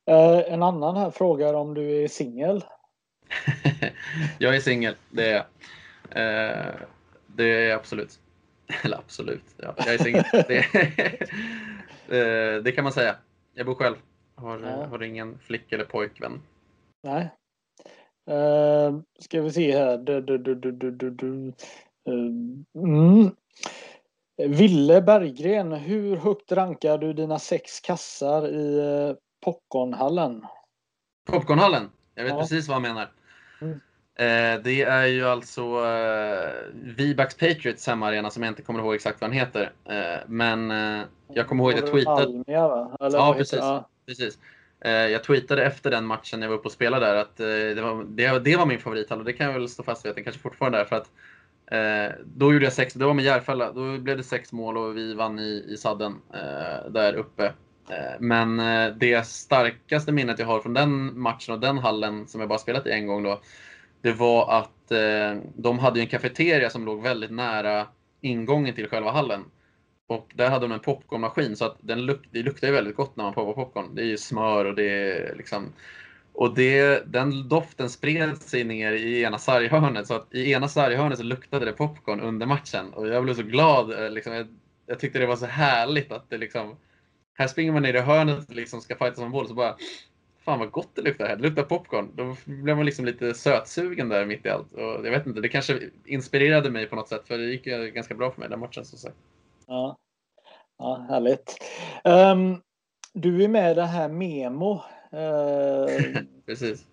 [0.07, 2.65] Eh, en annan här frågar om du är singel?
[4.39, 5.45] jag är singel, det är jag.
[7.33, 8.21] Eh, det är absolut.
[8.85, 10.25] Eller absolut, ja, jag är singel.
[10.33, 10.59] det,
[12.57, 13.17] eh, det kan man säga.
[13.55, 13.97] Jag bor själv.
[14.35, 14.87] Har, ja.
[14.87, 16.43] har ingen flick eller pojkvän.
[17.03, 17.31] Nej.
[18.31, 19.99] Uh, ska vi se här.
[19.99, 21.53] Du, du, du,
[22.09, 22.25] uh,
[22.75, 23.31] mm.
[24.37, 30.47] Ville Berggren, hur högt rankar du dina sex kassar i Popcornhallen?
[31.27, 31.91] Popcornhallen?
[32.15, 32.41] Jag vet ja.
[32.41, 33.13] precis vad han menar.
[33.61, 33.81] Mm.
[34.15, 39.21] Eh, det är ju alltså eh, Vibax Patriots hemmaarena som jag inte kommer ihåg exakt
[39.21, 39.73] vad den heter.
[39.85, 40.71] Eh, men
[41.29, 42.23] jag kommer ihåg att jag tweetade.
[42.23, 42.97] Almia, va?
[43.01, 43.59] Eller ja, precis.
[43.59, 44.39] Ja precis.
[44.85, 48.39] Jag tweetade efter den matchen jag var uppe och spelade där att det var, det,
[48.39, 50.43] det var min favorithall och det kan jag väl stå fast vid att den kanske
[50.43, 51.11] fortfarande är för att
[52.25, 55.15] då gjorde jag sex, det var med Järfälla, då blev det sex mål och vi
[55.15, 56.17] vann i, i sadden
[56.89, 57.53] där uppe.
[58.19, 58.57] Men
[58.99, 62.87] det starkaste minnet jag har från den matchen och den hallen som jag bara spelat
[62.87, 63.41] i en gång då,
[64.03, 67.87] det var att eh, de hade en kafeteria som låg väldigt nära
[68.21, 69.45] ingången till själva hallen.
[70.07, 73.17] Och där hade de en popcornmaskin så att den luk det luktar ju väldigt gott
[73.17, 73.95] när man poppar popcorn.
[73.95, 75.73] Det är ju smör och det är liksom
[76.35, 81.19] och det, den doften spred sig ner i ena sarghörnet så att i ena sarghörnet
[81.19, 84.05] så luktade det popcorn under matchen och jag blev så glad.
[84.05, 84.47] Eh, liksom, jag,
[84.87, 86.77] jag tyckte det var så härligt att det liksom
[87.35, 89.77] här springer man ner i hörnet och liksom ska fightas om boll så bara
[90.45, 92.11] Fan vad gott det luktar här, det luktar popcorn.
[92.15, 94.73] Då blev man liksom lite sötsugen där mitt i allt.
[94.73, 97.91] Och jag vet inte, det kanske inspirerade mig på något sätt för det gick ju
[97.91, 99.17] ganska bra för mig den matchen som sagt.
[99.67, 99.97] Ja,
[100.79, 101.57] ja härligt.
[102.05, 102.63] Um,
[103.13, 104.73] du är med i det här Memo.
[105.15, 106.87] Uh, Precis.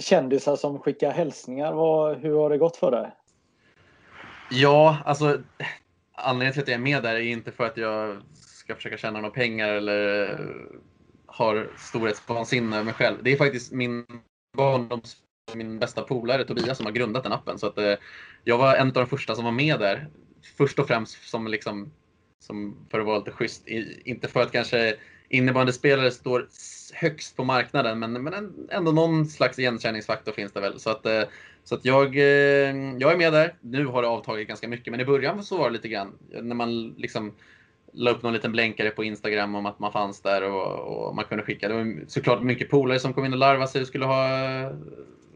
[0.00, 1.72] Kändisar som skickar hälsningar.
[1.72, 3.10] Vad, hur har det gått för dig?
[4.50, 5.40] Ja, alltså
[6.14, 9.20] anledningen till att jag är med där är inte för att jag ska försöka tjäna
[9.20, 10.38] några pengar eller
[11.38, 13.16] har storhetsvansinne över mig själv.
[13.22, 14.06] Det är faktiskt min
[14.56, 15.16] barndoms
[15.54, 17.58] min bästa polare Tobias som har grundat den appen.
[17.58, 17.94] Så att, eh,
[18.44, 20.08] jag var en av de första som var med där.
[20.56, 21.92] Först och främst som, liksom,
[22.44, 23.68] som för att vara lite schysst.
[23.68, 24.96] I, inte för att kanske
[25.28, 26.48] innebandyspelare står
[26.94, 30.80] högst på marknaden, men, men ändå någon slags igenkänningsfaktor finns det väl.
[30.80, 31.22] Så att, eh,
[31.64, 33.54] så att jag, eh, jag är med där.
[33.60, 36.12] Nu har det avtagit ganska mycket, men i början så var det lite grann
[36.42, 37.34] när man liksom
[37.92, 41.24] la upp någon liten blänkare på Instagram om att man fanns där och, och man
[41.24, 41.68] kunde skicka.
[41.68, 44.70] Det var såklart mycket polare som kom in och larvade sig och skulle ha eh,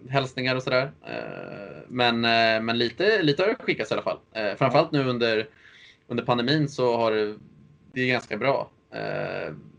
[0.09, 0.93] hälsningar och sådär.
[1.07, 4.19] Eh, men, eh, men lite, lite har det skickats i alla fall.
[4.59, 5.49] Framförallt nu under,
[6.09, 7.37] under pandemin så har det,
[7.93, 8.71] det är ganska bra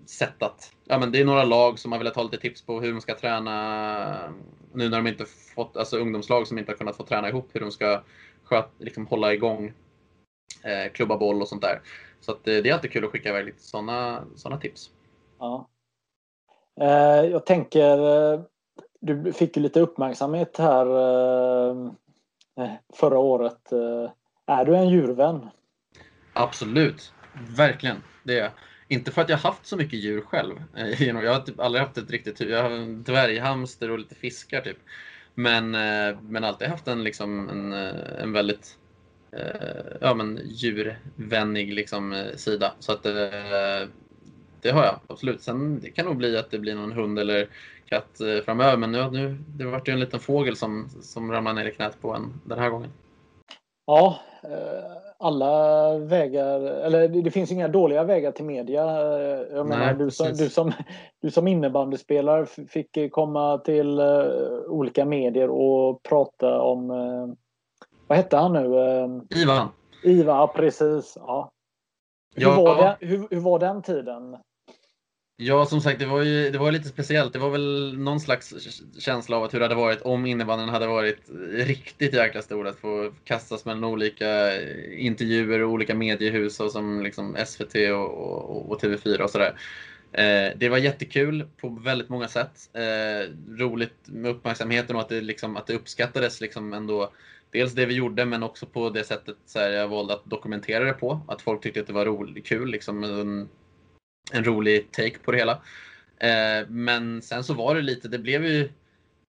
[0.06, 0.72] sättat.
[0.86, 3.02] Ja, men det är några lag som har velat ha lite tips på hur de
[3.02, 4.34] ska träna
[4.74, 5.26] nu när de inte
[5.56, 8.02] fått, alltså ungdomslag som inte har kunnat få träna ihop, hur de ska
[8.44, 9.74] sköt, liksom hålla igång
[10.64, 11.82] eh, klubba boll och sånt där.
[12.24, 14.90] Så att, eh, det är alltid kul att skicka iväg lite sådana såna tips.
[15.40, 15.70] Ja.
[16.82, 17.98] Eh, jag tänker,
[18.34, 18.42] eh,
[19.02, 20.86] du fick ju lite uppmärksamhet här
[22.94, 23.72] förra året.
[24.46, 25.50] Är du en djurvän?
[26.34, 27.14] Absolut,
[27.58, 27.98] verkligen.
[28.24, 28.52] Det är jag.
[28.88, 30.64] Inte för att jag haft så mycket djur själv.
[31.00, 34.78] Jag har typ aldrig haft ett riktigt Jag har en dvärghamster och lite fiskar typ.
[35.34, 35.72] Men,
[36.22, 38.78] men alltid haft en, liksom, en, en väldigt
[40.02, 42.72] ja, men djurvänlig liksom, eh, sida.
[42.80, 43.14] Så att eh,
[44.62, 45.42] det har jag absolut.
[45.42, 47.48] Sen det kan nog bli att det blir någon hund eller
[47.86, 48.78] katt framöver.
[48.78, 52.02] Men nu, nu det vart ju en liten fågel som, som ramlade ner i knät
[52.02, 52.90] på en den här gången.
[53.86, 54.20] Ja,
[55.20, 58.84] alla vägar, eller det finns inga dåliga vägar till media.
[59.52, 60.72] Jag menar, Nej, du, som, du, som,
[61.22, 64.00] du som innebandyspelare fick komma till
[64.68, 66.92] olika medier och prata om
[68.14, 69.40] vad hette han nu?
[69.42, 69.70] Ivan.
[70.04, 71.14] Ivan, precis.
[71.16, 71.52] Ja.
[72.36, 72.62] Hur, ja.
[72.62, 74.38] Var det, hur, hur var den tiden?
[75.38, 77.34] Ja, som sagt, det var ju det var lite speciellt.
[77.34, 78.54] Det var väl någon slags
[79.00, 82.68] känsla av att hur det hade varit om innebandyn hade varit riktigt jäkla stor.
[82.68, 84.62] Att få kastas mellan olika
[84.92, 89.56] intervjuer och olika mediehus och som liksom SVT och, och, och TV4 och sådär.
[90.12, 92.70] Eh, det var jättekul på väldigt många sätt.
[92.74, 93.30] Eh,
[93.60, 97.12] roligt med uppmärksamheten och att det, liksom, att det uppskattades liksom ändå
[97.54, 100.84] dels det vi gjorde men också på det sättet så här, jag valde att dokumentera
[100.84, 101.22] det på.
[101.28, 103.50] Att folk tyckte att det var roligt, kul, liksom en,
[104.32, 105.62] en rolig take på det hela.
[106.18, 108.70] Eh, men sen så var det lite, det blev ju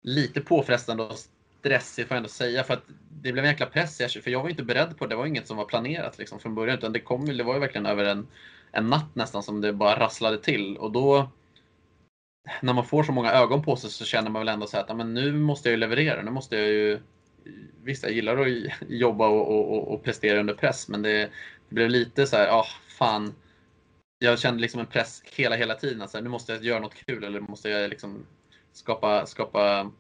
[0.04, 1.18] lite påfrestande och
[1.60, 4.50] stressigt får jag ändå säga för att det blev en jäkla press för jag var
[4.50, 5.10] inte beredd på det.
[5.10, 7.60] Det var inget som var planerat liksom från början utan det kom det var ju
[7.60, 8.28] verkligen över en,
[8.72, 11.30] en natt nästan som det bara rasslade till och då
[12.62, 14.98] när man får så många ögon på sig så känner man väl ändå så att
[14.98, 16.22] men nu måste jag ju leverera.
[16.22, 17.00] Nu måste jag ju
[17.84, 18.48] visst, jag gillar att
[18.88, 21.30] jobba och, och, och prestera under press, men det,
[21.70, 23.34] det blev lite så här, ah, fan.
[24.20, 26.02] Jag kände liksom en press hela, hela tiden.
[26.02, 28.26] Alltså, nu måste jag göra något kul eller måste jag liksom
[28.74, 29.92] skapa, skapa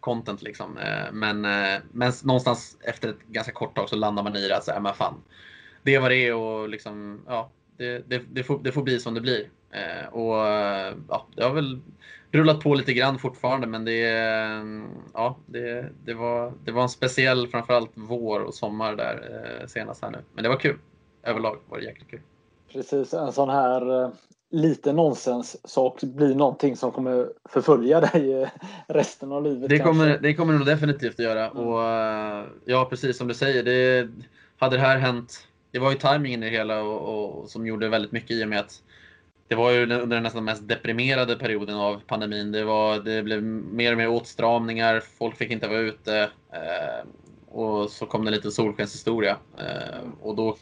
[0.00, 0.42] content.
[0.42, 0.78] Liksom.
[0.78, 4.56] Eh, men, eh, men någonstans efter ett ganska kort tag så landar man i det
[4.56, 5.22] att, så men fan,
[5.82, 9.00] det är vad det är och liksom, ja, det, det, det, får, det får bli
[9.00, 9.48] som det blir.
[9.70, 10.36] Eh, och
[11.08, 11.80] ja, det har väl
[12.34, 14.00] rullat på lite grann fortfarande men det,
[15.14, 20.02] ja, det, det, var, det var en speciell framförallt vår och sommar där eh, senast
[20.02, 20.18] här nu.
[20.34, 20.76] Men det var kul.
[21.22, 22.20] Överlag var det jäkligt kul.
[22.72, 24.10] Precis, en sån här eh,
[24.50, 28.48] lite nonsens sak blir någonting som kommer förfölja dig eh,
[28.88, 29.68] resten av livet.
[29.68, 31.50] Det kommer det kommer nog definitivt att göra.
[31.50, 31.62] Mm.
[31.62, 31.80] Och
[32.64, 34.08] ja, precis som du säger, det,
[34.58, 37.88] hade det här hänt, det var ju tajmingen i det hela och, och, som gjorde
[37.88, 38.82] väldigt mycket i och med att
[39.48, 42.52] det var ju under den nästan mest deprimerade perioden av pandemin.
[42.52, 46.30] Det, var, det blev mer och mer åtstramningar, folk fick inte vara ute.
[46.52, 47.08] Eh,
[47.48, 49.36] och så kom det lite solskenshistoria.
[49.58, 50.56] Eh, och då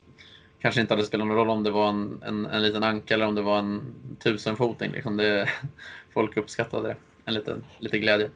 [0.58, 3.26] kanske inte hade spelat någon roll om det var en, en, en liten anka eller
[3.26, 4.92] om det var en tusenfoting.
[4.92, 5.48] Liksom det,
[6.14, 6.96] folk uppskattade det.
[7.24, 8.30] En liten, lite glädje.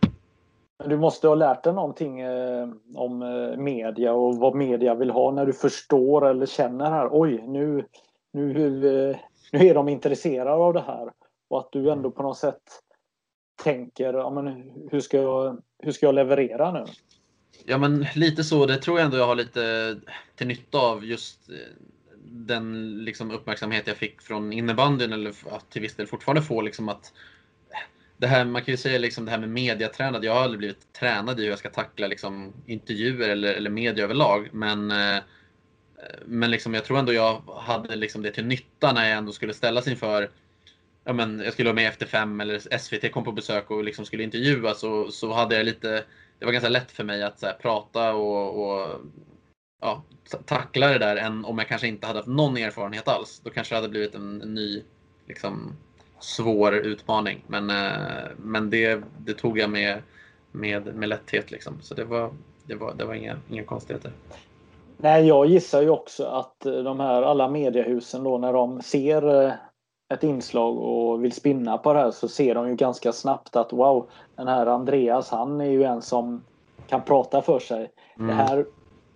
[0.85, 5.31] Du måste ha lärt dig någonting eh, om eh, media och vad media vill ha
[5.31, 7.09] när du förstår eller känner här.
[7.12, 7.85] Oj, nu,
[8.32, 9.16] nu, eh,
[9.52, 11.12] nu är de intresserade av det här.
[11.48, 12.62] Och att du ändå på något sätt
[13.62, 16.85] tänker, ja, men hur, ska jag, hur ska jag leverera nu?
[17.64, 19.97] Ja men lite så, det tror jag ändå jag har lite
[20.36, 21.51] till nytta av just
[22.24, 26.89] den liksom, uppmärksamhet jag fick från innebandyn eller att till viss del fortfarande får liksom
[26.89, 27.12] att
[28.16, 30.24] det här, man kan ju säga liksom det här med mediatränad.
[30.24, 34.05] Jag har aldrig blivit tränad i hur jag ska tackla liksom intervjuer eller, eller media
[34.05, 34.48] överlag.
[34.52, 35.23] Men, eh,
[36.24, 39.55] men liksom, jag tror ändå jag hade liksom det till nytta när jag ändå skulle
[39.55, 40.31] ställas inför
[41.05, 44.05] ja, men jag skulle vara med efter fem eller SVT kom på besök och liksom
[44.05, 46.05] skulle intervjuas och så hade jag lite,
[46.39, 49.01] det var ganska lätt för mig att här, prata och, och
[49.81, 50.05] ja,
[50.47, 53.40] tackla det där än om jag kanske inte hade haft någon erfarenhet alls.
[53.44, 54.82] Då kanske det hade blivit en, en ny
[55.28, 55.77] liksom,
[56.20, 57.43] svår utmaning.
[57.47, 60.02] Men, eh, men det, det tog jag med,
[60.52, 61.51] med, med lätthet.
[61.51, 61.82] Liksom.
[61.82, 64.12] Så det var, det var, det var inga, inga konstigheter.
[64.97, 69.44] Nej, jag gissar ju också att eh, de här alla mediehusen då när de ser
[69.44, 69.52] eh,
[70.14, 73.73] ett inslag och vill spinna på det här så ser de ju ganska snabbt att
[73.73, 76.44] wow, den här Andreas han är ju en som
[76.86, 77.90] kan prata för sig.
[78.16, 78.27] Mm.
[78.27, 78.66] Det här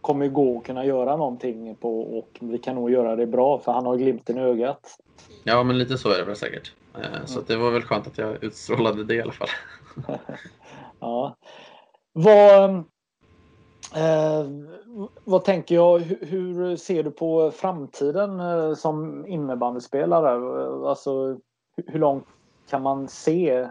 [0.01, 3.73] kommer gå att kunna göra någonting på och vi kan nog göra det bra för
[3.73, 4.99] han har glimten i ögat.
[5.45, 6.73] Ja, men lite så är det väl säkert.
[6.95, 7.45] Eh, så mm.
[7.49, 9.49] det var väl skönt att jag utstrålade det i alla fall.
[11.01, 11.37] ja.
[12.13, 12.85] Vad,
[13.95, 14.47] eh,
[15.25, 20.63] vad tänker jag, hur, ser du på framtiden eh, som innebandyspelare?
[20.63, 21.39] Eh, alltså,
[21.87, 22.27] hur långt
[22.71, 23.69] kan man se eh,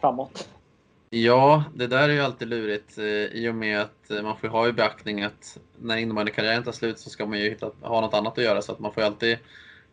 [0.00, 0.48] framåt?
[1.10, 4.48] Ja, det där är ju alltid lurigt eh, i och med att eh, man får
[4.48, 8.14] ha i beaktning att när innebandykarriären tar slut så ska man ju hitta, ha något
[8.14, 9.38] annat att göra så att man får ju alltid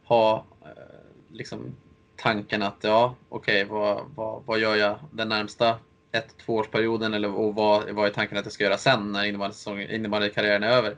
[0.03, 0.69] ha eh,
[1.31, 1.75] liksom,
[2.15, 5.77] tanken att ja, okej, okay, vad, vad, vad gör jag den närmsta
[6.17, 9.23] ett, tvåårsperioden eller och vad, vad är tanken att jag ska göra sen när
[9.93, 10.95] innebandykarriären är över?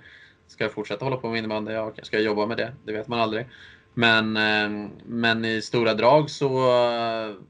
[0.48, 1.72] Ska jag fortsätta hålla på med innebandy?
[1.72, 1.94] Ja.
[2.02, 2.73] Ska jag jobba med det?
[2.85, 3.48] Det vet man aldrig.
[3.94, 6.49] Men, ehm, men i stora drag så,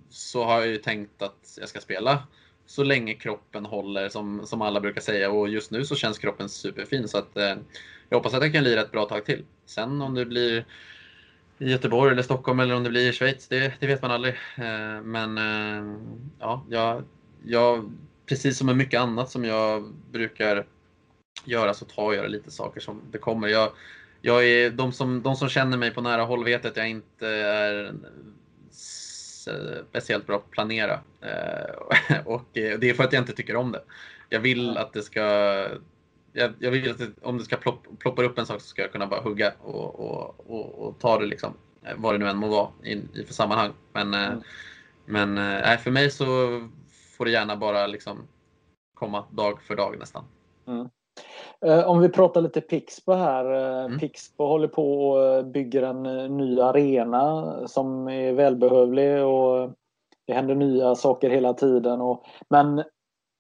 [0.10, 2.24] så har jag ju tänkt att jag ska spela
[2.68, 6.50] så länge kroppen håller som, som alla brukar säga och just nu så känns kroppen
[6.50, 7.56] superfin så att eh,
[8.10, 9.46] jag hoppas att jag kan lira ett bra tag till.
[9.66, 10.66] Sen om det blir
[11.60, 14.34] i Göteborg eller Stockholm eller om det blir i Schweiz, det, det vet man aldrig.
[14.58, 15.98] Eh, men eh,
[16.40, 17.04] ja, jag,
[17.50, 17.92] jag,
[18.26, 20.66] precis som med mycket annat som jag brukar
[21.46, 23.48] göra så tar jag lite saker som det kommer.
[23.48, 23.72] Jag,
[24.22, 27.28] jag är, de, som, de som känner mig på nära håll vet att jag inte
[27.28, 27.94] är
[29.90, 31.00] speciellt bra på att planera.
[31.22, 33.82] Eh, och det är för att jag inte tycker om det.
[34.30, 35.22] Jag vill att det ska
[36.34, 38.82] jag, jag vill att det, om det ska plopp, ploppa upp en sak så ska
[38.82, 41.54] jag kunna bara hugga och, och, och, och ta det liksom,
[41.84, 43.72] eh, vad det nu än må vara i, i för sammanhang.
[43.94, 44.42] Men, eh, mm.
[45.06, 46.26] men nej, för mig så
[47.18, 48.28] får det gärna bara liksom
[48.94, 50.24] komma dag för dag nästan.
[50.68, 50.90] Mm.
[51.86, 53.46] Om vi pratar lite Pixbo här.
[53.86, 54.00] Mm.
[54.00, 56.04] Pixbo håller på och bygger en
[56.38, 59.72] ny arena som är välbehövlig och
[60.28, 62.02] det händer nya saker hela tiden.
[62.02, 62.84] Och, men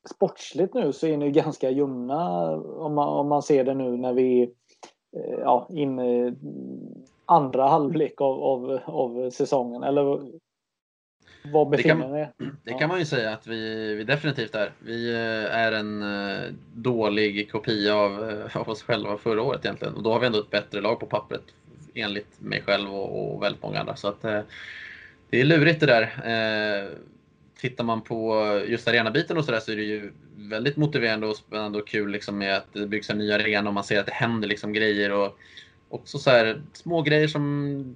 [0.09, 4.13] sportsligt nu så är ni ganska ljumna om man, om man ser det nu när
[4.13, 4.41] vi
[5.17, 6.33] eh, ja, in i
[7.25, 9.83] andra halvlek av, av, av säsongen.
[9.83, 10.21] Eller
[11.51, 14.71] var befinner ni det, det kan man ju säga att vi, vi definitivt är.
[14.79, 19.93] Vi eh, är en eh, dålig kopia av, av oss själva förra året egentligen.
[19.93, 21.43] Och då har vi ändå ett bättre lag på pappret
[21.93, 23.95] enligt mig själv och, och väldigt många andra.
[23.95, 24.21] Så att,
[25.29, 26.09] det är lurigt det där
[27.57, 31.79] tittar man på just arenabiten och sådär så är det ju väldigt motiverande och spännande
[31.79, 34.11] och kul liksom med att det byggs en ny arena och man ser att det
[34.11, 35.37] händer liksom grejer och
[35.89, 37.95] också så här små grejer som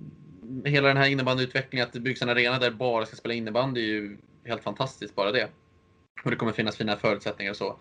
[0.65, 3.85] hela den här innebandyutvecklingen, att det byggs en arena där bara ska spela innebandy är
[3.85, 5.47] ju helt fantastiskt bara det.
[6.23, 7.75] Och det kommer finnas fina förutsättningar och så.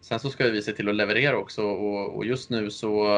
[0.00, 3.08] Sen så ska vi se till att leverera också och, och just nu så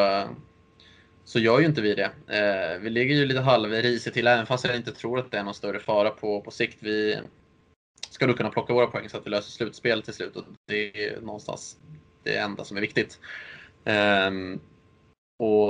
[1.29, 2.11] så gör ju inte vi det.
[2.27, 5.43] Eh, vi ligger ju lite halvrisigt till även fast jag inte tror att det är
[5.43, 6.77] någon större fara på, på sikt.
[6.81, 7.21] Vi,
[8.11, 10.37] ska nog kunna plocka våra poäng så att vi löser slutspel till slut.
[10.37, 11.77] Och det är någonstans
[12.23, 13.21] det enda som är viktigt.
[13.85, 14.31] Eh,
[15.39, 15.69] och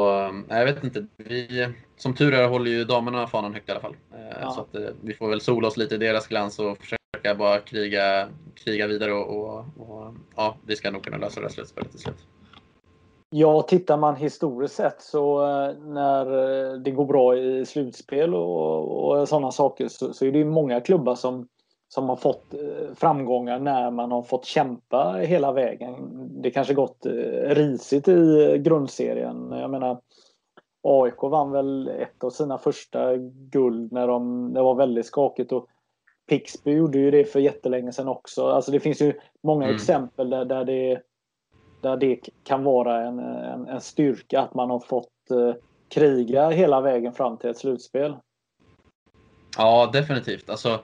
[0.48, 3.96] jag vet inte, vi, som tur är håller ju damerna fanan högt i alla fall.
[4.14, 4.50] Uh, ja.
[4.50, 7.58] Så att uh, vi får väl sola oss lite i deras glans och försöka bara
[7.58, 11.90] kriga, kriga vidare och, och, och ja, vi ska nog kunna lösa det här slutspelet
[11.90, 12.26] till slut.
[13.30, 16.24] Ja, tittar man historiskt sett så eh, när
[16.78, 21.14] det går bra i slutspel och, och sådana saker så, så, är det många klubbar
[21.14, 21.48] som
[21.88, 25.94] som har fått eh, framgångar när man har fått kämpa hela vägen.
[26.42, 27.12] Det kanske gått eh,
[27.54, 29.50] risigt i grundserien.
[29.50, 30.00] Jag menar
[30.82, 33.16] AIK vann väl ett av sina första
[33.50, 35.52] guld när de, det var väldigt skakigt.
[35.52, 35.66] Och
[36.28, 38.46] Pixby gjorde ju det för jättelänge sedan också.
[38.46, 39.12] Alltså det finns ju
[39.42, 39.76] många mm.
[39.76, 41.02] exempel där, där, det,
[41.80, 45.54] där det kan vara en, en, en styrka att man har fått eh,
[45.88, 48.16] kriga hela vägen fram till ett slutspel.
[49.58, 50.50] Ja, definitivt.
[50.50, 50.80] Alltså,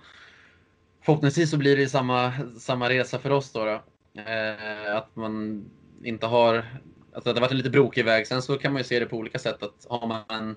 [1.05, 3.65] förhoppningsvis så blir det samma, samma resa för oss då.
[3.65, 3.83] då.
[4.21, 5.65] Eh, att man
[6.03, 6.65] inte har...
[7.13, 8.27] Alltså det har varit en lite brokig väg.
[8.27, 9.63] Sen så kan man ju se det på olika sätt.
[9.63, 10.57] Att har man en,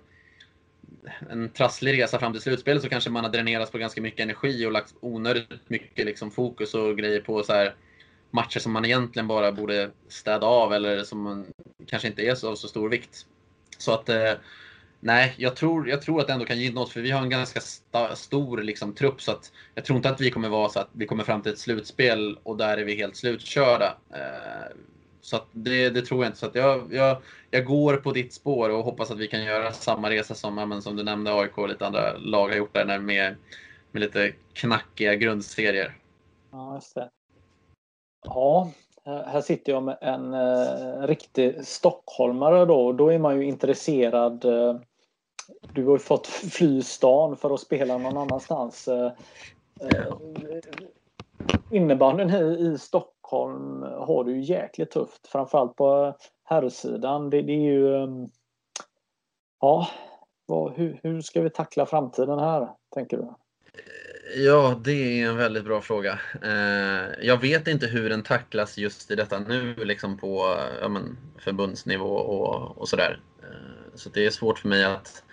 [1.29, 4.65] en trasslig resa fram till slutspelet så kanske man har dränerats på ganska mycket energi
[4.65, 7.75] och lagt onödigt mycket liksom fokus och grejer på så här
[8.31, 11.45] matcher som man egentligen bara borde städa av eller som man
[11.87, 13.25] kanske inte är så av så stor vikt.
[13.77, 14.33] Så att eh,
[14.99, 17.29] Nej, jag tror, jag tror att det ändå kan gynna oss för vi har en
[17.29, 20.79] ganska sta, stor liksom, trupp så att jag tror inte att vi kommer vara så
[20.79, 23.97] att vi kommer fram till ett slutspel och där är vi helt slutkörda.
[24.13, 24.75] Eh,
[25.21, 26.39] så att det, det, tror jag inte.
[26.39, 27.21] Så att jag, jag,
[27.51, 30.81] jag går på ditt spår och hoppas att vi kan göra samma resa som, men,
[30.81, 33.35] som du nämnde AIK och lite andra lag har gjort där med,
[33.91, 35.97] med lite knackiga grundserier.
[36.51, 37.09] Ja, just det.
[38.25, 38.71] Ja,
[39.07, 42.91] här sitter jag med en eh, riktig stockholmare då.
[42.91, 44.45] Då är man ju intresserad.
[44.45, 44.75] Eh,
[45.73, 48.87] du har ju fått fly stan för att spela någon annanstans.
[48.87, 49.11] Eh,
[49.81, 50.13] eh
[51.71, 55.27] innebandyn i, i Stockholm har du ju jäkligt tufft.
[55.27, 56.13] Framförallt på
[56.43, 57.29] herrsidan.
[57.29, 57.95] Det, det är ju...
[57.95, 58.07] Eh,
[59.59, 59.87] ja,
[60.45, 63.33] vad, hur, hur ska vi tackla framtiden här, tänker du?
[64.35, 66.19] Ja, det är en väldigt bra fråga.
[66.43, 71.17] Eh, jag vet inte hur den tacklas just i detta nu liksom på ja, men,
[71.39, 73.19] förbundsnivå och, och sådär.
[73.43, 75.23] Eh, så det är svårt för mig att...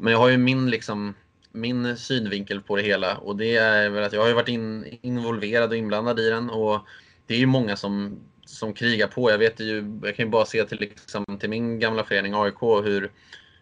[0.00, 1.14] Men jag har ju min, liksom,
[1.52, 5.70] min synvinkel på det hela och det är väl att jag har varit in, involverad
[5.70, 6.80] och inblandad i den och
[7.26, 9.30] det är ju många som, som krigar på.
[9.30, 12.62] Jag vet ju, jag kan ju bara se till, liksom, till min gamla förening AIK
[12.62, 13.10] hur,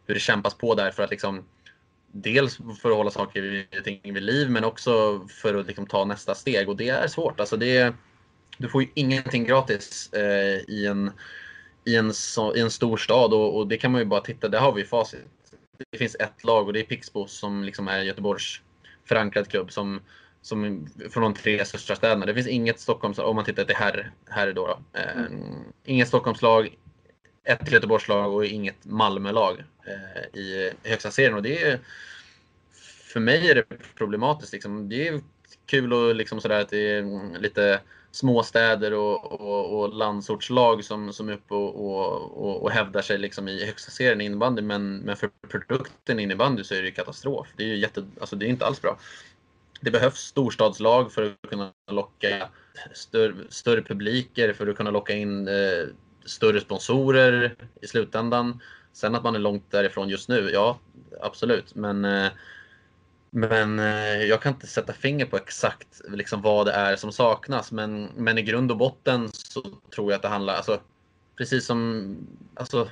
[0.06, 1.44] hur det kämpas på där för att liksom
[2.12, 3.66] dels för att hålla saker
[4.04, 7.40] vid liv men också för att liksom ta nästa steg och det är svårt.
[7.40, 7.94] Alltså det,
[8.58, 11.10] du får ju ingenting gratis eh, i, en,
[11.84, 14.48] i, en så, i en stor stad och, och, det kan man ju bara titta,
[14.48, 15.26] där har vi facit.
[15.90, 18.60] Det finns ett lag och det är Pixbo som liksom är Göteborgs
[19.04, 20.00] förankrad klubb som,
[20.42, 22.26] som från de tre största städerna.
[22.26, 24.78] Det finns inget Stockholms, om man tittar till herr, här då, då.
[24.98, 25.42] Eh, mm.
[25.84, 26.76] inget Stockholmslag,
[27.44, 31.34] ett Göteborgslag och inget Malmölag eh, i högsta serien.
[31.34, 31.80] Och det är,
[33.12, 33.64] för mig är det
[33.94, 34.52] problematiskt.
[34.52, 34.88] Liksom.
[34.88, 35.20] Det är
[35.66, 41.12] kul och liksom sådär att det är mm, lite småstäder och, och, och landsortslag som,
[41.12, 42.04] som är uppe och,
[42.36, 44.62] och, och, hävdar sig liksom i högsta serien i innebandy.
[44.62, 47.48] Men, men för produkten innebandy så är det katastrof.
[47.56, 48.98] Det är ju jätte, alltså det är inte alls bra.
[49.80, 52.48] Det behövs storstadslag för att kunna locka
[52.92, 55.54] större, större publiker, för att kunna locka in eh,
[56.24, 58.60] större sponsorer i slutändan.
[58.92, 60.78] Sen att man är långt därifrån just nu, ja
[61.20, 61.74] absolut.
[61.74, 62.30] Men, eh,
[63.30, 67.72] men eh, jag kan inte sätta finger på exakt liksom vad det är som saknas.
[67.72, 69.62] Men, men i grund och botten så
[69.94, 70.80] tror jag att det handlar, alltså,
[71.36, 72.16] precis som
[72.54, 72.88] alltså,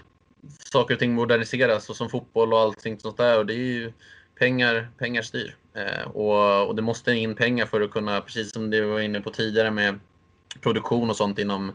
[0.73, 3.39] saker och ting moderniseras och som fotboll och allting sånt där.
[3.39, 3.93] Och det är ju
[4.39, 5.57] pengar, pengar styr.
[5.75, 9.21] Eh, och, och det måste in pengar för att kunna, precis som du var inne
[9.21, 10.01] på tidigare med
[10.61, 11.73] produktion och sånt inom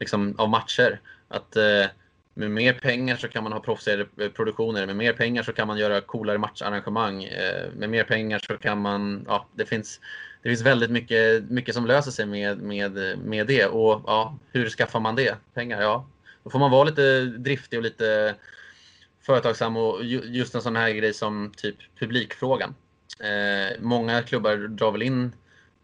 [0.00, 1.00] liksom, av matcher.
[1.28, 1.86] Att eh,
[2.34, 4.86] med mer pengar så kan man ha proffsigare eh, produktioner.
[4.86, 7.24] Med mer pengar så kan man göra coolare matcharrangemang.
[7.24, 10.00] Eh, med mer pengar så kan man, ja, det finns,
[10.42, 13.66] det finns väldigt mycket, mycket som löser sig med, med, med det.
[13.66, 15.36] Och ja, hur skaffar man det?
[15.54, 15.82] Pengar?
[15.82, 16.06] Ja,
[16.44, 18.34] då får man vara lite driftig och lite
[19.22, 22.74] företagsam och just en sån här grej som typ publikfrågan.
[23.20, 25.32] Eh, många klubbar drar väl in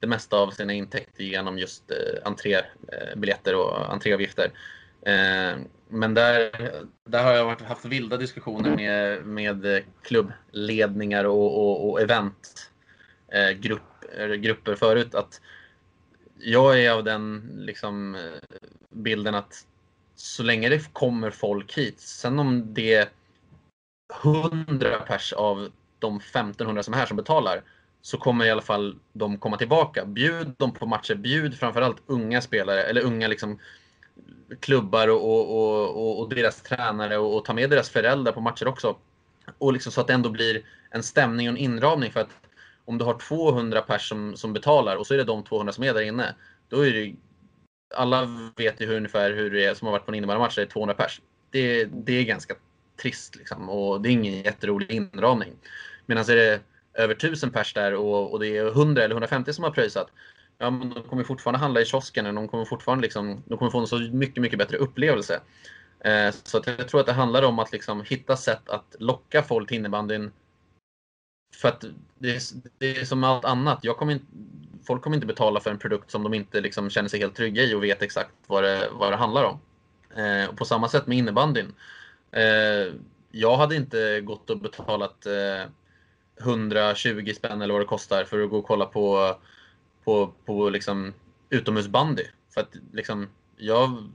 [0.05, 4.51] det mesta av sina intäkter genom just eh, entrébiljetter och entréavgifter.
[5.03, 5.57] Eh,
[5.89, 6.51] men där,
[7.09, 14.79] där har jag haft vilda diskussioner med, med klubbledningar och, och, och eventgrupper eh, eh
[14.79, 15.15] förut.
[15.15, 15.41] Att
[16.39, 18.17] jag är av den liksom,
[18.91, 19.67] bilden att
[20.15, 23.09] så länge det kommer folk hit, sen om det är
[24.23, 27.63] 100 pers av de 1500 som är här som betalar,
[28.05, 30.05] så kommer i alla fall de komma tillbaka.
[30.05, 33.59] Bjud dem på matcher, bjud framförallt unga spelare eller unga liksom
[34.61, 38.69] klubbar och, och, och, och deras tränare och, och, ta med deras föräldrar på matcher
[38.69, 38.97] också.
[39.59, 42.29] Och liksom så att det ändå blir en stämning och en inramning för att
[42.85, 45.85] om du har 200 pers som, som betalar och så är det de 200 som
[45.85, 46.35] är där inne.
[46.69, 47.15] Då är det
[47.95, 50.67] alla vet ju ungefär hur det är som har varit på en innebandymatch, det är
[50.67, 51.21] 200 pers.
[51.51, 52.55] Det, det är ganska
[53.03, 55.53] trist liksom och det är ingen jätterolig inramning.
[56.07, 56.61] Medan är det
[56.95, 60.11] över 1000 pers där och, och det är 100 eller 150 som har pröjsat.
[60.59, 62.27] Ja, men de kommer fortfarande handla i kiosken.
[62.27, 65.41] och De kommer fortfarande liksom, de kommer få en så mycket, mycket bättre upplevelse.
[66.01, 69.43] Eh, så att jag tror att det handlar om att liksom hitta sätt att locka
[69.43, 70.33] folk till innebandyn
[71.55, 71.85] för att
[72.19, 72.43] det är,
[72.79, 73.79] det är som allt annat.
[73.83, 74.27] Jag kommer inte,
[74.87, 77.63] folk kommer inte betala för en produkt som de inte liksom känner sig helt trygga
[77.63, 79.61] i och vet exakt vad det, vad det handlar om.
[80.17, 81.75] Eh, och på samma sätt med innebandyn.
[82.31, 82.95] Eh,
[83.31, 85.71] jag hade inte gått och betalat eh,
[86.41, 89.37] 120 spänn eller vad det kostar för att gå och kolla på,
[90.05, 91.15] på, på liksom
[91.51, 92.25] utomhusbandy.
[92.55, 94.11] För att liksom, jag,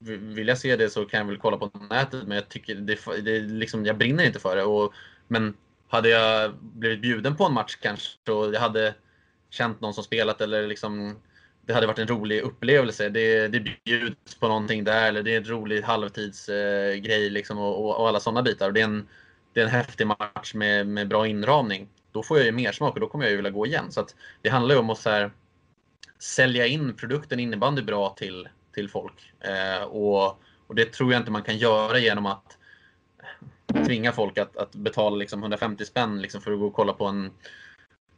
[0.00, 2.98] vill jag se det så kan jag väl kolla på nätet men jag tycker det,
[3.22, 4.64] det liksom, jag brinner inte för det.
[4.64, 4.92] Och,
[5.28, 5.54] men
[5.88, 8.94] hade jag blivit bjuden på en match kanske och jag hade
[9.50, 11.16] känt någon som spelat eller liksom
[11.66, 13.08] det hade varit en rolig upplevelse.
[13.08, 17.84] Det, det bjuds på någonting där eller det är en rolig halvtidsgrej eh, liksom och,
[17.84, 18.72] och, och, alla sådana bitar.
[18.72, 19.08] Det är, en,
[19.52, 21.88] det är en häftig match med, med bra inramning.
[22.12, 23.92] Då får jag ju mer smak och då kommer jag ju vilja gå igen.
[23.92, 24.06] Så
[24.42, 25.30] det handlar ju om att så här,
[26.18, 29.32] sälja in produkten innebandy bra till, till folk.
[29.40, 30.26] Eh, och,
[30.66, 32.56] och det tror jag inte man kan göra genom att
[33.86, 37.06] tvinga folk att, att betala liksom 150 spänn liksom för att gå och kolla på
[37.06, 37.30] en,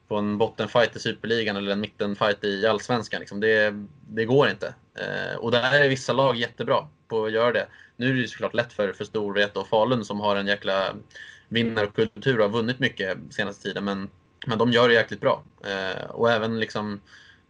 [0.08, 3.20] på en bottenfight i Superligan eller en mittenfight i Allsvenskan.
[3.20, 3.40] Liksom.
[3.40, 3.74] Det,
[4.08, 4.74] det går inte.
[4.94, 7.66] Eh, och där är vissa lag jättebra på att göra det.
[7.96, 10.94] Nu är det såklart lätt för, för Storvreta och Falun som har en jäkla
[11.48, 13.84] vinnarkultur och har vunnit mycket senaste tiden.
[13.84, 14.08] Men,
[14.46, 15.42] men de gör det jäkligt bra.
[15.64, 17.00] Eh, och även liksom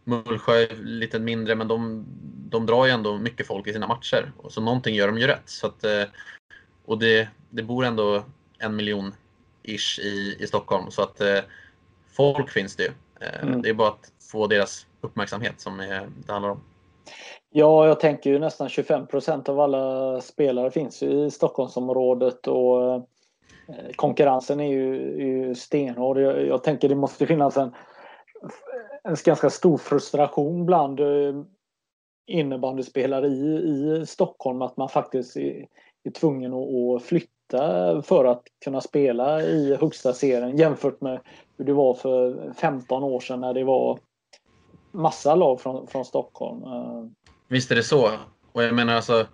[0.03, 2.05] Mullsjö är lite mindre, men de,
[2.49, 4.31] de drar ju ändå mycket folk i sina matcher.
[4.49, 5.49] Så någonting gör de ju rätt.
[5.49, 6.03] Så att, eh,
[6.85, 8.25] och det, det bor ändå
[8.57, 9.13] en miljon
[9.63, 10.91] ish i, i Stockholm.
[10.91, 11.39] Så att eh,
[12.11, 12.91] folk finns det ju.
[13.19, 13.61] Eh, mm.
[13.61, 16.61] Det är bara att få deras uppmärksamhet som är, det handlar om.
[17.49, 23.01] Ja, jag tänker ju nästan 25 procent av alla spelare finns i Stockholmsområdet och eh,
[23.95, 26.17] konkurrensen är ju, är ju stenhård.
[26.17, 27.71] Jag, jag tänker det måste finnas en,
[29.03, 31.43] en ganska stor frustration bland eh,
[32.27, 33.55] innebandyspelare i,
[34.01, 35.65] i Stockholm att man faktiskt är,
[36.03, 41.19] är tvungen att flytta för att kunna spela i högsta serien jämfört med
[41.57, 43.99] hur det var för 15 år sedan när det var
[44.93, 46.63] massa lag från, från Stockholm.
[46.63, 47.09] Eh.
[47.47, 48.11] Visst är det så.
[48.51, 49.27] Och jag menar alltså,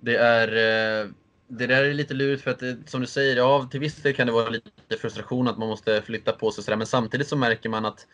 [0.00, 1.08] det är eh,
[1.48, 4.14] det där är lite lurigt för att det, som du säger, ja till viss del
[4.14, 7.36] kan det vara lite frustration att man måste flytta på sig sådär, men samtidigt så
[7.36, 8.06] märker man att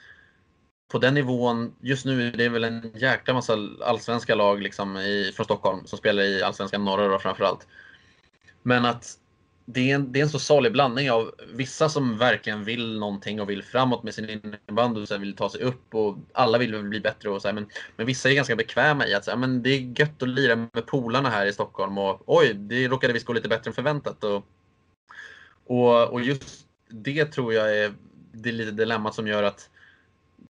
[0.92, 5.32] på den nivån, just nu är det väl en jäkla massa allsvenska lag liksom i,
[5.36, 7.66] från Stockholm som spelar i allsvenskan norra då framförallt.
[8.62, 9.19] Men att
[9.72, 13.40] det är, en, det är en så salig blandning av vissa som verkligen vill någonting
[13.40, 17.00] och vill framåt med sin innebandy och vill ta sig upp och alla vill bli
[17.00, 17.66] bättre och så här, men,
[17.96, 20.56] men vissa är ganska bekväma i att så här, men det är gött att lira
[20.56, 24.24] med polarna här i Stockholm och oj, det råkade visst gå lite bättre än förväntat.
[24.24, 24.46] Och,
[25.66, 27.92] och, och just det tror jag är
[28.32, 29.70] det lite dilemmat som gör att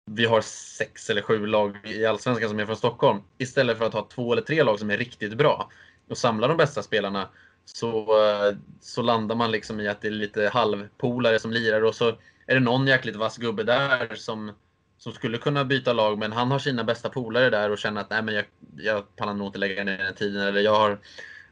[0.05, 3.93] vi har sex eller sju lag i Allsvenskan som är från Stockholm istället för att
[3.93, 5.71] ha två eller tre lag som är riktigt bra
[6.09, 7.29] och samla de bästa spelarna
[7.65, 11.95] så, eh, så landar man liksom i att det är lite halvpolare som lirar och
[11.95, 12.09] så
[12.47, 14.53] är det någon jäkligt vass gubbe där som,
[14.99, 18.11] som skulle kunna byta lag men han har sina bästa polare där och känner att
[18.11, 18.45] nej men jag,
[18.77, 20.99] jag pallar nog inte lägga ner den tiden eller jag har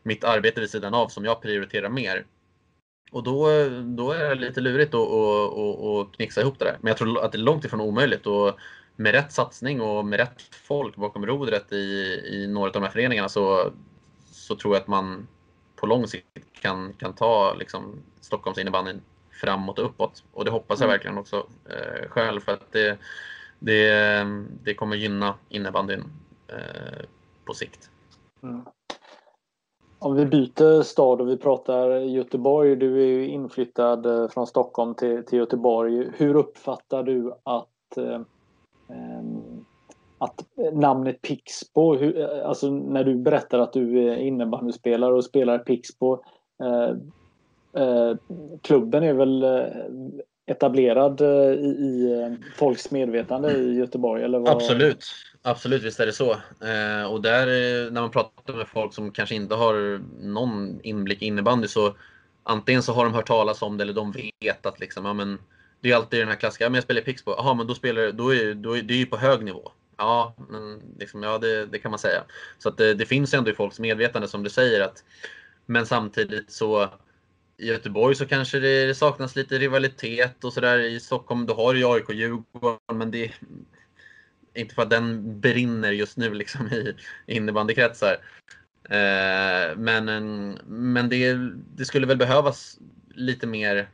[0.02, 2.26] mitt arbete vid sidan av som jag prioriterar mer.
[3.10, 3.48] Och då,
[3.82, 6.76] då är det lite lurigt att, och, och, och knixa ihop det där.
[6.80, 8.26] Men jag tror att det är långt ifrån omöjligt.
[8.26, 8.59] Och
[8.97, 11.76] med rätt satsning och med rätt folk bakom rodret i,
[12.32, 13.72] i några av de här föreningarna så,
[14.32, 15.28] så tror jag att man
[15.80, 19.00] på lång sikt kan, kan ta liksom, Stockholms innebandyn
[19.40, 20.24] framåt och uppåt.
[20.32, 20.94] Och det hoppas jag mm.
[20.94, 22.98] verkligen också eh, själv för att det,
[23.59, 24.26] det,
[24.62, 26.05] det kommer gynna innebandyn
[26.48, 27.05] eh,
[27.44, 27.90] på sikt.
[28.42, 28.64] Mm.
[29.98, 32.76] Om vi byter stad och vi pratar Göteborg.
[32.76, 36.10] Du är ju inflyttad eh, från Stockholm till, till Göteborg.
[36.16, 38.20] Hur uppfattar du att eh,
[40.19, 45.24] att eh, namnet Pixbo, hur, eh, alltså när du berättar att du är innebandyspelare och
[45.24, 46.23] spelar Pixbo.
[46.62, 46.90] Eh,
[47.82, 48.16] eh,
[48.62, 49.66] klubben är väl eh,
[50.47, 54.24] etablerad eh, i, i folks medvetande i Göteborg?
[54.24, 54.49] Eller vad?
[54.49, 55.05] Absolut,
[55.43, 56.31] absolut visst är det så.
[56.31, 57.47] Eh, och där
[57.90, 61.95] när man pratar med folk som kanske inte har någon inblick i innebandy så
[62.49, 65.39] antingen så har de hört talas om det eller de vet att liksom, ja, men,
[65.81, 68.12] det är alltid den här klassiska, ja, men jag spelar Pixbo, jaha men då spelar
[68.12, 69.73] då är, då är, det är ju på hög nivå.
[69.98, 72.24] Ja, men liksom, ja det, det, kan man säga.
[72.58, 74.80] Så att det, det, finns ändå i folks medvetande som du säger.
[74.80, 75.04] att
[75.66, 76.90] Men samtidigt så
[77.56, 80.78] i Göteborg så kanske det, saknas lite rivalitet och sådär.
[80.78, 83.34] I Stockholm då har du ju AIK och Djurgården men det är
[84.54, 86.94] inte för att den brinner just nu liksom i
[87.26, 88.16] innebandykretsar.
[88.90, 90.04] Eh, men
[90.66, 91.36] men det,
[91.76, 92.78] det skulle väl behövas
[93.14, 93.88] lite mer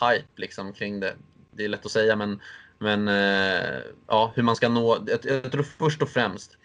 [0.00, 1.14] hype liksom kring det.
[1.50, 2.40] Det är lätt att säga men
[2.82, 6.58] men eh, ja, hur man ska nå, jag, jag tror först och främst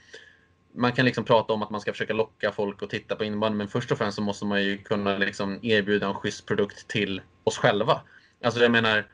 [0.77, 3.57] man kan liksom prata om att man ska försöka locka folk att titta på innebandy,
[3.57, 7.22] men först och främst så måste man ju kunna liksom erbjuda en schysst produkt till
[7.44, 8.02] oss själva.
[8.44, 9.07] Alltså jag menar,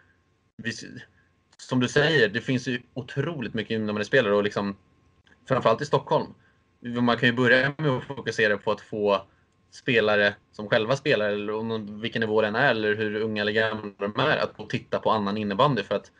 [1.57, 4.75] som du säger, det finns ju otroligt mycket innebandyspelare och liksom,
[5.47, 6.33] framförallt i Stockholm.
[6.81, 9.25] Man kan ju börja med att fokusera på att få
[9.71, 13.93] spelare som själva spelar, eller om vilken nivå den är, eller hur unga eller gamla
[13.97, 15.83] de är, att få titta på annan innebandy.
[15.83, 16.11] För att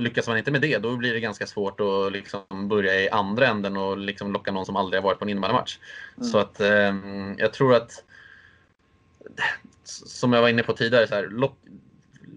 [0.00, 3.46] lyckas man inte med det, då blir det ganska svårt att liksom börja i andra
[3.46, 5.78] änden och liksom locka någon som aldrig har varit på en innebandymatch.
[6.16, 6.28] Mm.
[6.28, 6.94] Så att eh,
[7.38, 8.04] jag tror att,
[9.84, 11.58] som jag var inne på tidigare, så här, lock,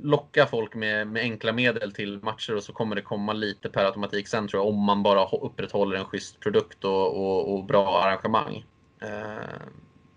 [0.03, 3.85] locka folk med, med enkla medel till matcher och så kommer det komma lite per
[3.85, 8.02] automatik sen tror jag, om man bara upprätthåller en schysst produkt och, och, och bra
[8.03, 8.65] arrangemang.
[9.02, 9.68] Eh,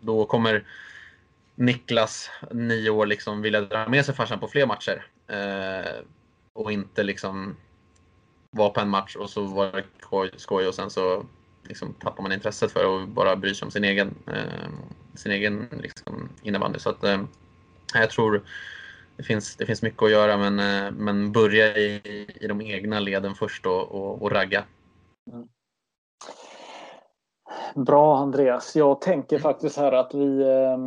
[0.00, 0.64] då kommer
[1.54, 5.06] Niklas, nio år, liksom vilja dra med sig farsan på fler matcher.
[5.28, 5.92] Eh,
[6.54, 7.56] och inte liksom
[8.50, 11.26] vara på en match och så var det skoj och sen så
[11.62, 14.70] liksom tappar man intresset för och bara bryr sig om sin egen, eh,
[15.14, 16.78] sin egen liksom innebandy.
[16.78, 17.22] Så att, eh,
[17.94, 18.42] jag tror
[19.16, 23.00] det finns, det finns mycket att göra men, eh, men börja i, i de egna
[23.00, 24.64] leden först och, och, och ragga.
[25.32, 25.48] Mm.
[27.74, 28.76] Bra Andreas.
[28.76, 30.78] Jag tänker faktiskt här att vi eh,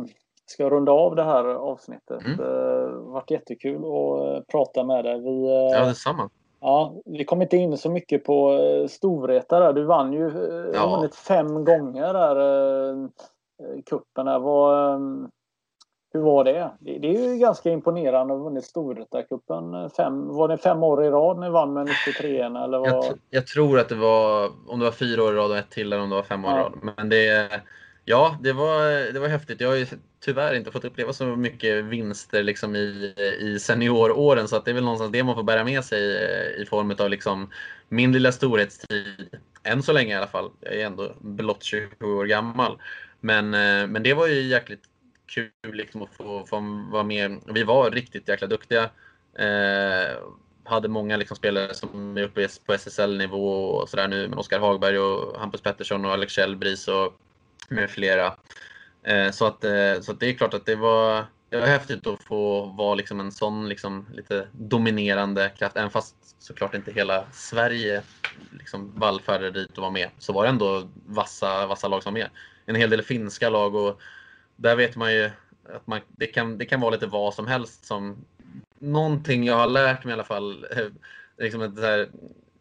[0.50, 2.24] eh, ska runda av det här avsnittet.
[2.24, 2.36] Mm.
[2.36, 5.20] Det eh, varit jättekul att prata med dig.
[5.20, 6.30] Vi, ja, detsamma.
[6.60, 8.58] Ja, vi kom inte in så mycket på
[8.90, 9.72] Storvreta där.
[9.72, 10.30] Du vann ju
[10.74, 10.96] ja.
[10.96, 13.08] vunnit fem gånger där
[13.86, 14.26] kuppen.
[14.26, 14.38] Där.
[14.38, 15.00] Vad,
[16.12, 16.70] hur var det?
[16.80, 16.98] det?
[16.98, 17.16] det?
[17.16, 19.88] är ju ganska imponerande att ha vunnit Storvreta-cupen.
[19.96, 22.88] Fem, var det fem år i rad ni vann med 93 eller vad?
[22.88, 25.70] Jag, jag, tror att det var, om det var fyra år i rad och ett
[25.70, 26.72] till eller om det var fem år i rad.
[26.96, 27.50] Men det,
[28.08, 29.60] ja, det var, det var häftigt.
[29.60, 29.86] Jag har ju
[30.20, 34.74] tyvärr inte fått uppleva så mycket vinster liksom i, i senioråren så att det är
[34.74, 37.50] väl någonstans det man får bära med sig eh, i form av liksom
[37.88, 39.36] min lilla storhetstid.
[39.62, 40.50] Än så länge i alla fall.
[40.60, 42.78] Jag är ändå blott 27 år gammal.
[43.20, 44.82] Men, eh, men det var ju jäkligt
[45.26, 47.40] kul liksom att få, få vara med.
[47.46, 48.90] Vi var riktigt jäkla duktiga.
[49.38, 50.16] Eh,
[50.64, 54.98] hade många liksom spelare som är uppe på SSL-nivå och sådär nu Men Oskar Hagberg
[54.98, 57.20] och Hampus Pettersson och Alex Kjellbris och
[57.68, 58.34] med flera.
[59.02, 62.06] Eh, så, att, eh, så att det är klart att det var, det var häftigt
[62.06, 65.76] att få vara liksom en sån liksom lite dominerande kraft.
[65.76, 68.02] Även fast såklart inte hela Sverige
[68.50, 72.20] liksom vallfärdade dit och var med så var det ändå vassa, vassa lag som var
[72.20, 72.30] med.
[72.66, 74.00] En hel del finska lag och
[74.56, 75.30] där vet man ju
[75.74, 77.84] att man, det, kan, det kan vara lite vad som helst.
[77.84, 78.24] som
[78.78, 80.86] Någonting jag har lärt mig i alla fall eh,
[81.38, 82.08] liksom här,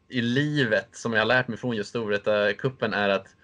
[0.10, 3.36] i livet som jag har lärt mig från just Storvreta-cupen är att,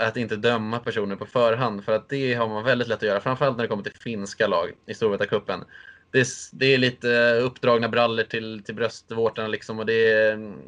[0.00, 1.84] att inte döma personer på förhand.
[1.84, 4.46] För att det har man väldigt lätt att göra, framförallt när det kommer till finska
[4.46, 5.64] lag i Storvreta-cupen.
[6.10, 10.58] Det är, det är lite uppdragna brallor till, till bröstvårtorna liksom och det är mm,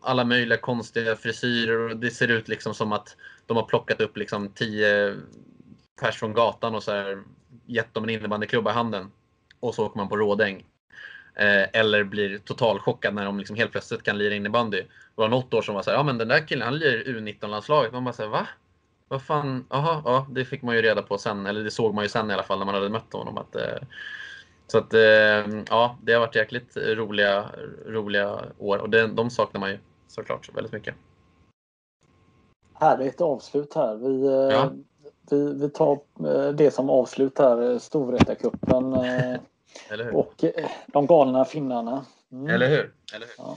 [0.00, 4.16] alla möjliga konstiga frisyrer och det ser ut liksom som att de har plockat upp
[4.16, 5.14] liksom tio
[6.00, 7.22] pers från gatan och så här,
[7.66, 9.10] gett dem en innebandyklubba i handen.
[9.60, 10.64] Och så åker man på rådäng.
[11.34, 14.76] Eh, eller blir totalchockad när de liksom helt plötsligt kan lira innebandy.
[14.78, 17.02] Det var något år som var så här, ja men den där killen han lirar
[17.04, 17.92] U19-landslaget.
[17.92, 18.46] Man bara säger va?
[19.08, 19.66] Vad fan?
[19.70, 21.46] Jaha, ja det fick man ju reda på sen.
[21.46, 23.38] Eller det såg man ju sen i alla fall när man hade mött honom.
[23.38, 23.82] Att, eh,
[24.66, 27.50] så att eh, ja, det har varit jäkligt roliga,
[27.86, 29.78] roliga år och det, de saknar man ju
[30.08, 30.94] såklart väldigt mycket.
[32.72, 33.94] Härligt avslut här.
[33.96, 34.72] Vi, eh, ja
[35.30, 35.98] vi, vi tar
[36.52, 39.38] det som avslut här, Storvreta-cupen.
[40.12, 40.44] Och
[40.86, 42.04] de galna finnarna.
[42.32, 42.46] Mm.
[42.46, 42.92] Eller hur?
[43.14, 43.34] Eller hur?
[43.38, 43.56] Ja.